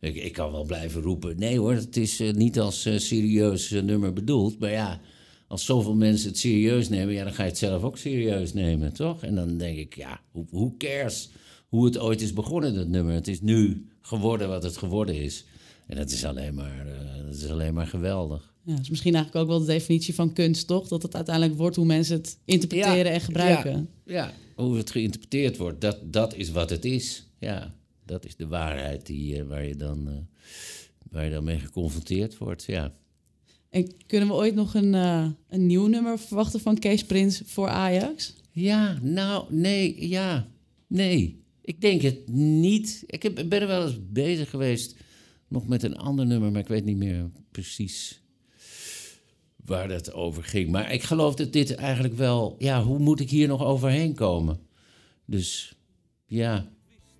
Ik, 0.00 0.14
ik 0.14 0.32
kan 0.32 0.52
wel 0.52 0.64
blijven 0.64 1.02
roepen. 1.02 1.38
Nee 1.38 1.58
hoor, 1.58 1.72
het 1.72 1.96
is 1.96 2.20
eh, 2.20 2.32
niet 2.32 2.60
als 2.60 2.84
eh, 2.84 2.98
serieus 2.98 3.72
eh, 3.72 3.82
nummer 3.82 4.12
bedoeld. 4.12 4.58
Maar 4.58 4.70
ja, 4.70 5.00
als 5.48 5.64
zoveel 5.64 5.94
mensen 5.94 6.28
het 6.28 6.38
serieus 6.38 6.88
nemen, 6.88 7.14
ja, 7.14 7.24
dan 7.24 7.32
ga 7.32 7.42
je 7.42 7.48
het 7.48 7.58
zelf 7.58 7.82
ook 7.82 7.98
serieus 7.98 8.52
nemen, 8.52 8.92
toch? 8.92 9.22
En 9.22 9.34
dan 9.34 9.58
denk 9.58 9.78
ik, 9.78 9.94
ja, 9.96 10.20
hoe 10.30 10.44
who 10.50 10.74
cares 10.78 11.30
hoe 11.68 11.84
het 11.84 11.98
ooit 11.98 12.20
is 12.20 12.32
begonnen, 12.32 12.74
dat 12.74 12.88
nummer? 12.88 13.14
Het 13.14 13.28
is 13.28 13.40
nu 13.40 13.86
geworden 14.00 14.48
wat 14.48 14.62
het 14.62 14.76
geworden 14.76 15.14
is. 15.14 15.44
En 15.86 15.96
dat 15.96 16.10
is 16.10 16.24
alleen 16.24 16.54
maar, 16.54 16.86
eh, 16.86 17.24
dat 17.24 17.34
is 17.34 17.50
alleen 17.50 17.74
maar 17.74 17.86
geweldig. 17.86 18.54
Ja, 18.64 18.72
dat 18.72 18.82
is 18.82 18.90
misschien 18.90 19.14
eigenlijk 19.14 19.44
ook 19.44 19.50
wel 19.50 19.60
de 19.66 19.72
definitie 19.72 20.14
van 20.14 20.32
kunst, 20.32 20.66
toch? 20.66 20.88
Dat 20.88 21.02
het 21.02 21.14
uiteindelijk 21.14 21.56
wordt 21.56 21.76
hoe 21.76 21.84
mensen 21.84 22.16
het 22.16 22.38
interpreteren 22.44 22.96
Ja, 22.96 23.10
en 23.10 23.20
gebruiken. 23.20 23.88
Ja, 24.04 24.14
ja, 24.14 24.32
hoe 24.54 24.76
het 24.76 24.90
geïnterpreteerd 24.90 25.56
wordt, 25.56 25.80
dat, 25.80 26.12
dat 26.12 26.34
is 26.34 26.50
wat 26.50 26.70
het 26.70 26.84
is. 26.84 27.28
Ja, 27.38 27.74
dat 28.04 28.24
is 28.24 28.36
de 28.36 28.46
waarheid 28.46 29.06
die, 29.06 29.38
eh, 29.38 29.46
waar, 29.46 29.66
je 29.66 29.76
dan, 29.76 30.08
eh, 30.08 30.14
waar 31.10 31.24
je 31.24 31.30
dan 31.30 31.44
mee 31.44 31.58
geconfronteerd 31.58 32.38
wordt. 32.38 32.64
Ja. 32.64 32.94
En 33.76 33.92
kunnen 34.06 34.28
we 34.28 34.34
ooit 34.34 34.54
nog 34.54 34.74
een, 34.74 34.94
eh, 34.94 35.26
een 35.48 35.66
nieuw 35.66 35.86
nummer 35.86 36.18
verwachten 36.18 36.60
van 36.60 36.78
Kees 36.78 37.04
Prins 37.04 37.42
voor 37.44 37.68
Ajax? 37.68 38.34
ja, 38.50 38.98
nou, 39.02 39.54
nee, 39.54 40.08
ja, 40.08 40.48
nee. 40.86 41.44
Ik 41.60 41.80
denk 41.80 42.02
het 42.02 42.28
niet. 42.28 43.04
Ik 43.06 43.22
heb, 43.22 43.34
ben 43.34 43.60
er 43.60 43.66
wel 43.66 43.86
eens 43.86 43.98
bezig 44.08 44.50
geweest, 44.50 44.96
nog 45.48 45.68
met 45.68 45.82
een 45.82 45.96
ander 45.96 46.26
nummer, 46.26 46.52
maar 46.52 46.60
ik 46.60 46.68
weet 46.68 46.84
niet 46.84 46.96
meer 46.96 47.30
precies 47.50 48.20
waar 49.64 49.88
dat 49.88 50.12
over 50.12 50.44
ging. 50.44 50.70
Maar 50.70 50.92
ik 50.92 51.02
geloof 51.02 51.34
dat 51.34 51.52
dit 51.52 51.74
eigenlijk 51.74 52.16
wel, 52.16 52.56
ja, 52.58 52.82
hoe 52.82 52.98
moet 52.98 53.20
ik 53.20 53.30
hier 53.30 53.48
nog 53.48 53.64
overheen 53.64 54.14
komen? 54.14 54.58
Dus 55.24 55.76
ja, 56.26 56.68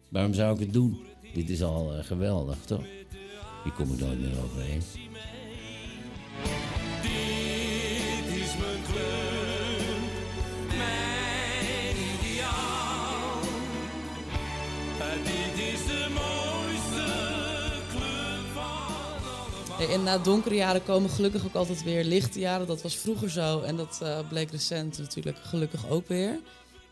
waarom 0.08 0.34
zou 0.34 0.54
ik 0.54 0.60
het 0.60 0.72
doen? 0.72 0.98
Dit 1.34 1.50
is 1.50 1.62
al 1.62 1.94
eh, 1.94 2.04
geweldig, 2.04 2.58
toch? 2.64 2.84
Hier 3.62 3.72
kom 3.72 3.92
ik 3.92 4.00
nooit 4.00 4.20
meer 4.20 4.42
overheen. 4.44 5.05
Dit 7.02 8.36
is 8.42 8.56
mijn 8.56 8.82
club, 8.90 10.10
mijn 10.76 11.96
ideaal. 12.14 13.40
Dit 15.24 15.64
is 15.64 15.86
de 15.86 16.06
mooiste 16.14 17.06
club 17.90 18.44
van 18.54 18.62
allemaal. 19.76 19.94
En 19.94 20.02
na 20.02 20.18
donkere 20.18 20.54
jaren 20.54 20.84
komen 20.84 21.10
gelukkig 21.10 21.46
ook 21.46 21.54
altijd 21.54 21.82
weer 21.82 22.04
lichte 22.04 22.38
jaren. 22.38 22.66
Dat 22.66 22.82
was 22.82 22.96
vroeger 22.96 23.30
zo 23.30 23.60
en 23.60 23.76
dat 23.76 23.98
eh, 24.02 24.18
bleek 24.28 24.50
recent 24.50 24.98
natuurlijk 24.98 25.38
gelukkig 25.42 25.88
ook 25.88 26.08
weer. 26.08 26.40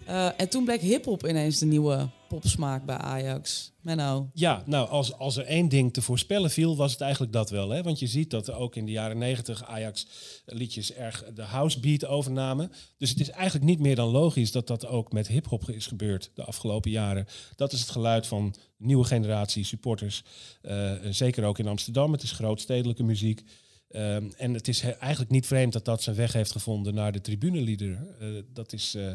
Eh, 0.04 0.28
en 0.36 0.48
toen 0.48 0.64
bleek 0.64 0.80
hip-hop 0.80 1.26
ineens 1.26 1.58
de 1.58 1.66
nieuwe 1.66 2.08
popsmaak 2.40 2.84
bij 2.84 2.96
Ajax. 2.96 3.72
Menno. 3.80 4.30
Ja, 4.32 4.62
nou, 4.66 4.88
als, 4.88 5.12
als 5.12 5.36
er 5.36 5.44
één 5.44 5.68
ding 5.68 5.92
te 5.92 6.02
voorspellen 6.02 6.50
viel, 6.50 6.76
was 6.76 6.92
het 6.92 7.00
eigenlijk 7.00 7.32
dat 7.32 7.50
wel. 7.50 7.70
Hè? 7.70 7.82
Want 7.82 7.98
je 7.98 8.06
ziet 8.06 8.30
dat 8.30 8.50
ook 8.52 8.76
in 8.76 8.86
de 8.86 8.92
jaren 8.92 9.18
negentig 9.18 9.64
Ajax-liedjes 9.64 10.92
erg 10.92 11.24
de 11.34 11.42
housebeat 11.42 12.06
overnamen. 12.06 12.72
Dus 12.98 13.10
het 13.10 13.20
is 13.20 13.30
eigenlijk 13.30 13.64
niet 13.64 13.78
meer 13.78 13.96
dan 13.96 14.08
logisch 14.08 14.52
dat 14.52 14.66
dat 14.66 14.86
ook 14.86 15.12
met 15.12 15.28
hip-hop 15.28 15.70
is 15.70 15.86
gebeurd 15.86 16.30
de 16.34 16.44
afgelopen 16.44 16.90
jaren. 16.90 17.26
Dat 17.56 17.72
is 17.72 17.80
het 17.80 17.90
geluid 17.90 18.26
van 18.26 18.54
nieuwe 18.76 19.04
generatie 19.04 19.64
supporters. 19.64 20.22
Eh, 20.62 20.92
zeker 21.10 21.44
ook 21.44 21.58
in 21.58 21.68
Amsterdam. 21.68 22.12
Het 22.12 22.22
is 22.22 22.32
grootstedelijke 22.32 23.02
muziek. 23.02 23.42
Ehm, 23.88 24.30
en 24.36 24.54
het 24.54 24.68
is 24.68 24.80
eigenlijk 24.80 25.30
niet 25.30 25.46
vreemd 25.46 25.72
dat 25.72 25.84
dat 25.84 26.02
zijn 26.02 26.16
weg 26.16 26.32
heeft 26.32 26.52
gevonden 26.52 26.94
naar 26.94 27.12
de 27.12 27.20
tribuneliederen. 27.20 28.16
Eh, 28.20 28.28
dat 28.52 28.72
is 28.72 28.94
eh, 28.94 29.12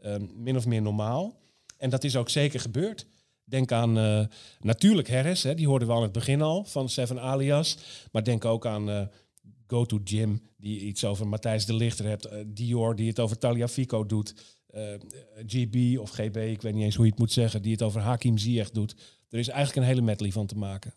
ehm, 0.00 0.26
min 0.34 0.56
of 0.56 0.66
meer 0.66 0.82
normaal. 0.82 1.38
En 1.80 1.90
dat 1.90 2.04
is 2.04 2.16
ook 2.16 2.28
zeker 2.28 2.60
gebeurd. 2.60 3.06
Denk 3.44 3.72
aan 3.72 3.98
eh, 3.98 4.24
natuurlijk 4.60 5.08
Harris, 5.10 5.42
hè, 5.42 5.54
die 5.54 5.66
hoorden 5.66 5.88
we 5.88 5.94
aan 5.94 6.02
het 6.02 6.12
begin 6.12 6.42
al 6.42 6.64
van 6.64 6.88
Seven 6.88 7.20
Alias. 7.20 7.78
Maar 8.12 8.24
denk 8.24 8.44
ook 8.44 8.66
aan 8.66 8.90
eh, 8.90 9.02
Go 9.66 9.84
to 9.84 10.00
Jim, 10.04 10.42
die 10.56 10.80
iets 10.80 11.04
over 11.04 11.28
Matthijs 11.28 11.66
de 11.66 11.74
Lichter 11.74 12.04
hebt. 12.04 12.24
eh, 12.24 12.38
Dior, 12.46 12.96
die 12.96 13.08
het 13.08 13.20
over 13.20 13.38
Taliafico 13.38 14.06
doet. 14.06 14.58
eh, 14.66 14.82
GB 15.46 15.98
of 15.98 16.10
GB, 16.10 16.36
ik 16.36 16.62
weet 16.62 16.74
niet 16.74 16.84
eens 16.84 16.94
hoe 16.94 17.04
je 17.04 17.10
het 17.10 17.20
moet 17.20 17.32
zeggen, 17.32 17.62
die 17.62 17.72
het 17.72 17.82
over 17.82 18.00
Hakim 18.00 18.38
Ziyech 18.38 18.70
doet. 18.70 18.94
Er 19.28 19.38
is 19.38 19.48
eigenlijk 19.48 19.76
een 19.76 19.92
hele 19.92 20.06
medley 20.06 20.30
van 20.30 20.46
te 20.46 20.56
maken. 20.56 20.92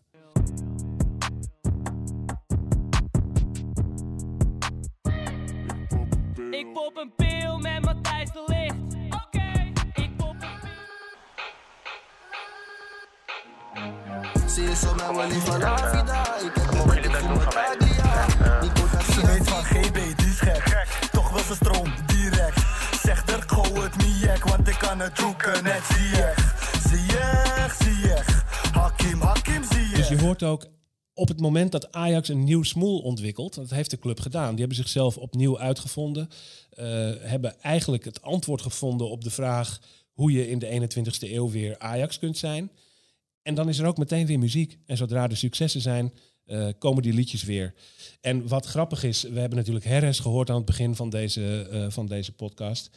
Zie 14.53 14.63
je 14.63 14.75
zo 14.75 14.95
mijn 14.95 15.15
willy 15.15 15.39
van 15.39 15.59
la 15.59 15.77
vida. 15.77 16.39
Ik 16.39 16.51
heb 16.55 16.85
beetje 16.85 17.09
van 17.09 17.39
taglia. 17.39 18.27
Ze 19.13 19.25
weet 19.25 19.49
van 19.49 19.63
GB, 19.63 20.17
die 20.17 20.27
is 20.27 20.39
gek. 20.39 20.87
Toch 21.11 21.31
wil 21.31 21.43
ze 21.43 21.55
stroom 21.55 21.93
direct. 22.05 22.61
Zeg 23.03 23.27
er, 23.27 23.43
gooi 23.47 23.81
het 23.81 23.97
niet 23.97 24.43
want 24.43 24.67
ik 24.67 24.77
kan 24.77 24.99
het 24.99 25.17
zoeken, 25.17 25.63
net 25.63 25.83
zie 25.83 26.07
je. 26.07 26.33
Zie 26.89 27.01
je, 27.01 27.67
zie 27.79 27.97
je. 27.97 28.23
Hakim, 28.71 29.21
Hakim, 29.21 29.63
zie 29.63 29.87
je. 29.87 29.95
Dus 29.95 30.07
je 30.07 30.19
hoort 30.19 30.43
ook 30.43 30.67
op 31.13 31.27
het 31.27 31.39
moment 31.39 31.71
dat 31.71 31.91
Ajax 31.91 32.29
een 32.29 32.43
nieuw 32.43 32.63
smoel 32.63 32.99
ontwikkelt, 32.99 33.53
dat 33.55 33.69
heeft 33.69 33.89
de 33.89 33.99
club 33.99 34.19
gedaan. 34.19 34.49
Die 34.49 34.59
hebben 34.59 34.77
zichzelf 34.77 35.17
opnieuw 35.17 35.59
uitgevonden. 35.59 36.29
eh, 36.69 36.85
hebben 37.19 37.61
eigenlijk 37.61 38.05
het 38.05 38.21
antwoord 38.21 38.61
gevonden 38.61 39.09
op 39.09 39.23
de 39.23 39.31
vraag 39.31 39.79
hoe 40.13 40.31
je 40.31 40.49
in 40.49 40.59
de 40.59 40.67
21ste 40.67 41.31
eeuw 41.31 41.49
weer 41.49 41.79
Ajax 41.79 42.19
kunt 42.19 42.37
zijn. 42.37 42.71
En 43.43 43.55
dan 43.55 43.69
is 43.69 43.79
er 43.79 43.85
ook 43.85 43.97
meteen 43.97 44.25
weer 44.25 44.39
muziek. 44.39 44.77
En 44.85 44.97
zodra 44.97 45.29
er 45.29 45.37
successen 45.37 45.81
zijn, 45.81 46.13
eh, 46.45 46.67
komen 46.77 47.03
die 47.03 47.13
liedjes 47.13 47.43
weer. 47.43 47.73
En 48.21 48.47
wat 48.47 48.65
grappig 48.65 49.03
is, 49.03 49.21
we 49.21 49.39
hebben 49.39 49.57
natuurlijk 49.57 49.85
Harris 49.85 50.19
gehoord 50.19 50.49
aan 50.49 50.55
het 50.55 50.65
begin 50.65 50.95
van 50.95 51.09
deze, 51.09 51.67
eh, 51.71 51.85
van 51.89 52.07
deze 52.07 52.31
podcast. 52.31 52.89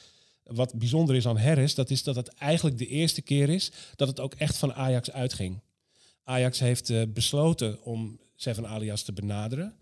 Wat 0.42 0.74
bijzonder 0.74 1.16
is 1.16 1.26
aan 1.26 1.38
Harris, 1.38 1.74
dat 1.74 1.90
is 1.90 2.02
dat 2.02 2.16
het 2.16 2.28
eigenlijk 2.28 2.78
de 2.78 2.86
eerste 2.86 3.22
keer 3.22 3.48
is 3.48 3.72
dat 3.96 4.08
het 4.08 4.20
ook 4.20 4.34
echt 4.34 4.56
van 4.56 4.74
Ajax 4.74 5.10
uitging. 5.10 5.60
Ajax 6.24 6.58
heeft 6.58 6.90
eh, 6.90 7.02
besloten 7.08 7.82
om 7.82 8.20
Seven 8.36 8.68
Alias 8.68 9.02
te 9.02 9.12
benaderen. 9.12 9.74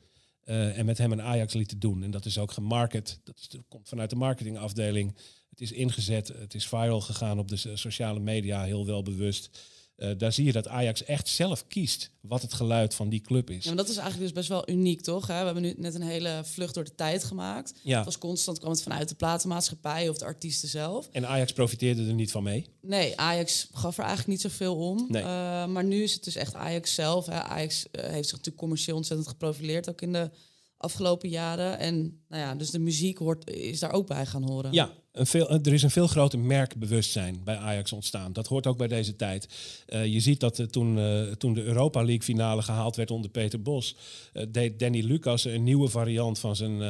en 0.45 0.85
met 0.85 0.99
hem 0.99 1.13
een 1.13 1.23
Ajax-lied 1.23 1.69
te 1.69 1.79
doen. 1.79 2.03
En 2.03 2.11
dat 2.11 2.25
is 2.25 2.39
ook 2.39 2.53
gemarket. 2.53 3.21
Dat, 3.25 3.47
dat 3.49 3.61
komt 3.69 3.89
vanuit 3.89 4.11
de 4.11 4.17
marketingafdeling. 4.17 5.15
Het 5.51 5.61
is 5.61 5.73
ingezet. 5.73 6.29
Het 6.29 6.55
is 6.55 6.69
viral 6.69 7.01
gegaan 7.01 7.39
op 7.39 7.49
de 7.49 7.57
so- 7.57 7.77
sociale 7.77 8.21
media, 8.21 8.63
heel 8.63 8.87
wel 8.87 9.03
bewust. 9.03 9.59
Eh, 9.97 10.11
daar 10.19 10.33
zie 10.33 10.45
je 10.45 10.53
dat 10.53 10.69
Ajax 10.69 11.05
echt 11.05 11.29
zelf 11.29 11.67
kiest 11.67 12.11
wat 12.21 12.43
het 12.43 12.53
geluid 12.53 12.95
van 12.95 13.09
die 13.09 13.21
club 13.21 13.51
is. 13.51 13.65
Ja, 13.65 13.69
maar 13.69 13.77
dat 13.77 13.89
is 13.89 13.97
eigenlijk 13.97 14.27
dus 14.27 14.33
best 14.33 14.49
wel 14.49 14.71
uniek, 14.71 15.01
toch? 15.01 15.27
Hè? 15.27 15.39
We 15.39 15.45
hebben 15.45 15.63
nu 15.63 15.75
net 15.77 15.95
een 15.95 16.03
hele 16.03 16.41
vlucht 16.45 16.75
door 16.75 16.85
de 16.85 16.95
tijd 16.95 17.25
gemaakt. 17.25 17.75
Ja. 17.83 17.97
Het 17.97 18.05
was 18.05 18.19
constant, 18.19 18.59
kwam 18.59 18.71
het 18.71 18.83
vanuit 18.83 19.09
de 19.09 19.15
platenmaatschappij 19.15 20.09
of 20.09 20.19
de 20.19 20.25
artiesten 20.25 20.69
zelf. 20.69 21.09
En 21.13 21.27
Ajax 21.27 21.53
profiteerde 21.53 22.07
er 22.07 22.15
niet 22.15 22.31
van 22.31 22.43
mee. 22.43 22.67
Nee, 22.81 23.21
Ajax 23.21 23.69
gaf 23.73 23.99
er 23.99 24.05
eigenlijk 24.05 24.29
niet 24.29 24.41
zoveel 24.41 24.77
om. 24.77 25.05
Nee. 25.09 25.23
Eh, 25.23 25.67
maar 25.67 25.85
nu 25.85 26.03
is 26.03 26.15
het 26.15 26.25
dus 26.25 26.37
echt 26.37 26.55
Ajax 26.55 26.95
zelf. 26.95 27.27
Hè. 27.27 27.43
Ajax 27.43 27.91
eh, 27.91 28.03
heeft 28.03 28.29
zich 28.29 28.37
natuurlijk 28.37 28.57
commercieel 28.57 28.97
ontzettend 28.97 29.29
geprofileerd, 29.29 29.89
ook 29.89 30.01
in 30.01 30.13
de 30.13 30.31
afgelopen 30.77 31.29
jaren. 31.29 31.79
En 31.79 32.25
nou 32.29 32.43
ja, 32.43 32.55
dus 32.55 32.71
de 32.71 32.79
muziek 32.79 33.19
hoort, 33.19 33.51
is 33.51 33.79
daar 33.79 33.93
ook 33.93 34.07
bij 34.07 34.27
gaan 34.27 34.49
horen. 34.49 34.73
Ja, 34.73 34.93
veel, 35.15 35.51
er 35.51 35.73
is 35.73 35.83
een 35.83 35.91
veel 35.91 36.07
groter 36.07 36.39
merkbewustzijn 36.39 37.41
bij 37.45 37.57
Ajax 37.57 37.93
ontstaan. 37.93 38.33
Dat 38.33 38.47
hoort 38.47 38.67
ook 38.67 38.77
bij 38.77 38.89
deze 38.89 39.17
tijd. 39.17 39.49
Eh, 39.87 40.07
je 40.07 40.21
ziet 40.21 40.41
dat 40.41 40.59
eh, 40.59 40.67
toen, 40.67 40.99
eh, 40.99 41.23
toen 41.23 41.55
de 41.55 41.63
Europa 41.63 41.99
League 42.05 42.23
finale 42.23 42.63
gehaald 42.63 42.97
werd 42.97 43.11
onder 43.11 43.31
Peter 43.31 43.63
Bos... 43.63 43.97
deed 44.49 44.79
Danny 44.79 45.01
Lucas 45.01 45.45
een 45.45 45.65
nieuwe 45.65 45.89
variant 45.89 46.39
van 46.39 46.57
zijn 46.57 46.83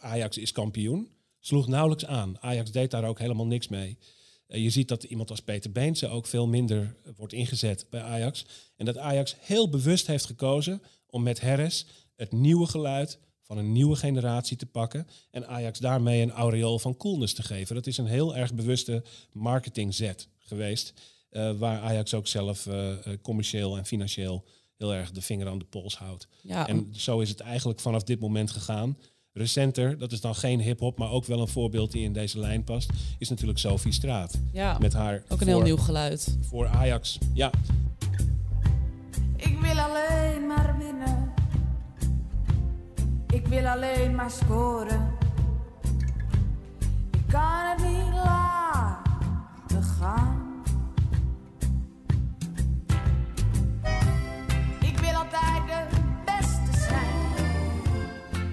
Ajax 0.00 0.38
is 0.38 0.52
kampioen. 0.52 1.08
Sloeg 1.40 1.66
nauwelijks 1.66 2.06
aan. 2.06 2.36
Ajax 2.40 2.70
deed 2.70 2.90
daar 2.90 3.04
ook 3.04 3.18
helemaal 3.18 3.46
niks 3.46 3.68
mee. 3.68 3.98
Je 4.46 4.70
ziet 4.70 4.88
dat 4.88 5.02
iemand 5.02 5.30
als 5.30 5.40
Peter 5.40 5.72
Beense 5.72 6.08
ook 6.08 6.26
veel 6.26 6.46
minder 6.46 6.96
wordt 7.16 7.32
ingezet 7.32 7.86
bij 7.90 8.00
Ajax. 8.00 8.46
En 8.76 8.84
dat 8.84 8.98
Ajax 8.98 9.36
heel 9.40 9.68
bewust 9.68 10.06
heeft 10.06 10.26
gekozen 10.26 10.82
om 11.06 11.22
met 11.22 11.40
Harris 11.40 11.86
het 12.16 12.32
nieuwe 12.32 12.66
geluid 12.66 13.18
van 13.48 13.58
een 13.58 13.72
nieuwe 13.72 13.96
generatie 13.96 14.56
te 14.56 14.66
pakken 14.66 15.06
en 15.30 15.48
Ajax 15.48 15.78
daarmee 15.78 16.22
een 16.22 16.30
aureool 16.30 16.78
van 16.78 16.96
coolness 16.96 17.34
te 17.34 17.42
geven. 17.42 17.74
Dat 17.74 17.86
is 17.86 17.98
een 17.98 18.06
heel 18.06 18.36
erg 18.36 18.54
bewuste 18.54 19.02
marketingzet 19.32 20.28
geweest, 20.38 20.92
eh, 21.30 21.52
waar 21.58 21.80
Ajax 21.80 22.14
ook 22.14 22.26
zelf 22.26 22.66
eh, 22.66 22.90
eh, 22.90 22.98
commercieel 23.22 23.76
en 23.76 23.86
financieel 23.86 24.44
heel 24.76 24.94
erg 24.94 25.10
de 25.10 25.22
vinger 25.22 25.48
aan 25.48 25.58
de 25.58 25.64
pols 25.64 25.96
houdt. 25.96 26.28
Ja. 26.42 26.68
En 26.68 26.88
zo 26.92 27.20
is 27.20 27.28
het 27.28 27.40
eigenlijk 27.40 27.80
vanaf 27.80 28.02
dit 28.02 28.20
moment 28.20 28.50
gegaan. 28.50 28.98
Recenter, 29.32 29.98
dat 29.98 30.12
is 30.12 30.20
dan 30.20 30.34
geen 30.34 30.60
hip-hop, 30.60 30.98
maar 30.98 31.10
ook 31.10 31.24
wel 31.24 31.40
een 31.40 31.48
voorbeeld 31.48 31.92
die 31.92 32.04
in 32.04 32.12
deze 32.12 32.38
lijn 32.38 32.64
past, 32.64 32.90
is 33.18 33.28
natuurlijk 33.28 33.58
Sophie 33.58 33.92
Straat. 33.92 34.38
Ja, 34.52 34.78
met 34.78 34.92
haar 34.92 35.22
ook 35.28 35.40
een 35.40 35.46
heel 35.46 35.60
nieuw 35.60 35.76
geluid. 35.76 36.36
Voor 36.40 36.66
Ajax, 36.66 37.18
ja. 37.34 37.50
Ik 39.36 39.58
wil 39.60 39.78
alleen 39.78 40.46
maar 40.46 40.78
winnen. 40.78 41.27
Ik 43.32 43.46
wil 43.46 43.66
alleen 43.66 44.14
maar 44.14 44.30
scoren. 44.30 45.10
Ik 47.10 47.26
kan 47.28 47.68
het 47.68 47.82
niet 47.82 48.14
laten 48.14 49.82
gaan. 49.82 50.62
Ik 54.80 54.98
wil 54.98 55.14
altijd 55.14 55.66
de 55.66 56.00
beste 56.24 56.80
zijn. 56.80 57.46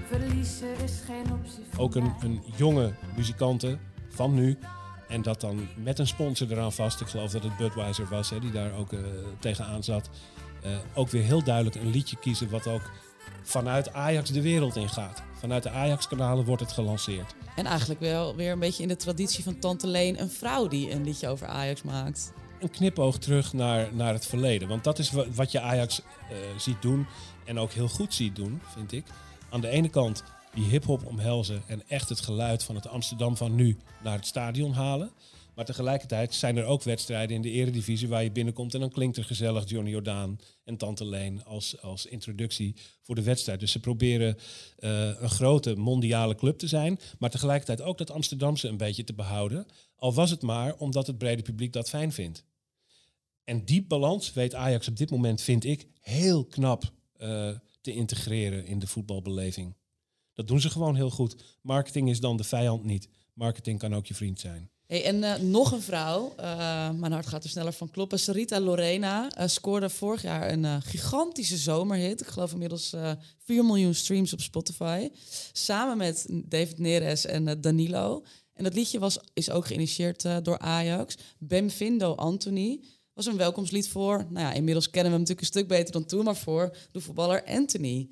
Verliezen 0.06 0.78
is 0.84 1.02
geen 1.06 1.32
optie 1.32 1.64
voor 1.70 1.84
ook 1.84 1.94
een, 1.94 2.14
een 2.20 2.42
jonge 2.56 2.92
muzikante 3.16 3.78
van 4.08 4.34
nu. 4.34 4.58
En 5.08 5.22
dat 5.22 5.40
dan 5.40 5.68
met 5.76 5.98
een 5.98 6.06
sponsor 6.06 6.52
eraan 6.52 6.72
vast. 6.72 7.00
Ik 7.00 7.06
geloof 7.06 7.30
dat 7.30 7.42
het 7.42 7.56
Budweiser 7.56 8.06
was, 8.08 8.30
hè, 8.30 8.40
die 8.40 8.50
daar 8.50 8.72
ook 8.74 8.92
eh, 8.92 9.00
tegenaan 9.38 9.82
zat. 9.82 10.10
Eh, 10.62 10.70
ook 10.94 11.08
weer 11.08 11.22
heel 11.22 11.44
duidelijk 11.44 11.76
een 11.76 11.90
liedje 11.90 12.16
kiezen 12.18 12.50
wat 12.50 12.66
ook 12.66 12.90
vanuit 13.46 13.92
Ajax 13.92 14.30
de 14.30 14.40
wereld 14.42 14.76
ingaat. 14.76 15.22
Vanuit 15.38 15.62
de 15.62 15.70
Ajax-kanalen 15.70 16.44
wordt 16.44 16.62
het 16.62 16.72
gelanceerd. 16.72 17.34
En 17.56 17.66
eigenlijk 17.66 18.00
wel 18.00 18.36
weer 18.36 18.52
een 18.52 18.58
beetje 18.58 18.82
in 18.82 18.88
de 18.88 18.96
traditie 18.96 19.44
van 19.44 19.58
Tante 19.58 19.86
Leen, 19.86 20.20
een 20.20 20.30
vrouw 20.30 20.68
die 20.68 20.90
een 20.90 21.04
liedje 21.04 21.28
over 21.28 21.46
Ajax 21.46 21.82
maakt. 21.82 22.32
Een 22.60 22.70
knipoog 22.70 23.18
terug 23.18 23.52
naar, 23.52 23.88
naar 23.94 24.12
het 24.12 24.26
verleden. 24.26 24.68
Want 24.68 24.84
dat 24.84 24.98
is 24.98 25.10
wa- 25.10 25.24
wat 25.34 25.52
je 25.52 25.60
Ajax 25.60 26.00
eh, 26.30 26.36
ziet 26.58 26.82
doen. 26.82 27.06
En 27.44 27.58
ook 27.58 27.72
heel 27.72 27.88
goed 27.88 28.14
ziet 28.14 28.36
doen, 28.36 28.60
vind 28.74 28.92
ik. 28.92 29.04
Aan 29.50 29.60
de 29.60 29.68
ene 29.68 29.88
kant 29.88 30.22
die 30.54 30.64
hip-hop 30.64 31.06
omhelzen 31.06 31.62
en 31.66 31.82
echt 31.88 32.08
het 32.08 32.20
geluid 32.20 32.62
van 32.62 32.74
het 32.74 32.88
Amsterdam 32.88 33.36
van 33.36 33.54
nu 33.54 33.76
naar 34.02 34.14
het 34.16 34.26
stadion 34.26 34.72
halen. 34.72 35.10
Maar 35.56 35.64
tegelijkertijd 35.64 36.34
zijn 36.34 36.56
er 36.56 36.64
ook 36.64 36.82
wedstrijden 36.82 37.36
in 37.36 37.42
de 37.42 37.50
eredivisie 37.50 38.08
waar 38.08 38.22
je 38.22 38.30
binnenkomt 38.30 38.74
en 38.74 38.80
dan 38.80 38.90
klinkt 38.90 39.16
er 39.16 39.24
gezellig 39.24 39.68
Johnny 39.68 39.90
Jordaan 39.90 40.38
en 40.64 40.76
Tante 40.76 41.04
Leen 41.06 41.44
als, 41.44 41.82
als 41.82 42.06
introductie 42.06 42.76
voor 43.02 43.14
de 43.14 43.22
wedstrijd. 43.22 43.60
Dus 43.60 43.72
ze 43.72 43.80
proberen 43.80 44.36
eh, 44.76 45.20
een 45.20 45.30
grote 45.30 45.76
mondiale 45.76 46.34
club 46.34 46.58
te 46.58 46.66
zijn, 46.66 46.98
maar 47.18 47.30
tegelijkertijd 47.30 47.82
ook 47.82 47.98
dat 47.98 48.10
Amsterdamse 48.10 48.68
een 48.68 48.76
beetje 48.76 49.04
te 49.04 49.14
behouden. 49.14 49.66
Al 49.96 50.14
was 50.14 50.30
het 50.30 50.42
maar 50.42 50.74
omdat 50.74 51.06
het 51.06 51.18
brede 51.18 51.42
publiek 51.42 51.72
dat 51.72 51.88
fijn 51.88 52.12
vindt. 52.12 52.44
En 53.44 53.64
die 53.64 53.86
balans 53.86 54.32
weet 54.32 54.54
Ajax 54.54 54.88
op 54.88 54.96
dit 54.96 55.10
moment, 55.10 55.40
vind 55.40 55.64
ik, 55.64 55.86
heel 56.00 56.44
knap 56.44 56.92
eh, 57.12 57.50
te 57.80 57.92
integreren 57.92 58.66
in 58.66 58.78
de 58.78 58.86
voetbalbeleving. 58.86 59.76
Dat 60.32 60.48
doen 60.48 60.60
ze 60.60 60.70
gewoon 60.70 60.96
heel 60.96 61.10
goed. 61.10 61.58
Marketing 61.62 62.10
is 62.10 62.20
dan 62.20 62.36
de 62.36 62.44
vijand 62.44 62.84
niet. 62.84 63.08
Marketing 63.32 63.78
kan 63.78 63.94
ook 63.94 64.06
je 64.06 64.14
vriend 64.14 64.40
zijn. 64.40 64.70
En 64.86 65.24
eh, 65.24 65.40
nog 65.40 65.72
een 65.72 65.82
vrouw, 65.82 66.32
eh, 66.36 66.90
mijn 66.90 67.12
hart 67.12 67.26
gaat 67.26 67.44
er 67.44 67.50
sneller 67.50 67.72
van 67.72 67.90
kloppen. 67.90 68.18
Sarita 68.18 68.60
Lorena 68.60 69.30
eh, 69.30 69.46
scoorde 69.48 69.88
vorig 69.90 70.22
jaar 70.22 70.52
een 70.52 70.82
gigantische 70.82 71.56
zomerhit. 71.56 72.20
Ik 72.20 72.26
geloof 72.26 72.52
inmiddels 72.52 72.92
eh 72.92 73.10
4 73.44 73.64
miljoen 73.64 73.94
streams 73.94 74.32
op 74.32 74.40
Spotify. 74.40 75.08
Samen 75.52 75.96
met 75.96 76.26
David 76.28 76.78
Neres 76.78 77.26
en 77.26 77.60
Danilo. 77.60 78.24
En 78.52 78.64
dat 78.64 78.74
liedje 78.74 78.98
was, 78.98 79.18
is 79.34 79.50
ook 79.50 79.66
geïnitieerd 79.66 80.22
door 80.42 80.58
Ajax. 80.58 81.16
Bemfindo 81.38 82.14
Anthony 82.14 82.80
was 83.12 83.26
een 83.26 83.36
welkomstlied 83.36 83.88
voor. 83.88 84.26
Nou 84.28 84.46
ja, 84.46 84.52
inmiddels 84.52 84.90
kennen 84.90 85.12
we 85.12 85.18
hem 85.18 85.26
natuurlijk 85.26 85.40
een 85.40 85.60
stuk 85.60 85.68
beter 85.68 85.92
dan 85.92 86.04
toen, 86.04 86.24
maar 86.24 86.36
voor 86.36 86.76
de 86.92 87.00
voetballer 87.00 87.44
Anthony. 87.44 88.08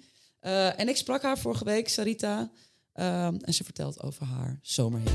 En 0.76 0.88
ik 0.88 0.96
sprak 0.96 1.22
haar 1.22 1.38
vorige 1.38 1.64
week, 1.64 1.88
Sarita. 1.88 2.50
eh, 2.92 3.26
en 3.26 3.54
ze 3.54 3.64
vertelt 3.64 4.02
over 4.02 4.26
haar 4.26 4.58
zomerhit. 4.62 5.12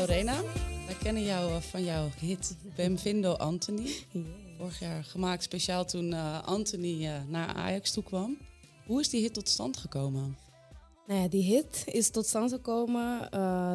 Lorena, 0.00 0.42
wij 0.86 0.94
kennen 1.02 1.22
jou 1.22 1.50
eh, 1.50 1.60
van 1.60 1.84
jouw 1.84 2.08
hit 2.18 2.56
Bemvindo 2.76 3.32
Anthony. 3.32 3.90
Vorig 4.58 4.78
jaar 4.78 5.04
gemaakt 5.04 5.42
speciaal 5.42 5.84
toen 5.84 6.12
eh, 6.12 6.42
Anthony 6.42 7.06
eh, 7.06 7.14
naar 7.28 7.46
Ajax 7.54 7.92
toe 7.92 8.02
kwam. 8.02 8.38
Hoe 8.86 9.00
is 9.00 9.08
die 9.08 9.20
hit 9.20 9.34
tot 9.34 9.48
stand 9.48 9.76
gekomen? 9.76 10.36
Nou 11.06 11.20
ja, 11.20 11.28
die 11.28 11.42
hit 11.42 11.82
is 11.86 12.10
tot 12.10 12.26
stand 12.26 12.50
gekomen 12.52 13.30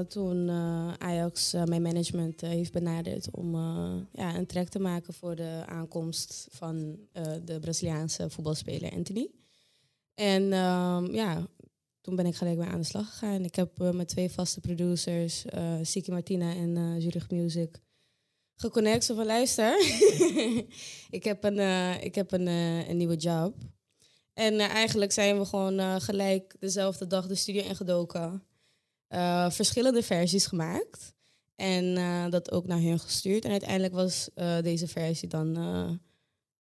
toen 0.08 0.50
Ajax 1.00 1.54
mijn 1.54 1.82
management 1.82 2.42
heeft 2.42 2.72
benaderd 2.72 3.28
om 3.32 3.56
ja, 4.14 4.36
een 4.36 4.46
track 4.46 4.68
te 4.68 4.80
maken 4.80 5.14
voor 5.14 5.36
de 5.36 5.64
aankomst 5.66 6.48
van 6.52 7.00
de 7.46 7.60
Braziliaanse 7.60 8.30
voetbalspeler 8.30 8.92
Anthony. 8.92 9.30
En 10.16 10.54
ehm, 10.54 11.14
ja, 11.14 11.48
toen 12.06 12.16
ben 12.16 12.26
ik 12.26 12.36
gelijk 12.36 12.58
weer 12.58 12.68
aan 12.68 12.80
de 12.80 12.86
slag 12.86 13.10
gegaan. 13.10 13.44
Ik 13.44 13.56
heb 13.56 13.82
eh, 13.82 13.90
met 13.90 14.08
twee 14.08 14.32
vaste 14.32 14.60
producers, 14.60 15.46
eh 15.46 15.74
Siki 15.82 16.12
Martina 16.12 16.54
en 16.54 16.78
eh 16.78 17.02
Zurich 17.02 17.30
Music, 17.30 17.82
geconnect. 18.56 19.04
Zo 19.04 19.16
van, 19.16 19.26
luister, 19.26 19.80
ik 21.18 21.24
heb, 21.24 21.44
een, 21.44 21.60
ik 22.04 22.16
heb 22.16 22.32
een, 22.32 22.48
een 22.90 22.98
nieuwe 22.98 23.16
job. 23.16 23.56
En 24.34 24.60
eigenlijk 24.60 25.12
zijn 25.12 25.38
we 25.40 25.46
gewoon 25.46 26.02
gelijk 26.02 26.56
dezelfde 26.60 27.08
dag 27.08 27.28
de 27.28 27.36
studio 27.36 27.64
ingedoken. 27.64 28.44
Verschillende 29.50 30.04
versies 30.04 30.46
gemaakt. 30.46 31.14
En 31.56 31.96
dat 32.30 32.52
ook 32.52 32.68
naar 32.68 32.82
hun 32.82 33.00
gestuurd. 33.00 33.46
En 33.46 33.52
uiteindelijk 33.52 33.94
was 33.94 34.30
deze 34.62 34.88
versie 34.88 35.28
dan 35.28 35.54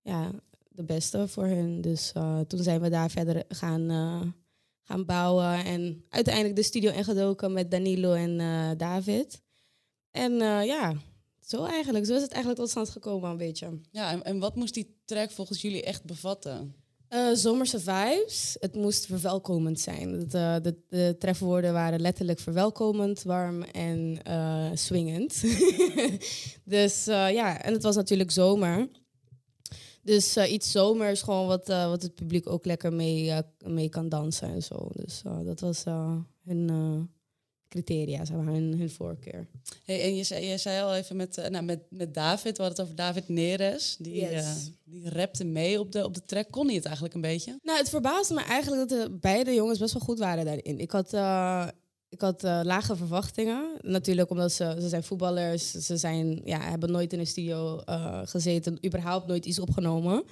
ja, 0.01 0.31
de 0.69 0.83
beste 0.83 1.27
voor 1.27 1.45
hun. 1.45 1.81
Dus 1.81 2.11
toen 2.47 2.63
zijn 2.63 2.81
we 2.81 2.89
daar 2.89 3.09
verder 3.09 3.43
gaan, 3.47 3.89
gaan 4.85 5.05
bouwen. 5.05 5.65
En 5.65 6.03
uiteindelijk 6.09 6.55
de 6.55 6.63
studio 6.63 6.91
ingedoken 6.91 7.53
met 7.53 7.71
Danilo 7.71 8.13
en 8.13 8.39
eh, 8.39 8.69
David. 8.77 9.43
En 10.15 10.41
eh, 10.41 10.65
ja, 10.65 10.93
zo 11.39 11.63
eigenlijk. 11.65 12.05
Zo 12.05 12.15
is 12.15 12.21
het 12.21 12.31
eigenlijk 12.31 12.61
tot 12.61 12.69
stand 12.69 12.89
gekomen 12.89 13.29
een 13.29 13.37
beetje. 13.37 13.79
Ja, 13.91 14.11
en, 14.11 14.23
en 14.23 14.39
wat 14.39 14.55
moest 14.55 14.73
die 14.73 15.01
track 15.05 15.31
volgens 15.31 15.61
jullie 15.61 15.83
echt 15.83 16.03
bevatten? 16.03 16.75
Eh, 17.07 17.31
zomerse 17.33 17.79
vibes. 17.79 18.57
Het 18.59 18.75
moest 18.75 19.05
verwelkomend 19.05 19.79
zijn. 19.79 20.29
Eh, 20.31 20.55
de, 20.61 20.75
de 20.87 21.15
trefwoorden 21.19 21.73
waren 21.73 22.01
letterlijk 22.01 22.39
verwelkomend, 22.39 23.23
warm 23.23 23.63
en 23.63 24.19
swingend. 24.73 25.43
dus 26.63 27.05
ja, 27.05 27.61
en 27.61 27.73
het 27.73 27.83
was 27.83 27.95
natuurlijk 27.95 28.31
zomer. 28.31 28.87
Dus 30.05 30.35
eh, 30.35 30.51
iets 30.51 30.71
zomers, 30.71 31.21
gewoon 31.21 31.47
wat, 31.47 31.69
eh, 31.69 31.89
wat 31.89 32.01
het 32.01 32.15
publiek 32.15 32.49
ook 32.49 32.65
lekker 32.65 32.93
mee, 32.93 33.31
eh, 33.31 33.39
mee 33.65 33.89
kan 33.89 34.09
dansen 34.09 34.47
en 34.47 34.63
zo. 34.63 34.89
Dus 34.93 35.21
dat 35.43 35.59
was 35.59 35.83
hun 36.43 37.09
criteria, 37.67 38.25
zeg 38.25 38.37
maar, 38.37 38.53
hun, 38.53 38.77
hun 38.77 38.89
voorkeur. 38.89 39.47
Hey, 39.83 40.01
en 40.03 40.15
je 40.15 40.23
zei, 40.23 40.45
je 40.45 40.57
zei 40.57 40.81
al 40.83 40.93
even 40.95 41.15
met, 41.15 41.47
nou, 41.49 41.63
met, 41.63 41.79
met 41.89 42.13
David, 42.13 42.57
we 42.57 42.63
hadden 42.63 42.67
het 42.71 42.81
over 42.81 42.95
David 42.95 43.29
Neres. 43.29 43.95
Die, 43.99 44.13
Yes. 44.15 44.71
die 44.83 45.09
rapte 45.09 45.43
mee 45.43 45.79
op 45.79 45.91
de, 45.91 46.03
op 46.05 46.13
de 46.13 46.21
track. 46.25 46.51
Kon 46.51 46.65
hij 46.65 46.75
het 46.75 46.85
eigenlijk 46.85 47.15
een 47.15 47.21
beetje? 47.21 47.59
Nou, 47.63 47.77
het 47.77 47.89
verbaasde 47.89 48.33
me 48.33 48.41
eigenlijk 48.41 48.89
dat 48.89 48.99
de 48.99 49.17
beide 49.19 49.53
jongens 49.53 49.79
best 49.79 49.93
wel 49.93 50.01
goed 50.01 50.19
waren 50.19 50.45
daarin. 50.45 50.79
Ik 50.79 50.91
had, 50.91 51.11
ik 52.15 52.21
had 52.21 52.43
eh, 52.43 52.59
lage 52.63 52.95
verwachtingen. 52.95 53.77
Natuurlijk 53.81 54.29
omdat 54.29 54.51
ze, 54.51 54.77
ze 54.79 54.89
zijn 54.89 55.03
voetballers. 55.03 55.71
Ze 55.71 55.97
zijn, 55.97 56.41
ja, 56.43 56.59
hebben 56.59 56.91
nooit 56.91 57.13
in 57.13 57.19
een 57.19 57.27
studio 57.27 57.79
eh, 57.79 58.21
gezeten. 58.23 58.85
überhaupt 58.85 59.27
nooit 59.27 59.45
iets 59.45 59.59
opgenomen. 59.59 60.23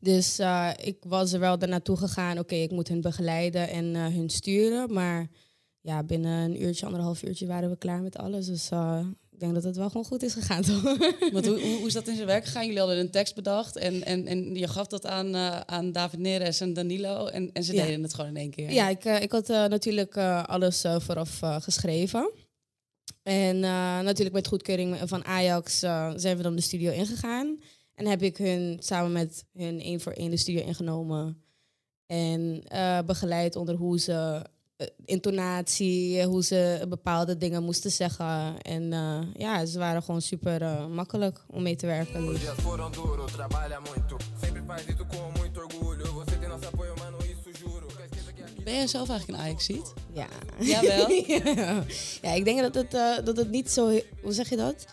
Dus 0.00 0.38
eh, 0.38 0.70
ik 0.82 0.96
was 1.06 1.32
er 1.32 1.40
wel 1.40 1.56
naartoe 1.56 1.96
gegaan. 1.96 2.38
Oké, 2.38 2.54
ik 2.54 2.70
moet 2.70 2.88
hun 2.88 3.00
begeleiden 3.00 3.68
en 3.68 3.94
hun 3.94 4.30
sturen. 4.30 4.92
Maar 4.92 5.28
ja, 5.80 6.02
binnen 6.02 6.50
een 6.50 6.62
uurtje, 6.62 6.86
anderhalf 6.86 7.22
uurtje 7.22 7.46
waren 7.46 7.70
we 7.70 7.76
klaar 7.76 8.02
met 8.02 8.16
alles. 8.16 8.46
Dus 8.46 8.68
ik 9.36 9.42
denk 9.42 9.54
dat 9.54 9.64
het 9.64 9.76
wel 9.76 9.88
gewoon 9.88 10.04
goed 10.06 10.22
is 10.22 10.32
gegaan, 10.32 10.62
toch? 10.62 10.82
Want 11.32 11.46
hoe, 11.46 11.60
hoe, 11.60 11.76
hoe 11.76 11.86
is 11.86 11.92
dat 11.92 12.08
in 12.08 12.14
zijn 12.14 12.26
werk 12.26 12.44
gegaan? 12.44 12.64
Jullie 12.64 12.78
hadden 12.78 12.98
een 12.98 13.10
tekst 13.10 13.34
bedacht 13.34 13.76
en, 13.76 14.04
en, 14.04 14.26
en 14.26 14.54
je 14.54 14.68
gaf 14.68 14.86
dat 14.86 15.06
aan, 15.06 15.34
eh, 15.34 15.60
aan 15.60 15.92
David 15.92 16.20
Neres 16.20 16.60
en 16.60 16.72
Danilo. 16.72 17.26
En, 17.26 17.52
en 17.52 17.64
ze 17.64 17.74
Ja. 17.74 17.84
deden 17.84 18.02
het 18.02 18.14
gewoon 18.14 18.30
in 18.30 18.36
één 18.36 18.50
keer. 18.50 18.72
Ja, 18.72 18.88
ik, 18.88 19.04
eh, 19.04 19.22
ik 19.22 19.32
had 19.32 19.50
eh, 19.50 19.64
natuurlijk 19.64 20.16
alles 20.46 20.84
vooraf 20.98 21.40
geschreven. 21.42 22.30
En 23.22 23.60
natuurlijk 24.04 24.34
met 24.36 24.46
goedkeuring 24.46 24.96
van 25.04 25.24
Ajax 25.24 25.78
zijn 26.16 26.36
we 26.36 26.42
dan 26.42 26.56
de 26.56 26.62
studio 26.62 26.92
ingegaan. 26.92 27.60
En 27.94 28.06
heb 28.06 28.22
ik 28.22 28.36
hun 28.36 28.76
samen 28.80 29.12
met 29.12 29.44
hun 29.52 29.80
één 29.80 30.00
voor 30.00 30.12
één 30.12 30.30
de 30.30 30.36
studio 30.36 30.66
ingenomen. 30.66 31.42
En 32.06 32.62
begeleid 33.06 33.56
onder 33.56 33.74
hoe 33.74 33.98
ze 33.98 34.44
intonatie, 35.04 36.24
hoe 36.24 36.44
ze 36.44 36.84
bepaalde 36.88 37.36
dingen 37.36 37.62
moesten 37.62 37.90
zeggen. 37.90 38.62
En 38.62 38.92
eh, 38.92 39.20
ja, 39.34 39.66
ze 39.66 39.78
waren 39.78 40.02
gewoon 40.02 40.22
super 40.22 40.62
eh, 40.62 40.86
makkelijk 40.86 41.44
om 41.50 41.62
mee 41.62 41.76
te 41.76 41.86
werken. 41.86 42.24
Ben 48.64 48.74
jij 48.74 48.86
zelf 48.86 49.08
eigenlijk 49.08 49.38
een 49.38 49.44
Ajax-ziet? 49.44 49.92
Ja. 50.12 50.26
Jawel? 50.58 51.10
ja. 51.10 51.84
ja, 52.22 52.32
ik 52.32 52.44
denk 52.44 52.60
dat 52.60 52.74
het, 52.74 52.94
eh, 52.94 53.24
dat 53.24 53.36
het 53.36 53.50
niet 53.50 53.70
zo... 53.70 54.00
Hoe 54.22 54.32
zeg 54.32 54.48
je 54.48 54.56
dat? 54.56 54.86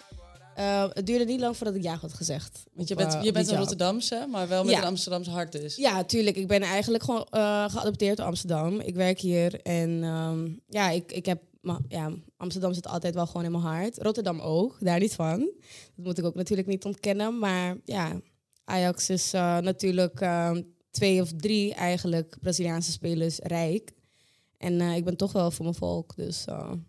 Eh, 0.55 0.85
het 0.93 1.05
duurde 1.05 1.25
niet 1.25 1.39
lang 1.39 1.57
voordat 1.57 1.75
ik 1.75 1.83
ja 1.83 1.95
had 1.95 2.13
gezegd. 2.13 2.63
Want 2.73 2.87
je 2.87 2.95
bent, 2.95 3.17
je 3.23 3.31
bent 3.31 3.47
een. 3.47 3.57
Rotterdamse, 3.57 4.27
maar 4.29 4.47
wel 4.47 4.63
met 4.63 4.73
Ja. 4.73 4.79
een 4.79 4.87
Amsterdamse 4.87 5.29
hart 5.29 5.51
dus. 5.51 5.75
Ja, 5.75 6.03
tuurlijk. 6.03 6.35
Ik 6.35 6.47
ben 6.47 6.61
eigenlijk 6.61 7.03
gewoon 7.03 7.27
eh, 7.29 7.69
geadopteerd 7.69 8.17
door 8.17 8.25
Amsterdam. 8.25 8.79
Ik 8.79 8.95
werk 8.95 9.19
hier 9.19 9.61
en 9.61 10.03
ehm, 10.03 10.49
ja, 10.67 10.89
ik, 10.89 11.11
ik 11.11 11.25
heb... 11.25 11.41
Ja, 11.87 12.11
Amsterdam 12.37 12.73
zit 12.73 12.87
altijd 12.87 13.13
wel 13.13 13.25
gewoon 13.27 13.43
in 13.43 13.51
mijn 13.51 13.63
hart. 13.63 13.97
Rotterdam 13.97 14.39
ook, 14.39 14.77
daar 14.79 14.99
niet 14.99 15.13
van. 15.13 15.39
Dat 15.95 16.05
moet 16.05 16.17
ik 16.17 16.25
ook 16.25 16.35
natuurlijk 16.35 16.67
niet 16.67 16.85
ontkennen. 16.85 17.39
Maar 17.39 17.77
ja, 17.85 18.21
Ajax 18.65 19.09
is 19.09 19.33
eh, 19.33 19.57
natuurlijk 19.57 20.21
ehm, 20.21 20.61
twee 20.91 21.21
of 21.21 21.31
drie 21.37 21.73
eigenlijk 21.73 22.37
Braziliaanse 22.41 22.91
spelers 22.91 23.39
rijk. 23.39 23.91
En 24.57 24.81
ik 24.81 25.03
ben 25.05 25.17
toch 25.17 25.31
wel 25.31 25.51
voor 25.51 25.65
mijn 25.65 25.77
volk, 25.77 26.15
dus... 26.15 26.43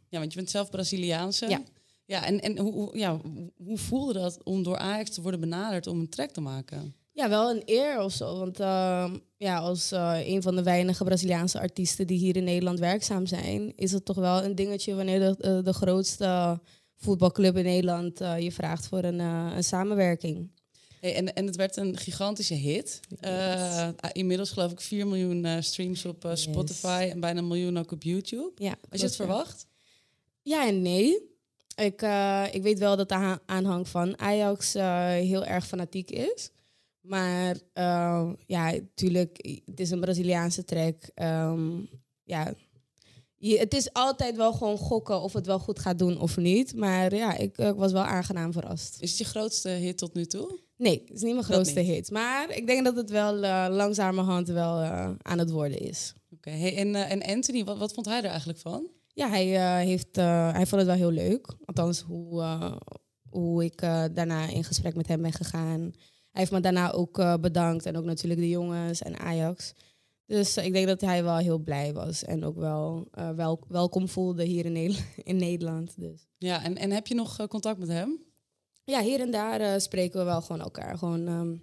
Ja, 0.09 0.19
want 0.19 0.33
je 0.33 0.39
bent 0.39 0.51
zelf 0.51 0.71
Braziliaanse. 0.71 1.49
Ja. 1.49 1.63
Ja, 2.07 2.25
en, 2.27 2.41
en 2.41 2.59
hoe, 2.59 2.99
ja, 2.99 3.21
hoe- 3.57 3.79
voelde 3.79 4.13
dat 4.13 4.39
om 4.45 4.63
door 4.63 4.79
Ajax 4.79 5.11
te 5.11 5.23
worden 5.23 5.41
benaderd 5.41 5.87
om 5.87 6.01
een 6.01 6.09
track 6.09 6.31
te 6.31 6.41
maken? 6.41 6.95
Ja, 7.13 7.29
wel 7.29 7.51
een 7.51 7.63
eer 7.65 8.01
of 8.01 8.13
zo. 8.13 8.39
Want 8.39 8.61
ehm, 8.61 9.17
ja, 9.37 9.59
als 9.59 9.93
eh, 9.93 10.19
een 10.27 10.43
van 10.43 10.57
de 10.57 10.63
weinige 10.63 11.05
Braziliaanse 11.05 11.61
artiesten 11.61 12.07
die 12.07 12.19
hier 12.19 12.37
in 12.37 12.45
Nederland 12.45 12.79
werkzaam 12.79 13.27
zijn, 13.27 13.73
is 13.77 13.93
het 13.93 14.05
toch 14.05 14.17
wel 14.17 14.45
een 14.45 14.55
dingetje 14.55 14.95
wanneer 14.95 15.19
de, 15.21 15.35
de, 15.39 15.61
de 15.63 15.73
grootste 15.73 16.61
voetbalclub 16.97 17.57
in 17.57 17.65
Nederland 17.65 18.21
eh, 18.21 18.39
je 18.39 18.53
vraagt 18.53 18.87
voor 18.87 19.05
een, 19.05 19.21
eh, 19.21 19.53
een 19.57 19.65
samenwerking. 19.65 20.51
Hey, 21.01 21.15
en, 21.15 21.35
en 21.35 21.47
het 21.47 21.57
werd 21.57 21.77
een 21.77 21.97
gigantische 21.97 22.55
hit. 22.55 23.01
Eh, 23.21 23.89
inmiddels 24.13 24.51
geloof 24.51 24.73
ik 24.73 24.81
4 24.81 25.07
miljoen 25.07 25.45
eh, 25.45 25.61
streams 25.61 26.05
op 26.05 26.25
eh, 26.25 26.35
Spotify 26.35 27.09
en 27.11 27.21
bijna 27.21 27.39
een 27.39 27.47
miljoen 27.49 27.79
ook 27.79 27.93
op 27.93 28.03
YouTube. 28.03 28.53
Ja, 28.57 28.75
Had 28.89 29.01
je 29.01 29.07
het 29.07 29.17
verwacht? 29.17 29.67
Ja 30.43 30.67
en 30.67 30.83
nee. 30.83 31.33
Ik, 31.75 32.03
eh, 32.03 32.45
ik 32.53 32.63
weet 32.63 32.79
wel 32.79 32.97
dat 32.97 33.09
de 33.09 33.15
ha- 33.15 33.41
aanhang 33.47 33.89
van 33.89 34.19
Ajax 34.19 34.75
eh, 34.75 35.07
heel 35.07 35.45
erg 35.45 35.67
fanatiek 35.67 36.11
is. 36.11 36.51
Maar 37.01 37.57
eh, 37.73 38.31
ja, 38.47 38.71
natuurlijk, 38.71 39.61
het 39.65 39.81
is 39.81 39.91
een 39.91 40.01
Braziliaanse 40.01 40.65
track. 40.65 40.97
Ehm, 41.15 41.71
ja, 42.23 42.55
je, 43.35 43.59
het 43.59 43.75
is 43.75 43.93
altijd 43.93 44.37
wel 44.37 44.53
gewoon 44.53 44.77
gokken 44.77 45.21
of 45.21 45.33
het 45.33 45.47
wel 45.47 45.59
goed 45.59 45.79
gaat 45.79 45.99
doen 45.99 46.21
of 46.21 46.37
niet. 46.37 46.75
Maar 46.77 47.15
ja, 47.15 47.37
ik, 47.37 47.59
eh, 47.59 47.71
was 47.71 47.93
wel 47.93 48.03
aangenaam 48.03 48.53
verrast. 48.53 48.97
Is 49.03 49.11
het 49.11 49.19
je 49.19 49.25
grootste 49.25 49.69
hit 49.69 49.99
tot 49.99 50.15
nu 50.15 50.25
toe? 50.27 50.59
Nee, 50.77 51.03
het 51.07 51.17
is 51.17 51.23
niet 51.23 51.33
mijn 51.33 51.45
grootste 51.45 51.81
hit. 51.81 52.11
Maar 52.11 52.51
ik 52.51 52.67
denk 52.67 52.85
dat 52.85 52.97
het 52.97 53.11
wel 53.11 53.43
eh, 53.43 53.67
langzamerhand 53.71 54.49
wel 54.49 54.83
aan 55.23 55.39
het 55.39 55.51
worden 55.51 55.79
is. 55.79 56.13
Oké, 56.31 56.51
hey, 56.51 56.77
en, 56.77 56.95
en 56.95 57.23
Anthony, 57.23 57.65
wat, 57.65 57.79
wat 57.79 57.93
vond 57.93 58.07
hij 58.07 58.19
er 58.19 58.25
eigenlijk 58.31 58.59
van? 58.59 58.87
Ja, 59.15 59.29
hij, 59.29 59.55
eh, 59.55 59.87
heeft, 59.87 60.19
eh, 60.19 60.53
hij 60.53 60.67
vond 60.67 60.81
het 60.81 60.91
wel 60.91 61.11
heel 61.11 61.11
leuk. 61.11 61.55
Althans, 61.65 62.01
hoe, 62.01 62.43
eh, 62.43 62.77
hoe 63.31 63.65
ik 63.65 63.81
daarna 64.13 64.47
in 64.47 64.65
gesprek 64.65 64.95
met 64.95 65.07
hem 65.07 65.23
ben 65.23 65.33
gegaan. 65.33 65.81
Hij 65.81 66.43
heeft 66.43 66.53
me 66.53 66.61
daarna 66.61 66.93
ook 66.93 67.41
bedankt. 67.41 67.87
En 67.87 67.97
ook 67.97 68.05
natuurlijk 68.05 68.41
de 68.41 68.49
jongens 68.49 69.03
en 69.03 69.19
Ajax. 69.19 69.73
Dus 70.27 70.57
ik 70.57 70.73
denk 70.73 70.87
dat 70.87 71.01
hij 71.01 71.25
wel 71.25 71.37
heel 71.37 71.59
blij 71.59 71.93
was. 71.93 72.25
En 72.25 72.45
ook 72.45 72.57
wel 72.57 73.09
wel, 73.37 73.65
welkom 73.69 74.09
voelde 74.09 74.45
hier 74.45 74.65
in, 74.65 74.73
Nederland. 74.73 75.07
In 75.23 75.37
Nederland 75.37 76.01
dus. 76.01 76.27
Ja, 76.39 76.63
en, 76.63 76.77
en 76.77 76.91
heb 76.91 77.07
je 77.07 77.15
nog 77.15 77.47
contact 77.47 77.79
met 77.79 77.89
hem? 77.89 78.23
Ja, 78.85 79.01
hier 79.03 79.21
en 79.21 79.31
daar 79.31 79.81
spreken 79.81 80.19
we 80.19 80.25
wel 80.25 80.43
gewoon 80.43 80.61
elkaar. 80.61 80.99
Gewoon 80.99 81.27
ehm 81.27 81.57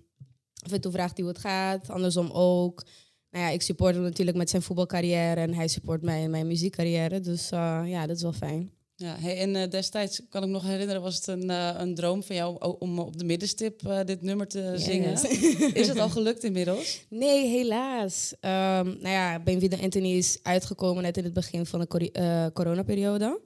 af 0.63 0.71
en 0.71 0.81
toe 0.81 0.91
vraagt 0.91 1.17
hij 1.17 1.25
hoe 1.25 1.33
het 1.33 1.41
gaat. 1.41 1.89
Andersom 1.89 2.29
ook. 2.31 2.83
Nou 3.31 3.45
ja, 3.45 3.51
ik 3.51 3.61
support 3.61 3.93
hem 3.95 4.03
natuurlijk 4.03 4.37
met 4.37 4.49
zijn 4.49 4.61
voetbalcarrière. 4.61 5.41
En 5.41 5.53
hij 5.53 5.67
support 5.67 6.01
mij 6.01 6.21
in 6.21 6.29
mijn 6.29 6.47
muziekcarrière. 6.47 7.19
Dus 7.19 7.51
eh, 7.51 7.81
ja, 7.85 8.07
dat 8.07 8.15
is 8.15 8.21
wel 8.21 8.33
fijn. 8.33 8.71
Ja, 8.95 9.15
hey, 9.19 9.37
en 9.37 9.55
eh, 9.55 9.69
destijds 9.69 10.21
kan 10.29 10.41
ik 10.41 10.47
me 10.47 10.53
nog 10.53 10.63
herinneren, 10.63 11.01
was 11.01 11.15
het 11.15 11.27
een, 11.27 11.49
eh, 11.49 11.75
een 11.77 11.95
droom 11.95 12.23
van 12.23 12.35
jou 12.35 12.75
om 12.79 12.99
op 12.99 13.17
de 13.17 13.23
middenstip 13.25 14.03
dit 14.05 14.21
nummer 14.21 14.47
te 14.47 14.59
Yes. 14.59 14.83
zingen. 14.83 15.13
Is 15.81 15.87
het 15.87 15.99
al 15.99 16.09
gelukt 16.09 16.43
inmiddels? 16.43 17.05
Nee, 17.09 17.47
helaas. 17.47 18.33
Ehm 18.39 18.85
nou 18.85 19.09
ja, 19.09 19.39
Benvida 19.39 19.77
Anthony 19.77 20.11
is 20.17 20.39
uitgekomen 20.43 21.03
net 21.03 21.17
in 21.17 21.23
het 21.23 21.33
begin 21.33 21.65
van 21.65 21.79
de 21.79 22.11
eh, 22.11 22.45
coronaperiode. 22.53 23.39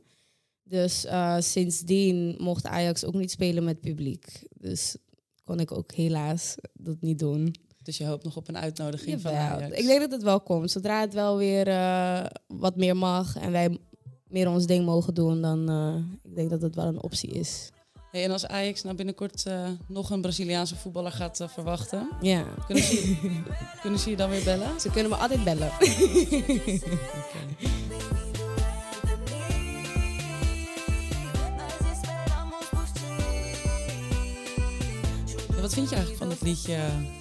Dus 0.63 1.05
sindsdien 1.39 2.36
mocht 2.39 2.65
Ajax 2.65 3.05
ook 3.05 3.13
niet 3.13 3.31
spelen 3.31 3.63
met 3.63 3.81
publiek. 3.81 4.25
Dus 4.57 4.95
kon 5.43 5.59
ik 5.59 5.71
ook 5.71 5.91
helaas 5.91 6.55
dat 6.73 7.01
niet 7.01 7.19
doen. 7.19 7.55
Dus 7.86 7.97
je 7.97 8.05
hoopt 8.05 8.23
nog 8.23 8.36
op 8.36 8.47
een 8.47 8.57
uitnodiging 8.57 9.21
van. 9.21 9.33
Ajax? 9.33 9.77
Ik 9.77 9.86
denk 9.86 9.99
dat 9.99 10.11
het 10.11 10.23
wel 10.23 10.41
komt. 10.41 10.71
Zodra 10.71 11.01
het 11.01 11.13
wel 11.13 11.38
weer 11.38 11.67
eh, 11.67 12.25
wat 12.47 12.75
meer 12.75 12.97
mag 12.97 13.36
en 13.36 13.51
wij 13.51 13.77
meer 14.27 14.49
ons 14.49 14.65
ding 14.65 14.86
mogen 14.86 15.13
doen, 15.13 15.41
dan 15.41 15.71
uh, 15.71 15.95
ik 16.23 16.36
denk 16.36 16.49
dat 16.49 16.61
het 16.61 16.75
wel 16.75 16.86
een 16.86 17.01
optie 17.01 17.29
is. 17.29 17.69
Hey, 18.11 18.23
en 18.23 18.31
als 18.31 18.47
Ajax 18.47 18.83
nou 18.83 18.95
binnenkort 18.95 19.45
uh, 19.47 19.69
nog 19.88 20.09
een 20.09 20.21
Braziliaanse 20.21 20.75
voetballer 20.75 21.11
gaat 21.11 21.39
uh, 21.39 21.47
verwachten, 21.47 22.09
ja. 22.21 22.45
kunnen, 22.65 22.83
ze 22.83 22.95
je, 22.95 23.41
kunnen 23.81 23.99
ze 23.99 24.09
je 24.09 24.15
dan 24.15 24.29
weer 24.29 24.43
bellen? 24.43 24.79
Ze 24.79 24.89
kunnen 24.89 25.11
me 25.11 25.17
altijd 25.17 25.43
bellen. 25.43 25.71
okay. 27.21 28.24
Wat 35.66 35.74
vind 35.74 35.89
je 35.89 35.95
eigenlijk 35.95 36.24
van 36.24 36.32
het 36.32 36.41
liedje, 36.41 36.78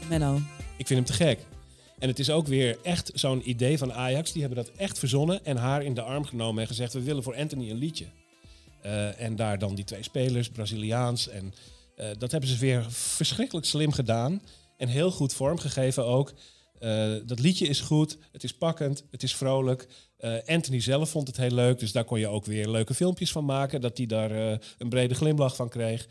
Menno? 0.09 0.35
Ik 0.77 0.87
vind 0.87 0.89
hem 0.89 1.05
te 1.05 1.13
gek. 1.13 1.39
En 1.99 2.09
het 2.09 2.19
is 2.19 2.31
ook 2.31 2.47
weer 2.47 2.79
echt 2.83 3.11
zo'n 3.15 3.49
idee 3.49 3.79
van 3.79 3.93
Ajax. 3.93 4.33
Die 4.33 4.43
hebben 4.43 4.65
dat 4.65 4.75
echt 4.77 4.99
verzonnen 4.99 5.45
en 5.45 5.57
haar 5.57 5.83
in 5.83 5.95
de 5.95 6.03
arm 6.03 6.25
genomen 6.25 6.63
en 6.63 6.69
gezegd: 6.69 6.93
we 6.93 7.03
willen 7.03 7.23
voor 7.23 7.37
Anthony 7.37 7.71
een 7.71 7.77
liedje. 7.77 8.07
Eh, 8.83 9.21
en 9.21 9.37
daar 9.37 9.59
dan 9.59 9.75
die 9.75 9.85
twee 9.85 10.03
spelers, 10.03 10.49
Braziliaans. 10.49 11.29
En 11.29 11.55
eh, 11.97 12.09
dat 12.19 12.31
hebben 12.31 12.51
ze 12.51 12.59
weer 12.59 12.87
verschrikkelijk 12.91 13.67
slim 13.67 13.93
gedaan. 13.93 14.43
En 14.77 14.89
heel 14.89 15.11
goed 15.11 15.35
vormgegeven 15.35 16.05
ook. 16.05 16.33
Eh, 16.85 17.13
dat 17.27 17.39
liedje 17.39 17.67
is 17.67 17.81
goed, 17.81 18.19
het 18.33 18.45
is 18.45 18.55
pakkend, 18.55 19.05
het 19.11 19.23
is 19.23 19.35
vrolijk. 19.37 19.87
Eh, 20.17 20.35
Anthony 20.47 20.81
zelf 20.81 21.11
vond 21.11 21.27
het 21.27 21.37
heel 21.37 21.51
leuk, 21.51 21.79
dus 21.79 21.93
daar 21.93 22.05
kon 22.05 22.19
je 22.19 22.29
ook 22.29 22.45
weer 22.45 22.69
leuke 22.69 22.95
filmpjes 22.95 23.33
van 23.33 23.45
maken. 23.45 23.81
Dat 23.81 23.97
hij 23.97 24.07
daar 24.07 24.31
eh, 24.31 24.59
een 24.79 24.89
brede 24.89 25.15
glimlach 25.15 25.57
van 25.57 25.69
kreeg. 25.69 26.07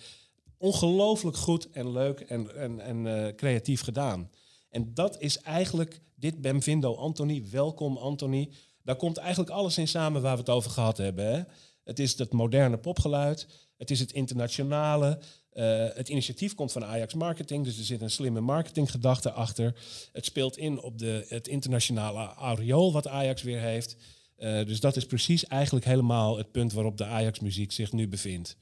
Ongelooflijk 0.63 1.37
goed 1.37 1.69
en 1.69 1.91
leuk 1.91 2.19
en, 2.19 2.55
en, 2.55 2.79
en 2.79 3.07
eh, 3.07 3.35
creatief 3.35 3.81
gedaan. 3.81 4.29
En 4.69 4.93
dat 4.93 5.21
is 5.21 5.37
eigenlijk 5.37 5.99
dit 6.15 6.41
Bemvindo 6.41 6.95
Anthony. 6.95 7.43
Welkom 7.51 7.97
Anthony. 7.97 8.49
Daar 8.83 8.95
komt 8.95 9.17
eigenlijk 9.17 9.49
alles 9.49 9.77
in 9.77 9.87
samen 9.87 10.21
waar 10.21 10.33
we 10.33 10.39
het 10.39 10.49
over 10.49 10.71
gehad 10.71 10.97
hebben. 10.97 11.25
Hè? 11.25 11.41
Het 11.83 11.99
is 11.99 12.15
dat 12.15 12.31
moderne 12.31 12.77
popgeluid. 12.77 13.47
Het 13.77 13.91
is 13.91 13.99
het 13.99 14.11
internationale. 14.11 15.19
Eh, 15.49 15.87
het 15.93 16.09
initiatief 16.09 16.55
komt 16.55 16.71
van 16.71 16.85
Ajax 16.85 17.13
Marketing, 17.13 17.63
dus 17.63 17.77
er 17.77 17.83
zit 17.83 18.01
een 18.01 18.09
slimme 18.09 18.41
marketinggedachte 18.41 19.31
achter. 19.31 19.75
Het 20.11 20.25
speelt 20.25 20.57
in 20.57 20.81
op 20.81 20.97
de, 20.97 21.25
het 21.27 21.47
internationale 21.47 22.33
aureool 22.33 22.91
wat 22.91 23.07
Ajax 23.07 23.41
weer 23.41 23.59
heeft. 23.59 23.95
Eh, 24.35 24.65
dus 24.65 24.79
dat 24.79 24.95
is 24.95 25.05
precies 25.05 25.45
eigenlijk 25.45 25.85
helemaal 25.85 26.37
het 26.37 26.51
punt 26.51 26.73
waarop 26.73 26.97
de 26.97 27.05
Ajax-muziek 27.05 27.71
zich 27.71 27.91
nu 27.91 28.07
bevindt. 28.07 28.57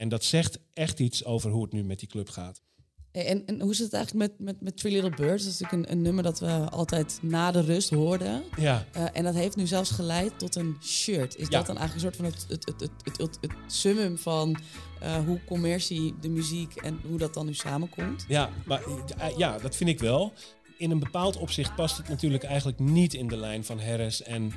En 0.00 0.08
dat 0.08 0.24
zegt 0.24 0.58
echt 0.72 0.98
iets 1.00 1.24
over 1.24 1.50
hoe 1.50 1.62
het 1.62 1.72
nu 1.72 1.84
met 1.84 1.98
die 1.98 2.08
club 2.08 2.28
gaat. 2.28 2.60
En, 3.12 3.46
en 3.46 3.60
hoe 3.60 3.74
zit 3.74 3.84
het 3.84 3.94
eigenlijk 3.94 4.30
met, 4.30 4.40
met, 4.40 4.60
met 4.60 4.76
Three 4.76 4.92
Little 4.92 5.10
Birds? 5.26 5.44
Dat 5.44 5.52
is 5.52 5.60
natuurlijk 5.60 5.90
een, 5.90 5.96
een 5.96 6.02
nummer 6.02 6.22
dat 6.22 6.40
we 6.40 6.46
altijd 6.70 7.18
na 7.22 7.50
de 7.50 7.60
rust 7.60 7.90
hoorden. 7.90 8.42
Ja. 8.56 8.86
Eh, 8.92 9.04
en 9.12 9.24
dat 9.24 9.34
heeft 9.34 9.56
nu 9.56 9.66
zelfs 9.66 9.90
geleid 9.90 10.38
tot 10.38 10.56
een 10.56 10.76
shirt. 10.82 11.36
Is 11.36 11.48
Ja. 11.48 11.58
dat 11.58 11.66
dan 11.66 11.78
eigenlijk 11.78 11.94
een 11.94 12.00
soort 12.00 12.16
van 12.16 12.24
het, 12.24 12.46
het, 12.48 12.66
het, 12.66 12.80
het, 12.80 12.90
het, 13.04 13.18
het, 13.18 13.38
het 13.40 13.72
summum 13.72 14.18
van 14.18 14.56
eh, 15.00 15.24
hoe 15.26 15.40
commercie, 15.46 16.14
de 16.20 16.28
muziek 16.28 16.74
en 16.74 17.00
hoe 17.08 17.18
dat 17.18 17.34
dan 17.34 17.46
nu 17.46 17.54
samenkomt? 17.54 18.24
Ja, 18.28 18.50
maar 18.66 18.82
eh, 19.18 19.36
ja, 19.36 19.58
dat 19.58 19.76
vind 19.76 19.90
ik 19.90 19.98
wel. 19.98 20.32
In 20.78 20.90
een 20.90 20.98
bepaald 20.98 21.36
opzicht 21.36 21.74
past 21.74 21.96
het 21.96 22.08
natuurlijk 22.08 22.42
eigenlijk 22.44 22.78
niet 22.78 23.14
in 23.14 23.28
de 23.28 23.36
lijn 23.36 23.64
van 23.64 23.80
Harris 23.80 24.22
en 24.22 24.52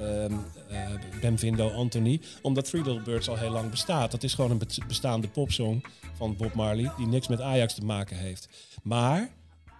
ehm 0.00 0.32
eh, 0.68 1.20
Bemvindo 1.20 1.70
Anthony. 1.70 2.20
Omdat 2.42 2.64
Three 2.64 2.82
Little 2.82 3.02
Birds 3.02 3.28
al 3.28 3.36
heel 3.36 3.50
lang 3.50 3.70
bestaat. 3.70 4.10
Dat 4.10 4.22
is 4.22 4.34
gewoon 4.34 4.50
een 4.50 4.58
be- 4.58 4.82
bestaande 4.86 5.28
popsong 5.28 5.84
van 6.14 6.36
Bob 6.36 6.54
Marley 6.54 6.92
die 6.96 7.06
niks 7.06 7.28
met 7.28 7.40
Ajax 7.40 7.74
te 7.74 7.84
maken 7.84 8.16
heeft. 8.16 8.48
Maar 8.82 9.30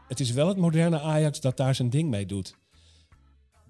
het 0.08 0.20
is 0.20 0.30
wel 0.30 0.48
het 0.48 0.56
moderne 0.56 1.00
Ajax 1.00 1.40
dat 1.40 1.56
daar 1.56 1.74
zijn 1.74 1.90
ding 1.90 2.10
mee 2.10 2.26
doet. 2.26 2.56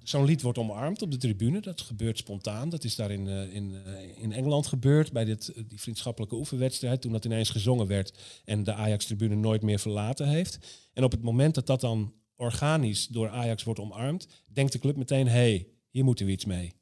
Zo'n 0.03 0.25
lied 0.25 0.43
wordt 0.43 0.59
omarmd 0.59 1.03
op 1.03 1.11
de 1.11 1.17
tribune. 1.17 1.61
Dat 1.61 1.81
gebeurt 1.81 2.19
spontaan. 2.19 2.69
Dat 2.69 2.85
is 2.85 2.97
daar 2.97 3.11
in, 3.11 3.29
eh, 3.29 3.55
in, 3.55 3.75
eh, 3.85 4.23
in 4.23 4.33
Engeland 4.33 4.67
gebeurd 4.67 5.13
bij 5.13 5.25
dit, 5.25 5.53
die 5.69 5.81
vriendschappelijke 5.81 6.35
oefenwedstrijd. 6.37 7.01
Toen 7.01 7.13
dat 7.13 7.25
ineens 7.25 7.51
gezongen 7.51 7.87
werd 7.87 8.19
en 8.45 8.65
de 8.65 8.73
Ajax-tribune 8.75 9.35
nooit 9.35 9.63
meer 9.63 9.79
verlaten 9.79 10.29
heeft. 10.29 10.59
En 10.93 11.05
op 11.05 11.11
het 11.11 11.23
moment 11.23 11.55
dat 11.55 11.67
dat 11.67 11.81
dan 11.81 12.13
organisch 12.37 13.07
door 13.07 13.29
Ajax 13.29 13.65
wordt 13.65 13.81
omarmd, 13.81 14.27
denkt 14.47 14.73
de 14.73 14.79
club 14.79 14.97
meteen: 14.97 15.27
hé, 15.27 15.33
hey, 15.33 15.69
hier 15.99 16.07
moeten 16.07 16.27
we 16.27 16.33
iets 16.33 16.45
mee. 16.45 16.75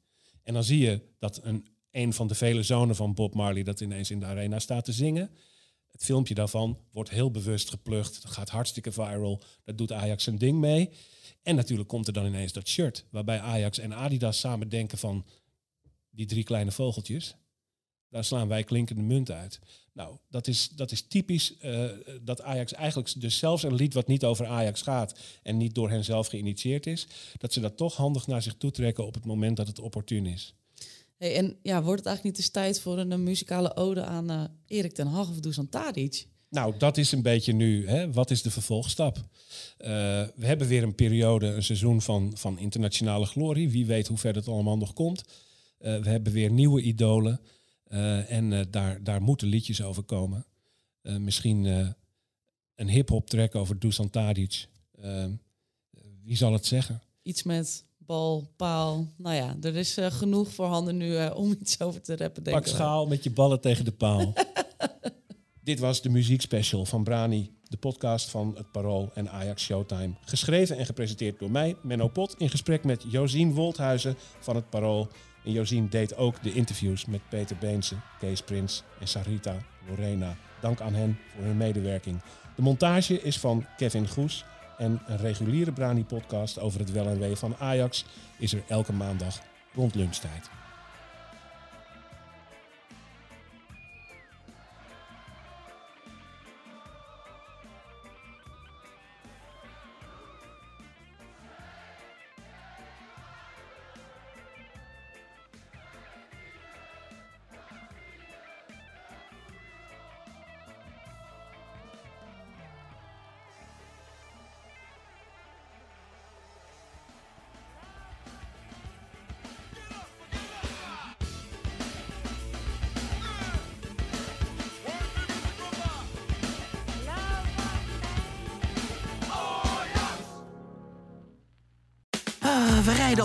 En 0.43 0.53
dan 0.53 0.63
zie 0.63 0.79
je 0.79 1.01
dat 1.19 1.39
een, 1.43 1.67
een 1.91 2.13
van 2.13 2.27
de 2.27 2.35
vele 2.35 2.63
zonen 2.63 2.95
van 2.95 3.13
Bob 3.13 3.33
Marley 3.33 3.63
dat 3.63 3.81
ineens 3.81 4.11
in 4.11 4.19
de 4.19 4.25
arena 4.25 4.59
staat 4.59 4.85
te 4.85 4.91
zingen. 4.91 5.29
Het 5.87 6.03
filmpje 6.03 6.33
daarvan 6.33 6.79
wordt 6.91 7.09
heel 7.09 7.31
bewust 7.31 7.69
geplukt. 7.69 8.21
Dat 8.21 8.31
gaat 8.31 8.49
hartstikke 8.49 8.91
viral. 8.91 9.41
Dat 9.63 9.77
doet 9.77 9.91
Ajax 9.91 10.23
zijn 10.23 10.37
ding 10.37 10.59
mee. 10.59 10.89
En 11.41 11.55
natuurlijk 11.55 11.89
komt 11.89 12.07
er 12.07 12.13
dan 12.13 12.25
ineens 12.25 12.53
dat 12.53 12.67
shirt. 12.67 13.05
Waarbij 13.11 13.39
Ajax 13.39 13.77
en 13.77 13.93
Adidas 13.93 14.39
samen 14.39 14.69
denken 14.69 14.97
van... 14.97 15.25
die 16.09 16.25
drie 16.25 16.43
kleine 16.43 16.71
vogeltjes. 16.71 17.35
Daar 18.09 18.23
slaan 18.23 18.47
wij 18.47 18.63
klinkende 18.63 19.01
munt 19.01 19.31
uit. 19.31 19.59
Nou, 19.93 20.17
dat 20.29 20.47
is, 20.47 20.69
dat 20.69 20.91
is 20.91 21.01
typisch 21.01 21.57
eh, 21.57 21.85
dat 22.21 22.41
Ajax 22.41 22.73
eigenlijk... 22.73 23.21
dus 23.21 23.37
zelfs 23.37 23.63
een 23.63 23.75
lied 23.75 23.93
wat 23.93 24.07
niet 24.07 24.23
over 24.25 24.45
Ajax 24.45 24.81
gaat... 24.81 25.19
en 25.43 25.57
niet 25.57 25.75
door 25.75 25.89
hen 25.89 26.03
zelf 26.03 26.27
geïnitieerd 26.27 26.87
is... 26.87 27.07
dat 27.37 27.53
ze 27.53 27.59
dat 27.59 27.77
toch 27.77 27.95
handig 27.95 28.27
naar 28.27 28.41
zich 28.41 28.55
toe 28.57 28.71
trekken... 28.71 29.05
op 29.05 29.13
het 29.13 29.25
moment 29.25 29.57
dat 29.57 29.67
het 29.67 29.79
opportun 29.79 30.25
is. 30.25 30.55
Hey, 31.17 31.35
en 31.35 31.57
ja, 31.61 31.83
wordt 31.83 31.99
het 31.99 32.07
eigenlijk 32.07 32.23
niet 32.23 32.45
eens 32.45 32.53
tijd 32.53 32.79
voor 32.79 32.97
een, 32.97 33.23
muzikale 33.23 33.75
ode 33.75 34.03
aan 34.03 34.29
eh, 34.29 34.43
Erik 34.65 34.93
ten 34.93 35.07
Hag 35.07 35.29
of 35.29 35.39
Dusan 35.39 35.69
Tadic? 35.69 36.27
Nou, 36.49 36.77
dat 36.77 36.97
is 36.97 37.11
een 37.11 37.21
beetje 37.21 37.53
nu. 37.53 37.87
Hè? 37.87 38.11
Wat 38.11 38.31
is 38.31 38.41
de 38.41 38.51
vervolgstap? 38.51 39.17
Eh, 39.77 39.87
we 40.35 40.45
hebben 40.45 40.67
weer 40.67 40.83
een 40.83 40.95
periode, 40.95 41.47
een 41.47 41.63
seizoen 41.63 42.01
van, 42.01 42.31
van 42.35 42.59
internationale 42.59 43.25
glorie. 43.25 43.69
Wie 43.69 43.85
weet 43.85 44.07
hoe 44.07 44.17
ver 44.17 44.35
het 44.35 44.47
allemaal 44.47 44.77
nog 44.77 44.93
komt. 44.93 45.23
We 45.77 46.09
hebben 46.09 46.33
weer 46.33 46.51
nieuwe 46.51 46.81
idolen. 46.81 47.39
Eh, 47.89 48.31
en 48.31 48.53
eh, 48.53 48.65
daar, 48.69 49.03
daar 49.03 49.21
moeten 49.21 49.47
liedjes 49.47 49.81
over 49.81 50.03
komen. 50.03 50.45
Eh, 51.01 51.17
misschien 51.17 51.65
een 52.75 52.89
hip-hop 52.89 53.29
track 53.29 53.55
over 53.55 53.79
Dusan 53.79 54.09
Tadic. 54.09 54.67
Wie 56.23 56.35
zal 56.35 56.53
het 56.53 56.65
zeggen? 56.65 57.01
Iets 57.21 57.43
met 57.43 57.85
bal, 57.97 58.51
paal. 58.55 59.13
Nou 59.17 59.35
ja, 59.35 59.55
er 59.61 59.75
is 59.75 59.97
eh, 59.97 60.11
genoeg 60.11 60.53
voorhanden 60.53 60.97
nu 60.97 61.27
om 61.27 61.55
iets 61.61 61.81
over 61.81 62.01
te 62.01 62.17
rappen, 62.17 62.43
denk 62.43 62.55
Pak 62.55 62.67
schaal 62.67 63.07
met 63.07 63.23
je 63.23 63.31
ballen 63.31 63.61
tegen 63.61 63.85
de 63.85 63.91
paal. 63.91 64.33
Dit 65.63 65.79
was 65.79 66.01
de 66.01 66.09
muziekspecial 66.09 66.85
van 66.85 67.03
Brani, 67.03 67.51
de 67.63 67.77
podcast 67.77 68.29
van 68.29 68.53
het 68.57 68.71
Parool 68.71 69.11
en 69.13 69.29
Ajax 69.29 69.63
Showtime. 69.63 70.13
Geschreven 70.21 70.77
en 70.77 70.85
gepresenteerd 70.85 71.39
door 71.39 71.51
mij, 71.51 71.75
Menno 71.83 72.07
Pot, 72.07 72.35
in 72.37 72.49
gesprek 72.49 72.83
met 72.83 73.05
Josien 73.07 73.53
Wolthuizen 73.53 74.15
van 74.39 74.55
het 74.55 74.69
Parool. 74.69 75.07
En 75.47 75.53
Josien 75.53 75.87
deed 75.89 76.15
ook 76.17 76.43
de 76.43 76.53
interviews 76.53 77.05
met 77.05 77.21
Peter 77.29 77.57
Beense, 77.59 77.95
Kees 78.19 78.41
Prins 78.41 78.83
en 78.99 79.07
Sarita 79.07 79.55
Lorena. 79.87 80.35
Dank 80.59 80.81
aan 80.81 80.93
hen 80.93 81.19
voor 81.35 81.43
hun 81.43 81.57
medewerking. 81.57 82.19
De 82.55 82.61
montage 82.61 83.21
is 83.21 83.39
van 83.39 83.65
Kevin 83.77 84.07
Goes 84.07 84.45
en 84.77 85.01
een 85.07 85.17
reguliere 85.17 85.71
Brani-podcast 85.71 86.59
over 86.59 86.79
het 86.79 86.91
wel 86.91 87.07
en 87.07 87.19
wee 87.19 87.35
van 87.35 87.55
Ajax 87.59 88.05
is 88.37 88.53
er 88.53 88.63
elke 88.67 88.93
maandag 88.93 89.39
rond 89.73 89.95
lunchtijd. 89.95 90.49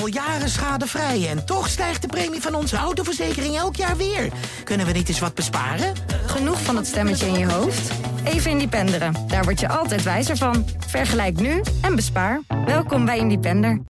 Al 0.03 0.09
jaren 0.09 0.49
schadevrij 0.49 1.29
en 1.29 1.45
toch 1.45 1.69
stijgt 1.69 2.03
de 2.03 2.09
premie 2.09 2.41
van 2.41 2.55
onze 2.55 2.77
autoverzekering 2.77 3.57
elk 3.57 3.77
jaar 3.77 3.97
weer. 3.97 4.33
Kunnen 4.65 4.87
we 4.87 4.93
niet 4.93 5.09
eens 5.09 5.19
wat 5.19 5.35
besparen? 5.35 5.93
Genoeg 6.27 6.63
van 6.63 6.75
dat 6.75 6.87
stemmetje 6.87 7.27
in 7.27 7.39
je 7.39 7.53
hoofd? 7.53 7.91
Even 8.25 8.51
Independeren. 8.51 9.15
Daar 9.27 9.45
word 9.45 9.61
je 9.61 9.69
altijd 9.69 10.03
wijzer 10.03 10.37
van. 10.37 10.67
Vergelijk 10.87 11.41
nu 11.41 11.63
en 11.81 11.95
bespaar. 11.95 12.41
Welkom 12.65 13.05
bij 13.05 13.19
Independer. 13.19 13.81